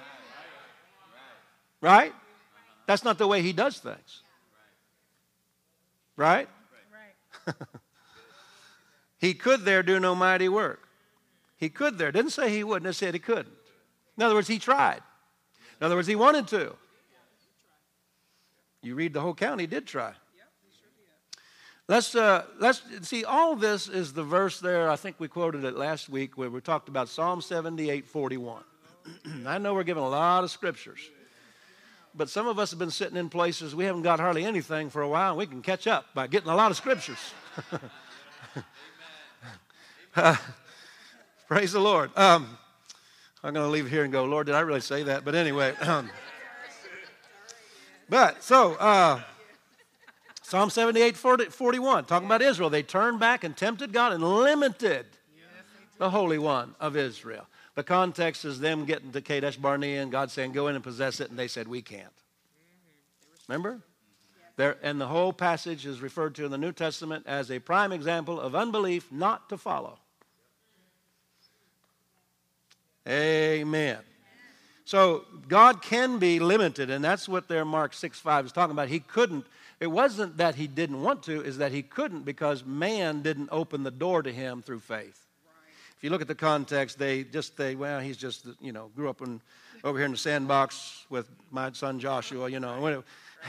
Right? 1.81 2.13
That's 2.87 3.03
not 3.03 3.17
the 3.17 3.27
way 3.27 3.41
he 3.41 3.53
does 3.53 3.77
things. 3.77 4.23
Right? 6.15 6.47
he 9.19 9.33
could 9.33 9.61
there 9.61 9.83
do 9.83 9.99
no 9.99 10.15
mighty 10.15 10.49
work. 10.49 10.87
He 11.57 11.69
could 11.69 11.97
there. 11.97 12.11
Didn't 12.11 12.31
say 12.31 12.49
he 12.49 12.63
wouldn't, 12.63 12.89
it 12.89 12.93
said 12.93 13.13
he 13.13 13.19
couldn't. 13.19 13.55
In 14.17 14.23
other 14.23 14.35
words, 14.35 14.47
he 14.47 14.59
tried. 14.59 15.01
In 15.79 15.85
other 15.85 15.95
words, 15.95 16.07
he 16.07 16.15
wanted 16.15 16.47
to. 16.49 16.75
You 18.81 18.95
read 18.95 19.13
the 19.13 19.21
whole 19.21 19.35
count, 19.35 19.61
he 19.61 19.67
did 19.67 19.85
try. 19.85 20.13
Let's, 21.87 22.15
uh, 22.15 22.45
let's 22.59 22.83
see, 23.01 23.25
all 23.25 23.55
this 23.55 23.87
is 23.89 24.13
the 24.13 24.23
verse 24.23 24.59
there. 24.59 24.89
I 24.89 24.95
think 24.95 25.17
we 25.19 25.27
quoted 25.27 25.65
it 25.65 25.75
last 25.75 26.09
week 26.09 26.37
where 26.37 26.49
we 26.49 26.61
talked 26.61 26.87
about 26.87 27.09
Psalm 27.09 27.41
78 27.41 28.07
41. 28.07 28.63
I 29.45 29.57
know 29.57 29.73
we're 29.73 29.83
given 29.83 30.03
a 30.03 30.09
lot 30.09 30.43
of 30.43 30.51
scriptures, 30.51 30.99
but 32.15 32.29
some 32.29 32.47
of 32.47 32.59
us 32.59 32.69
have 32.69 32.79
been 32.79 32.91
sitting 32.91 33.17
in 33.17 33.29
places 33.29 33.75
we 33.75 33.85
haven't 33.85 34.03
got 34.03 34.19
hardly 34.19 34.45
anything 34.45 34.89
for 34.89 35.01
a 35.01 35.09
while, 35.09 35.35
we 35.35 35.45
can 35.47 35.61
catch 35.61 35.87
up 35.87 36.05
by 36.13 36.27
getting 36.27 36.49
a 36.49 36.55
lot 36.55 36.71
of 36.71 36.77
scriptures. 36.77 37.33
uh, 40.15 40.35
praise 41.47 41.73
the 41.73 41.79
Lord. 41.79 42.15
Um, 42.17 42.57
I'm 43.43 43.53
going 43.53 43.65
to 43.65 43.71
leave 43.71 43.89
here 43.89 44.03
and 44.03 44.13
go, 44.13 44.23
Lord, 44.25 44.45
did 44.45 44.55
I 44.55 44.59
really 44.61 44.81
say 44.81 45.03
that? 45.03 45.25
But 45.25 45.33
anyway. 45.33 45.73
Um, 45.81 46.09
but 48.07 48.43
so, 48.43 48.75
uh, 48.75 49.21
Psalm 50.51 50.69
78 50.69 51.15
40, 51.15 51.45
41, 51.45 52.03
talking 52.03 52.25
about 52.25 52.41
Israel. 52.41 52.69
They 52.69 52.83
turned 52.83 53.21
back 53.21 53.45
and 53.45 53.55
tempted 53.55 53.93
God 53.93 54.11
and 54.11 54.21
limited 54.21 55.05
the 55.97 56.09
Holy 56.09 56.37
One 56.37 56.75
of 56.77 56.97
Israel. 56.97 57.47
The 57.75 57.83
context 57.83 58.43
is 58.43 58.59
them 58.59 58.83
getting 58.83 59.13
to 59.13 59.21
Kadesh 59.21 59.55
Barnea 59.55 60.01
and 60.01 60.11
God 60.11 60.29
saying, 60.29 60.51
go 60.51 60.67
in 60.67 60.75
and 60.75 60.83
possess 60.83 61.21
it, 61.21 61.29
and 61.29 61.39
they 61.39 61.47
said, 61.47 61.69
we 61.69 61.81
can't. 61.81 62.11
Remember? 63.47 63.79
There, 64.57 64.75
and 64.83 64.99
the 64.99 65.07
whole 65.07 65.31
passage 65.31 65.85
is 65.85 66.01
referred 66.01 66.35
to 66.35 66.43
in 66.43 66.51
the 66.51 66.57
New 66.57 66.73
Testament 66.73 67.27
as 67.27 67.49
a 67.49 67.59
prime 67.59 67.93
example 67.93 68.37
of 68.37 68.53
unbelief 68.53 69.09
not 69.09 69.47
to 69.47 69.57
follow. 69.57 69.99
Amen. 73.07 73.99
So 74.83 75.23
God 75.47 75.81
can 75.81 76.19
be 76.19 76.41
limited, 76.41 76.89
and 76.89 77.01
that's 77.01 77.29
what 77.29 77.47
their 77.47 77.63
Mark 77.63 77.93
6 77.93 78.19
5 78.19 78.47
is 78.47 78.51
talking 78.51 78.73
about. 78.73 78.89
He 78.89 78.99
couldn't. 78.99 79.45
It 79.81 79.89
wasn't 79.89 80.37
that 80.37 80.53
he 80.53 80.67
didn't 80.67 81.01
want 81.01 81.23
to, 81.23 81.41
is 81.41 81.57
that 81.57 81.71
he 81.71 81.81
couldn't 81.81 82.23
because 82.23 82.63
man 82.63 83.23
didn't 83.23 83.49
open 83.51 83.81
the 83.81 83.89
door 83.89 84.21
to 84.21 84.31
him 84.31 84.61
through 84.61 84.81
faith. 84.81 85.25
If 85.97 86.03
you 86.03 86.11
look 86.11 86.21
at 86.21 86.27
the 86.27 86.35
context, 86.35 86.99
they 86.99 87.23
just 87.23 87.57
say, 87.57 87.73
well, 87.73 87.99
he's 87.99 88.15
just, 88.15 88.45
you 88.61 88.71
know, 88.71 88.91
grew 88.95 89.09
up 89.09 89.21
in, 89.21 89.41
over 89.83 89.97
here 89.97 90.05
in 90.05 90.11
the 90.11 90.17
sandbox 90.19 91.07
with 91.09 91.27
my 91.49 91.71
son 91.71 91.99
Joshua, 91.99 92.47
you 92.47 92.59
know. 92.59 93.03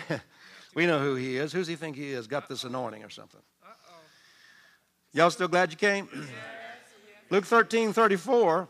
we 0.75 0.87
know 0.87 1.01
who 1.01 1.17
he 1.17 1.37
is. 1.37 1.53
Who's 1.53 1.67
he 1.67 1.77
think 1.77 1.97
he 1.97 2.13
is? 2.13 2.27
Got 2.27 2.49
this 2.49 2.65
anointing 2.65 3.05
or 3.05 3.11
something. 3.11 3.41
Y'all 5.13 5.31
still 5.31 5.49
glad 5.49 5.71
you 5.71 5.77
came? 5.77 6.09
Luke 7.29 7.45
13 7.45 7.93
34 7.93 8.69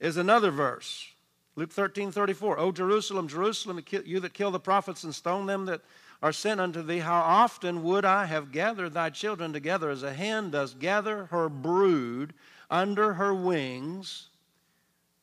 is 0.00 0.18
another 0.18 0.50
verse. 0.50 1.08
Luke 1.56 1.70
13, 1.70 2.12
34. 2.12 2.58
O 2.58 2.72
Jerusalem, 2.72 3.28
Jerusalem, 3.28 3.82
you 4.04 4.20
that 4.20 4.32
kill 4.32 4.50
the 4.50 4.60
prophets 4.60 5.04
and 5.04 5.14
stone 5.14 5.46
them 5.46 5.66
that 5.66 5.82
are 6.22 6.32
sent 6.32 6.60
unto 6.60 6.82
thee, 6.82 7.00
how 7.00 7.20
often 7.20 7.82
would 7.82 8.04
I 8.04 8.26
have 8.26 8.52
gathered 8.52 8.94
thy 8.94 9.10
children 9.10 9.52
together 9.52 9.90
as 9.90 10.04
a 10.04 10.14
hen 10.14 10.50
does 10.50 10.74
gather 10.74 11.26
her 11.26 11.48
brood 11.48 12.32
under 12.70 13.14
her 13.14 13.34
wings, 13.34 14.28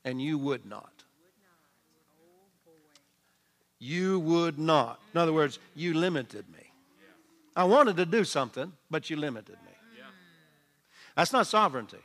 and 0.04 0.22
you 0.22 0.38
would 0.38 0.66
not. 0.66 0.92
You 3.80 4.20
would 4.20 4.60
not. 4.60 5.00
In 5.14 5.22
other 5.22 5.32
words, 5.32 5.58
you 5.74 5.94
limited 5.94 6.46
me. 6.50 6.72
I 7.56 7.64
wanted 7.64 7.96
to 7.98 8.06
do 8.06 8.26
something, 8.26 8.74
but 8.92 9.10
you 9.10 9.16
limited 9.16 9.58
me. 9.66 10.04
That's 11.16 11.34
not 11.34 11.48
sovereignty. 11.48 11.98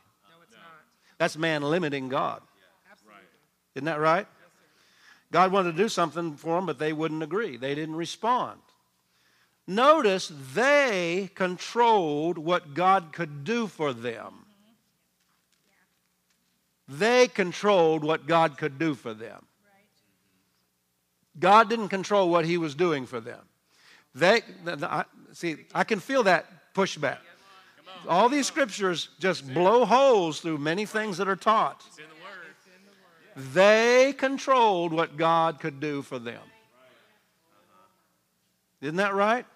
That's 1.18 1.36
man 1.36 1.62
limiting 1.62 2.08
God. 2.08 2.42
Isn't 3.74 3.86
that 3.86 3.98
right? 3.98 4.26
God 5.32 5.50
wanted 5.50 5.72
to 5.72 5.76
do 5.76 5.88
something 5.88 6.36
for 6.36 6.56
them, 6.56 6.66
but 6.66 6.78
they 6.78 6.92
wouldn't 6.92 7.22
agree. 7.22 7.56
They 7.56 7.74
didn't 7.74 7.96
respond. 7.96 8.60
Notice 9.66 10.30
they 10.54 11.30
controlled 11.34 12.36
what 12.36 12.74
God 12.74 13.12
could 13.12 13.44
do 13.44 13.66
for 13.66 13.92
them. 13.92 14.44
They 16.86 17.28
controlled 17.28 18.04
what 18.04 18.26
God 18.26 18.58
could 18.58 18.78
do 18.78 18.94
for 18.94 19.14
them. 19.14 19.46
God 21.38 21.70
didn't 21.70 21.88
control 21.88 22.28
what 22.28 22.44
he 22.44 22.58
was 22.58 22.74
doing 22.74 23.06
for 23.06 23.20
them. 23.20 23.40
They, 24.14 24.42
see, 25.32 25.56
I 25.74 25.84
can 25.84 25.98
feel 25.98 26.24
that 26.24 26.46
pushback. 26.74 27.18
All 28.06 28.28
these 28.28 28.46
scriptures 28.46 29.08
just 29.18 29.52
blow 29.52 29.84
holes 29.86 30.40
through 30.40 30.58
many 30.58 30.84
things 30.84 31.16
that 31.16 31.28
are 31.28 31.36
taught. 31.36 31.82
They 33.36 34.14
controlled 34.16 34.92
what 34.92 35.16
God 35.16 35.58
could 35.58 35.80
do 35.80 36.02
for 36.02 36.18
them. 36.18 36.42
Isn't 38.80 38.96
that 38.96 39.14
right? 39.14 39.46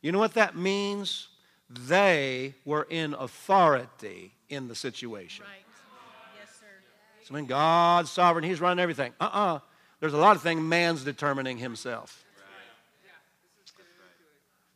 You 0.00 0.12
know 0.12 0.18
what 0.18 0.34
that 0.34 0.56
means? 0.56 1.28
They 1.68 2.54
were 2.64 2.86
in 2.88 3.14
authority 3.14 4.32
in 4.48 4.68
the 4.68 4.74
situation. 4.74 5.44
Right. 5.44 5.64
Yes, 6.40 6.54
sir. 6.58 6.66
So 7.24 7.34
when 7.34 7.46
God's 7.46 8.10
sovereign, 8.10 8.44
He's 8.44 8.60
running 8.60 8.80
everything. 8.82 9.12
Uh 9.20 9.24
uh-uh. 9.24 9.54
uh. 9.56 9.58
There's 10.00 10.12
a 10.14 10.18
lot 10.18 10.36
of 10.36 10.42
things 10.42 10.60
man's 10.60 11.02
determining 11.04 11.58
himself. 11.58 12.24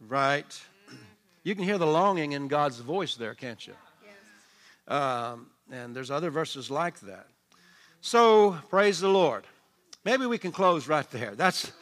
Right. 0.00 0.60
You 1.44 1.56
can 1.56 1.64
hear 1.64 1.76
the 1.78 1.88
longing 1.88 2.32
in 2.32 2.46
God's 2.46 2.78
voice 2.78 3.16
there, 3.16 3.34
can't 3.34 3.66
you? 3.66 3.74
Yes. 4.04 4.96
Um, 4.96 5.48
and 5.72 5.92
there's 5.96 6.08
other 6.08 6.30
verses 6.30 6.70
like 6.70 7.00
that. 7.00 7.26
So 8.00 8.52
praise 8.70 9.00
the 9.00 9.08
Lord. 9.08 9.44
Maybe 10.04 10.24
we 10.24 10.38
can 10.38 10.52
close 10.52 10.86
right 10.86 11.10
there. 11.10 11.34
That's 11.34 11.72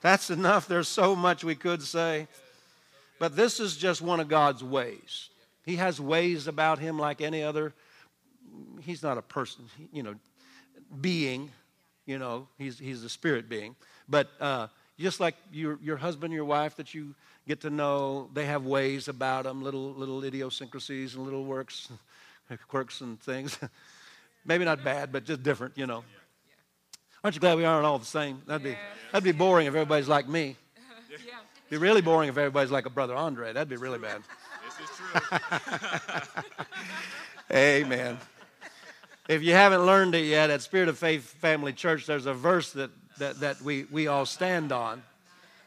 that's 0.00 0.30
enough. 0.30 0.68
There's 0.68 0.86
so 0.86 1.16
much 1.16 1.42
we 1.42 1.56
could 1.56 1.82
say. 1.82 2.28
But 3.18 3.36
this 3.36 3.60
is 3.60 3.76
just 3.76 4.00
one 4.00 4.20
of 4.20 4.28
God's 4.28 4.62
ways. 4.62 5.30
He 5.64 5.76
has 5.76 6.00
ways 6.00 6.46
about 6.46 6.78
him 6.78 6.98
like 6.98 7.20
any 7.20 7.42
other. 7.42 7.74
He's 8.80 9.02
not 9.02 9.18
a 9.18 9.22
person, 9.22 9.64
you 9.92 10.02
know, 10.02 10.14
being, 11.00 11.50
you 12.06 12.18
know, 12.18 12.48
he's, 12.56 12.78
he's 12.78 13.04
a 13.04 13.08
spirit 13.08 13.48
being. 13.48 13.76
But 14.08 14.30
uh, 14.40 14.68
just 14.98 15.20
like 15.20 15.34
your, 15.52 15.78
your 15.82 15.96
husband, 15.96 16.32
your 16.32 16.44
wife 16.44 16.76
that 16.76 16.94
you 16.94 17.14
get 17.46 17.60
to 17.62 17.70
know, 17.70 18.30
they 18.32 18.46
have 18.46 18.64
ways 18.64 19.08
about 19.08 19.44
them, 19.44 19.62
little, 19.62 19.92
little 19.92 20.24
idiosyncrasies 20.24 21.14
and 21.14 21.24
little 21.24 21.44
works, 21.44 21.90
quirks 22.68 23.00
and 23.00 23.20
things. 23.20 23.58
Maybe 24.44 24.64
not 24.64 24.82
bad, 24.82 25.12
but 25.12 25.24
just 25.24 25.42
different, 25.42 25.76
you 25.76 25.86
know. 25.86 26.04
Aren't 27.22 27.34
you 27.34 27.40
glad 27.40 27.58
we 27.58 27.64
aren't 27.64 27.84
all 27.84 27.98
the 27.98 28.06
same? 28.06 28.40
That'd 28.46 28.62
be, 28.62 28.76
that'd 29.12 29.24
be 29.24 29.32
boring 29.32 29.66
if 29.66 29.74
everybody's 29.74 30.08
like 30.08 30.28
me. 30.28 30.56
It'd 31.68 31.82
be 31.82 31.86
really 31.86 32.00
boring 32.00 32.30
if 32.30 32.38
everybody's 32.38 32.70
like 32.70 32.86
a 32.86 32.90
brother 32.90 33.14
Andre. 33.14 33.52
That'd 33.52 33.68
be 33.68 33.76
really 33.76 33.98
bad. 33.98 34.22
This 34.64 34.88
is 34.88 34.96
true. 34.96 36.42
Amen. 37.56 38.16
If 39.28 39.42
you 39.42 39.52
haven't 39.52 39.84
learned 39.84 40.14
it 40.14 40.24
yet, 40.24 40.48
at 40.48 40.62
Spirit 40.62 40.88
of 40.88 40.96
Faith 40.96 41.24
Family 41.24 41.74
Church, 41.74 42.06
there's 42.06 42.24
a 42.24 42.32
verse 42.32 42.72
that, 42.72 42.90
that, 43.18 43.40
that 43.40 43.60
we, 43.60 43.84
we 43.90 44.06
all 44.06 44.24
stand 44.24 44.72
on. 44.72 45.02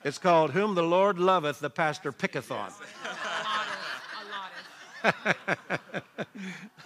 It's 0.04 0.18
called, 0.18 0.50
Whom 0.50 0.74
the 0.74 0.82
Lord 0.82 1.20
loveth, 1.20 1.60
the 1.60 1.70
pastor 1.70 2.12
picketh 2.12 2.52
on. 2.52 2.72
A 5.04 5.06
lot 5.06 5.22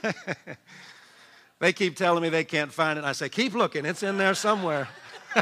of. 0.04 0.58
They 1.60 1.72
keep 1.72 1.96
telling 1.96 2.22
me 2.22 2.28
they 2.28 2.44
can't 2.44 2.74
find 2.74 3.00
it. 3.00 3.06
I 3.06 3.14
say, 3.14 3.30
keep 3.30 3.54
looking, 3.54 3.86
it's 3.86 4.04
in 4.04 4.18
there 4.18 4.34
somewhere. 4.34 4.90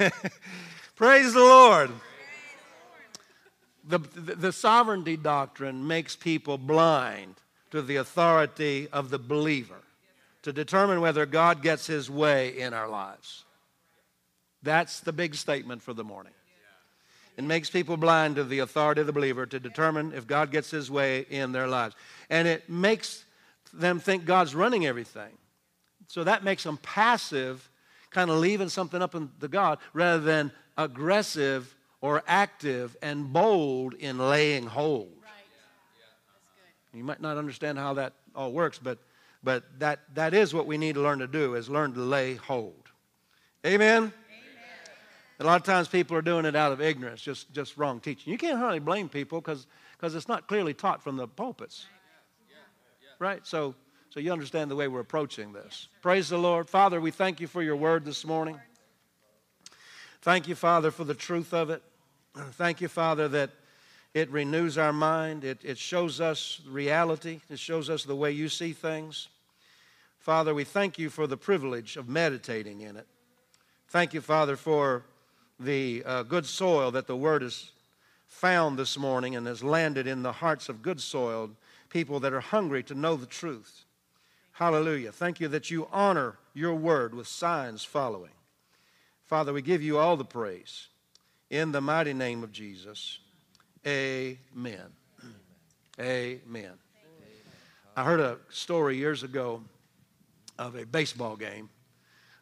Praise 0.96 1.32
the 1.32 1.40
Lord. 1.40 1.90
The, 3.86 3.98
the, 3.98 4.52
sovereignty 4.52 5.16
doctrine 5.16 5.86
makes 5.86 6.14
people 6.14 6.56
blind 6.56 7.34
to 7.72 7.82
the 7.82 7.96
authority 7.96 8.88
of 8.92 9.10
the 9.10 9.18
believer 9.18 9.82
to 10.42 10.52
determine 10.52 11.00
whether 11.00 11.26
God 11.26 11.62
gets 11.62 11.86
his 11.86 12.08
way 12.08 12.56
in 12.56 12.72
our 12.72 12.88
lives. 12.88 13.44
That's 14.62 15.00
the 15.00 15.12
big 15.12 15.34
statement 15.34 15.82
for 15.82 15.92
the 15.92 16.04
morning. 16.04 16.32
It 17.36 17.44
makes 17.44 17.68
people 17.68 17.96
blind 17.96 18.36
to 18.36 18.44
the 18.44 18.60
authority 18.60 19.00
of 19.00 19.08
the 19.08 19.12
believer 19.12 19.44
to 19.46 19.58
determine 19.58 20.12
if 20.14 20.26
God 20.26 20.52
gets 20.52 20.70
his 20.70 20.90
way 20.90 21.26
in 21.28 21.50
their 21.50 21.66
lives. 21.66 21.96
And 22.30 22.46
it 22.46 22.70
makes 22.70 23.24
them 23.72 23.98
think 23.98 24.24
God's 24.24 24.54
running 24.54 24.86
everything. 24.86 25.32
So 26.06 26.22
that 26.24 26.44
makes 26.44 26.62
them 26.62 26.78
passive, 26.78 27.68
kind 28.10 28.30
of 28.30 28.38
leaving 28.38 28.68
something 28.68 29.02
up 29.02 29.12
to 29.12 29.48
God, 29.48 29.78
rather 29.92 30.22
than 30.22 30.52
aggressive 30.76 31.74
or 32.00 32.22
active 32.26 32.96
and 33.02 33.32
bold 33.32 33.94
in 33.94 34.18
laying 34.18 34.66
hold. 34.66 35.12
Right. 35.22 35.30
That's 35.48 36.42
good. 36.92 36.98
You 36.98 37.04
might 37.04 37.20
not 37.20 37.36
understand 37.38 37.78
how 37.78 37.94
that 37.94 38.12
all 38.34 38.52
works, 38.52 38.78
but, 38.78 38.98
but 39.42 39.64
that, 39.78 40.00
that 40.14 40.34
is 40.34 40.52
what 40.52 40.66
we 40.66 40.76
need 40.76 40.96
to 40.96 41.00
learn 41.00 41.20
to 41.20 41.26
do, 41.26 41.54
is 41.54 41.70
learn 41.70 41.94
to 41.94 42.00
lay 42.00 42.34
hold. 42.34 42.74
Amen? 43.64 44.02
Amen. 44.02 44.12
A 45.40 45.44
lot 45.44 45.60
of 45.60 45.66
times 45.66 45.88
people 45.88 46.16
are 46.16 46.22
doing 46.22 46.44
it 46.44 46.54
out 46.54 46.72
of 46.72 46.80
ignorance, 46.80 47.20
just, 47.20 47.52
just 47.52 47.76
wrong 47.76 48.00
teaching. 48.00 48.30
You 48.30 48.38
can't 48.38 48.58
hardly 48.58 48.80
blame 48.80 49.08
people 49.08 49.40
because 49.40 49.66
it's 50.02 50.28
not 50.28 50.46
clearly 50.46 50.74
taught 50.74 51.02
from 51.02 51.16
the 51.16 51.26
pulpits. 51.26 51.86
Right? 53.18 53.46
So, 53.46 53.74
so 54.10 54.20
you 54.20 54.32
understand 54.32 54.70
the 54.70 54.76
way 54.76 54.88
we're 54.88 55.00
approaching 55.00 55.52
this. 55.52 55.88
Praise 56.02 56.28
the 56.28 56.38
Lord. 56.38 56.68
Father, 56.68 57.00
we 57.00 57.10
thank 57.10 57.40
you 57.40 57.46
for 57.46 57.62
your 57.62 57.76
word 57.76 58.04
this 58.04 58.24
morning. 58.24 58.60
Thank 60.24 60.48
you, 60.48 60.54
Father, 60.54 60.90
for 60.90 61.04
the 61.04 61.12
truth 61.12 61.52
of 61.52 61.68
it. 61.68 61.82
Thank 62.52 62.80
you, 62.80 62.88
Father, 62.88 63.28
that 63.28 63.50
it 64.14 64.30
renews 64.30 64.78
our 64.78 64.90
mind. 64.90 65.44
It, 65.44 65.58
it 65.62 65.76
shows 65.76 66.18
us 66.18 66.62
reality. 66.66 67.42
It 67.50 67.58
shows 67.58 67.90
us 67.90 68.04
the 68.04 68.16
way 68.16 68.30
you 68.30 68.48
see 68.48 68.72
things. 68.72 69.28
Father, 70.18 70.54
we 70.54 70.64
thank 70.64 70.98
you 70.98 71.10
for 71.10 71.26
the 71.26 71.36
privilege 71.36 71.98
of 71.98 72.08
meditating 72.08 72.80
in 72.80 72.96
it. 72.96 73.06
Thank 73.88 74.14
you, 74.14 74.22
Father, 74.22 74.56
for 74.56 75.04
the 75.60 76.02
uh, 76.06 76.22
good 76.22 76.46
soil 76.46 76.90
that 76.92 77.06
the 77.06 77.16
Word 77.16 77.42
has 77.42 77.72
found 78.26 78.78
this 78.78 78.96
morning 78.96 79.36
and 79.36 79.46
has 79.46 79.62
landed 79.62 80.06
in 80.06 80.22
the 80.22 80.32
hearts 80.32 80.70
of 80.70 80.80
good 80.80 81.02
soil 81.02 81.50
people 81.90 82.18
that 82.20 82.32
are 82.32 82.40
hungry 82.40 82.82
to 82.84 82.94
know 82.94 83.16
the 83.16 83.26
truth. 83.26 83.84
Hallelujah. 84.52 85.12
Thank 85.12 85.38
you 85.38 85.48
that 85.48 85.70
you 85.70 85.86
honor 85.92 86.38
your 86.54 86.74
Word 86.74 87.14
with 87.14 87.26
signs 87.26 87.84
following. 87.84 88.30
Father, 89.26 89.52
we 89.52 89.62
give 89.62 89.82
you 89.82 89.98
all 89.98 90.16
the 90.16 90.24
praise 90.24 90.88
in 91.50 91.72
the 91.72 91.80
mighty 91.80 92.12
name 92.12 92.42
of 92.42 92.52
Jesus. 92.52 93.20
Amen. 93.86 94.92
Amen. 95.98 96.72
I 97.96 98.04
heard 98.04 98.20
a 98.20 98.38
story 98.50 98.96
years 98.96 99.22
ago 99.22 99.62
of 100.58 100.74
a 100.74 100.84
baseball 100.84 101.36
game 101.36 101.70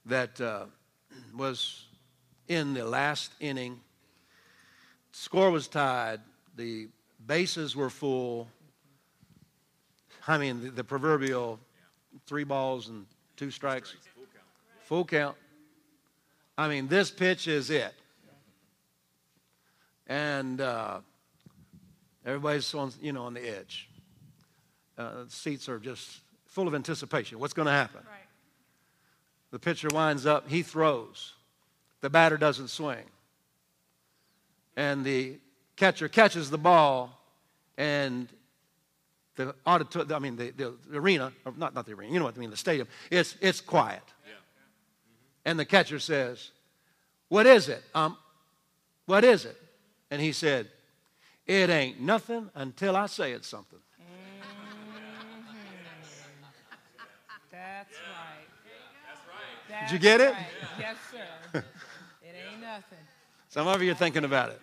that 0.06 0.40
uh, 0.40 0.64
was 1.36 1.84
in 2.48 2.74
the 2.74 2.84
last 2.84 3.32
inning. 3.38 3.80
Score 5.12 5.50
was 5.50 5.68
tied. 5.68 6.20
The 6.56 6.88
bases 7.26 7.76
were 7.76 7.90
full. 7.90 8.48
I 10.26 10.38
mean, 10.38 10.62
the, 10.62 10.70
the 10.70 10.84
proverbial 10.84 11.60
three 12.26 12.44
balls 12.44 12.88
and 12.88 13.06
two 13.36 13.50
strikes. 13.50 13.94
Full 14.84 15.04
count. 15.04 15.36
I 16.56 16.68
mean, 16.68 16.88
this 16.88 17.10
pitch 17.10 17.48
is 17.48 17.70
it. 17.70 17.94
And 20.06 20.60
uh, 20.60 21.00
everybody's 22.26 22.72
on, 22.74 22.92
you 23.00 23.12
know, 23.12 23.24
on 23.24 23.34
the 23.34 23.40
edge. 23.40 23.88
Uh, 24.98 25.24
seats 25.28 25.68
are 25.68 25.78
just 25.78 26.20
full 26.46 26.68
of 26.68 26.74
anticipation. 26.74 27.38
What's 27.38 27.54
going 27.54 27.66
to 27.66 27.72
happen? 27.72 28.02
Right. 28.04 28.18
The 29.50 29.58
pitcher 29.58 29.88
winds 29.92 30.26
up, 30.26 30.48
he 30.48 30.62
throws. 30.62 31.32
The 32.00 32.10
batter 32.10 32.36
doesn't 32.36 32.68
swing. 32.68 33.04
And 34.76 35.04
the 35.04 35.38
catcher 35.76 36.08
catches 36.08 36.50
the 36.50 36.58
ball, 36.58 37.18
and 37.76 38.28
the 39.36 39.54
auditorium, 39.66 40.12
I 40.12 40.18
mean, 40.18 40.36
the, 40.36 40.50
the, 40.50 40.74
arena, 40.92 41.32
or 41.44 41.52
not, 41.56 41.74
not 41.74 41.86
the 41.86 41.92
arena, 41.92 42.12
you 42.12 42.18
know 42.18 42.24
what 42.26 42.36
I 42.36 42.40
mean, 42.40 42.50
the 42.50 42.56
stadium, 42.56 42.88
it's, 43.10 43.36
it's 43.40 43.60
quiet. 43.60 44.02
Yeah. 45.44 45.50
And 45.50 45.58
the 45.58 45.64
catcher 45.64 45.98
says, 45.98 46.50
What 47.28 47.46
is 47.46 47.68
it? 47.68 47.82
Um, 47.94 48.16
what 49.06 49.24
is 49.24 49.44
it? 49.44 49.56
And 50.10 50.20
he 50.20 50.32
said, 50.32 50.68
It 51.46 51.70
ain't 51.70 52.00
nothing 52.00 52.50
until 52.54 52.96
I 52.96 53.06
say 53.06 53.32
it's 53.32 53.48
something. 53.48 53.78
Mm-hmm. 54.00 54.98
That's 57.50 57.90
right. 57.90 58.46
That's 59.68 59.90
Did 59.90 59.94
you 59.94 59.98
get 59.98 60.20
it? 60.20 60.32
Right. 60.32 60.46
Yes, 60.78 60.96
sir. 61.10 61.64
It 62.22 62.34
ain't 62.50 62.60
nothing. 62.60 62.98
Some 63.48 63.66
of 63.66 63.82
you 63.82 63.92
are 63.92 63.94
thinking 63.94 64.24
about 64.24 64.50
it. 64.50 64.60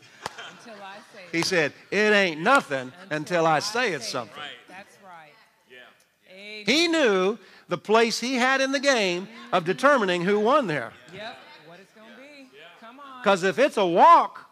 Until 0.57 0.81
I 0.81 0.95
say 1.13 1.37
He 1.37 1.43
said, 1.43 1.73
It 1.91 2.13
ain't 2.13 2.41
nothing 2.41 2.91
until, 3.09 3.17
until 3.17 3.45
I 3.45 3.59
say 3.59 3.93
it's 3.93 4.07
something. 4.07 4.37
It. 4.37 4.67
That's 4.67 4.97
right. 5.03 5.33
Yeah. 5.69 6.63
He 6.65 6.87
knew 6.87 7.37
the 7.69 7.77
place 7.77 8.19
he 8.19 8.35
had 8.35 8.61
in 8.61 8.71
the 8.71 8.79
game 8.79 9.27
of 9.53 9.63
determining 9.63 10.23
who 10.23 10.39
won 10.39 10.67
there. 10.67 10.91
Yep. 11.13 11.37
What 11.67 11.79
it's 11.79 11.93
going 11.93 12.09
to 12.09 12.17
be. 12.17 12.49
Come 12.81 12.99
on. 12.99 13.21
Because 13.21 13.43
if 13.43 13.59
it's 13.59 13.77
a 13.77 13.85
walk, 13.85 14.49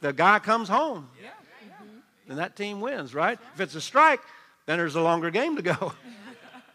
the 0.00 0.12
guy 0.12 0.38
comes 0.38 0.68
home. 0.68 1.08
Yeah. 1.20 1.30
Mm-hmm. 1.30 1.98
Then 2.28 2.36
that 2.36 2.54
team 2.54 2.80
wins, 2.80 3.14
right? 3.14 3.38
If 3.54 3.60
it's 3.60 3.74
a 3.74 3.80
strike, 3.80 4.20
then 4.66 4.78
there's 4.78 4.94
a 4.94 5.00
longer 5.00 5.30
game 5.30 5.56
to 5.56 5.62
go. 5.62 5.72
right, 5.80 5.92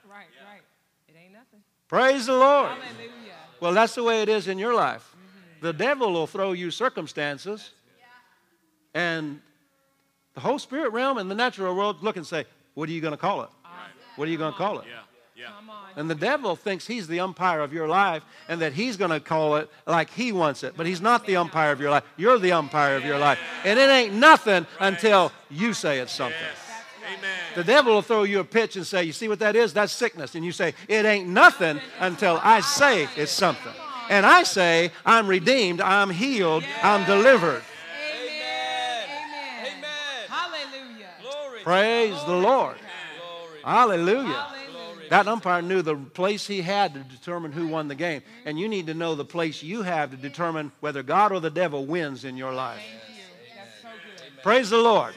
right. 0.09 0.61
It 1.07 1.15
ain't 1.23 1.33
nothing. 1.33 1.61
Praise 1.87 2.25
the 2.25 2.33
Lord. 2.33 2.69
Hallelujah. 2.69 3.13
Well, 3.59 3.73
that's 3.73 3.95
the 3.95 4.03
way 4.03 4.23
it 4.23 4.29
is 4.29 4.47
in 4.47 4.57
your 4.57 4.73
life. 4.73 5.15
The 5.61 5.73
devil 5.73 6.11
will 6.11 6.27
throw 6.27 6.51
you 6.51 6.69
circumstances, 6.69 7.71
and 8.93 9.41
the 10.33 10.41
whole 10.41 10.59
spirit 10.59 10.91
realm 10.91 11.17
and 11.17 11.29
the 11.29 11.35
natural 11.35 11.75
world 11.75 12.03
look 12.03 12.15
and 12.15 12.25
say, 12.25 12.45
What 12.75 12.89
are 12.89 12.91
you 12.91 13.01
going 13.01 13.13
to 13.13 13.17
call 13.17 13.41
it? 13.41 13.49
What 14.15 14.27
are 14.27 14.31
you 14.31 14.37
going 14.37 14.53
to 14.53 14.57
call 14.57 14.79
it? 14.79 14.85
Yeah. 14.87 15.01
Yeah. 15.37 15.49
And 15.95 16.09
the 16.09 16.15
devil 16.15 16.55
thinks 16.55 16.87
he's 16.87 17.07
the 17.07 17.19
umpire 17.19 17.59
of 17.59 17.71
your 17.71 17.87
life 17.87 18.23
and 18.49 18.59
that 18.61 18.73
he's 18.73 18.97
going 18.97 19.11
to 19.11 19.19
call 19.19 19.57
it 19.57 19.69
like 19.85 20.09
he 20.09 20.31
wants 20.31 20.63
it. 20.63 20.73
But 20.75 20.87
he's 20.87 20.99
not 20.99 21.27
the 21.27 21.35
umpire 21.35 21.71
of 21.71 21.79
your 21.79 21.91
life. 21.91 22.03
You're 22.17 22.39
the 22.39 22.53
umpire 22.53 22.95
of 22.95 23.05
your 23.05 23.19
life. 23.19 23.37
And 23.63 23.77
it 23.77 23.87
ain't 23.87 24.15
nothing 24.15 24.65
until 24.79 25.31
you 25.51 25.73
say 25.73 25.99
it's 25.99 26.11
something. 26.11 26.39
Amen. 27.07 27.29
The 27.55 27.63
devil 27.63 27.93
will 27.93 28.01
throw 28.01 28.23
you 28.23 28.39
a 28.39 28.43
pitch 28.43 28.77
and 28.77 28.85
say, 28.85 29.03
You 29.03 29.13
see 29.13 29.27
what 29.27 29.39
that 29.39 29.55
is? 29.55 29.73
That's 29.73 29.93
sickness. 29.93 30.33
And 30.33 30.43
you 30.43 30.51
say, 30.51 30.73
It 30.87 31.05
ain't 31.05 31.29
nothing 31.29 31.79
until 31.99 32.39
I 32.43 32.61
say 32.61 33.07
it's 33.15 33.31
something. 33.31 33.73
And 34.09 34.25
I 34.25 34.43
say, 34.43 34.91
I'm 35.05 35.27
redeemed, 35.27 35.81
I'm 35.81 36.09
healed, 36.09 36.63
I'm 36.81 37.05
delivered. 37.05 37.61
Amen. 38.11 39.09
Amen. 39.61 39.83
Hallelujah. 40.29 41.09
Glory. 41.21 41.61
Praise 41.63 42.25
the 42.25 42.35
Lord. 42.35 42.77
Hallelujah. 43.63 44.23
Hallelujah. 44.33 44.56
That 45.09 45.27
umpire 45.27 45.61
knew 45.61 45.81
the 45.81 45.95
place 45.95 46.47
he 46.47 46.61
had 46.61 46.93
to 46.93 46.99
determine 46.99 47.51
who 47.51 47.67
won 47.67 47.87
the 47.87 47.95
game. 47.95 48.21
And 48.45 48.59
you 48.59 48.67
need 48.67 48.87
to 48.87 48.93
know 48.93 49.15
the 49.15 49.25
place 49.25 49.63
you 49.63 49.81
have 49.81 50.11
to 50.11 50.17
determine 50.17 50.71
whether 50.79 51.03
God 51.03 51.31
or 51.31 51.39
the 51.39 51.49
devil 51.49 51.85
wins 51.85 52.25
in 52.25 52.37
your 52.37 52.53
life. 52.53 52.81
Praise 54.43 54.69
the 54.69 54.77
Lord. 54.77 55.13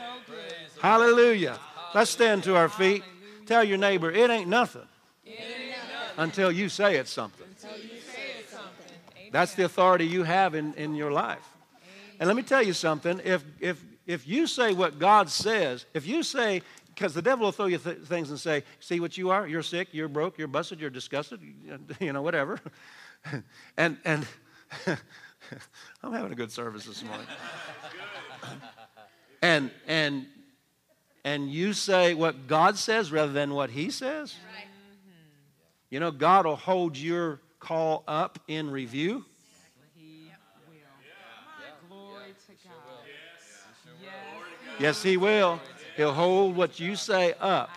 Hallelujah. 0.81 1.59
Let's 1.95 2.11
stand 2.11 2.45
to 2.45 2.57
our 2.57 2.69
feet. 2.69 3.03
Tell 3.47 3.65
your 3.65 3.79
neighbor, 3.79 4.11
it 4.11 4.31
ain't 4.31 4.49
nothing 4.49 4.87
until 6.17 6.53
you 6.53 6.69
say 6.69 6.97
it's 6.97 7.11
something. 7.11 7.47
That's 9.33 9.55
the 9.55 9.65
authority 9.65 10.07
you 10.07 10.25
have 10.25 10.55
in, 10.55 10.75
in 10.75 10.95
your 10.95 11.13
life. 11.13 11.47
And 12.19 12.27
let 12.27 12.37
me 12.37 12.43
tell 12.43 12.63
you 12.63 12.73
something. 12.73 13.21
If, 13.25 13.45
if, 13.61 13.83
if 14.07 14.29
you 14.29 14.47
say 14.47 14.73
what 14.73 14.99
God 14.99 15.31
says, 15.31 15.87
if 15.95 16.07
you 16.07 16.23
say, 16.23 16.63
because 17.01 17.15
the 17.15 17.23
devil 17.23 17.47
will 17.47 17.53
throw 17.53 17.65
you 17.65 17.79
th- 17.79 18.01
things 18.01 18.29
and 18.29 18.39
say, 18.39 18.63
see 18.79 19.01
what 19.01 19.17
you 19.17 19.31
are? 19.31 19.47
You're 19.49 19.63
sick, 19.63 19.89
you're 19.93 20.07
broke, 20.07 20.37
you're 20.37 20.47
busted, 20.47 20.81
you're 20.81 20.91
disgusted, 20.91 21.41
you 21.99 22.13
know, 22.13 22.21
whatever. 22.21 22.61
and, 23.79 23.97
and 24.05 24.27
I'm 26.03 26.13
having 26.13 26.31
a 26.31 26.35
good 26.35 26.53
service 26.53 26.85
this 26.85 27.03
morning. 27.03 27.25
and, 29.41 29.71
and, 29.87 30.27
and 31.25 31.51
you 31.51 31.73
say 31.73 32.13
what 32.13 32.47
God 32.47 32.77
says 32.77 33.11
rather 33.11 33.33
than 33.33 33.55
what 33.55 33.71
he 33.71 33.89
says, 33.89 34.33
mm-hmm. 34.33 35.15
you 35.89 36.01
know, 36.01 36.11
God 36.11 36.45
will 36.45 36.57
hold 36.57 36.99
your 36.99 37.41
call 37.61 38.05
up 38.07 38.41
in 38.47 38.71
review. 38.71 39.25
He 39.97 40.31
will. 40.69 40.77
Glory 41.89 42.35
to 42.47 42.69
God. 42.69 42.75
Yes. 43.99 44.79
Yes, 44.79 45.03
he 45.03 45.17
will. 45.17 45.63
He'll 46.01 46.15
hold 46.15 46.57
what 46.57 46.81
you 46.81 46.97
say 46.97 47.35
up 47.43 47.69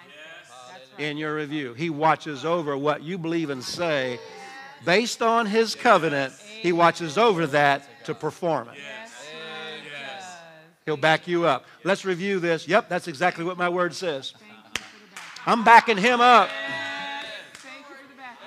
in 0.97 1.17
your 1.17 1.36
review. 1.36 1.74
He 1.74 1.89
watches 1.89 2.45
over 2.45 2.78
what 2.78 3.03
you 3.03 3.17
believe 3.17 3.49
and 3.49 3.61
say. 3.61 4.17
Based 4.86 5.21
on 5.21 5.45
his 5.45 5.76
covenant, 5.76 6.32
he 6.61 6.71
watches 6.71 7.17
over 7.17 7.45
that 7.47 8.05
to 8.05 8.15
perform 8.15 8.69
it. 8.69 8.78
He'll 10.86 10.95
back 10.95 11.28
you 11.28 11.45
up. 11.45 11.65
Let's 11.84 12.05
review 12.05 12.39
this. 12.39 12.65
Yep, 12.65 12.88
that's 12.88 13.09
exactly 13.09 13.43
what 13.43 13.57
my 13.57 13.67
word 13.67 13.93
says. 13.93 14.32
Thank 14.32 14.53
you 14.53 14.57
for 14.57 15.09
the 15.09 15.15
back. 15.15 15.41
I'm 15.45 15.65
backing 15.65 15.97
him 15.97 16.21
up. 16.21 16.47
Thank 17.55 17.78
you 17.78 17.93
for 17.93 18.07
the 18.09 18.15
back. 18.15 18.38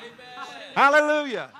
Hallelujah. 0.74 1.50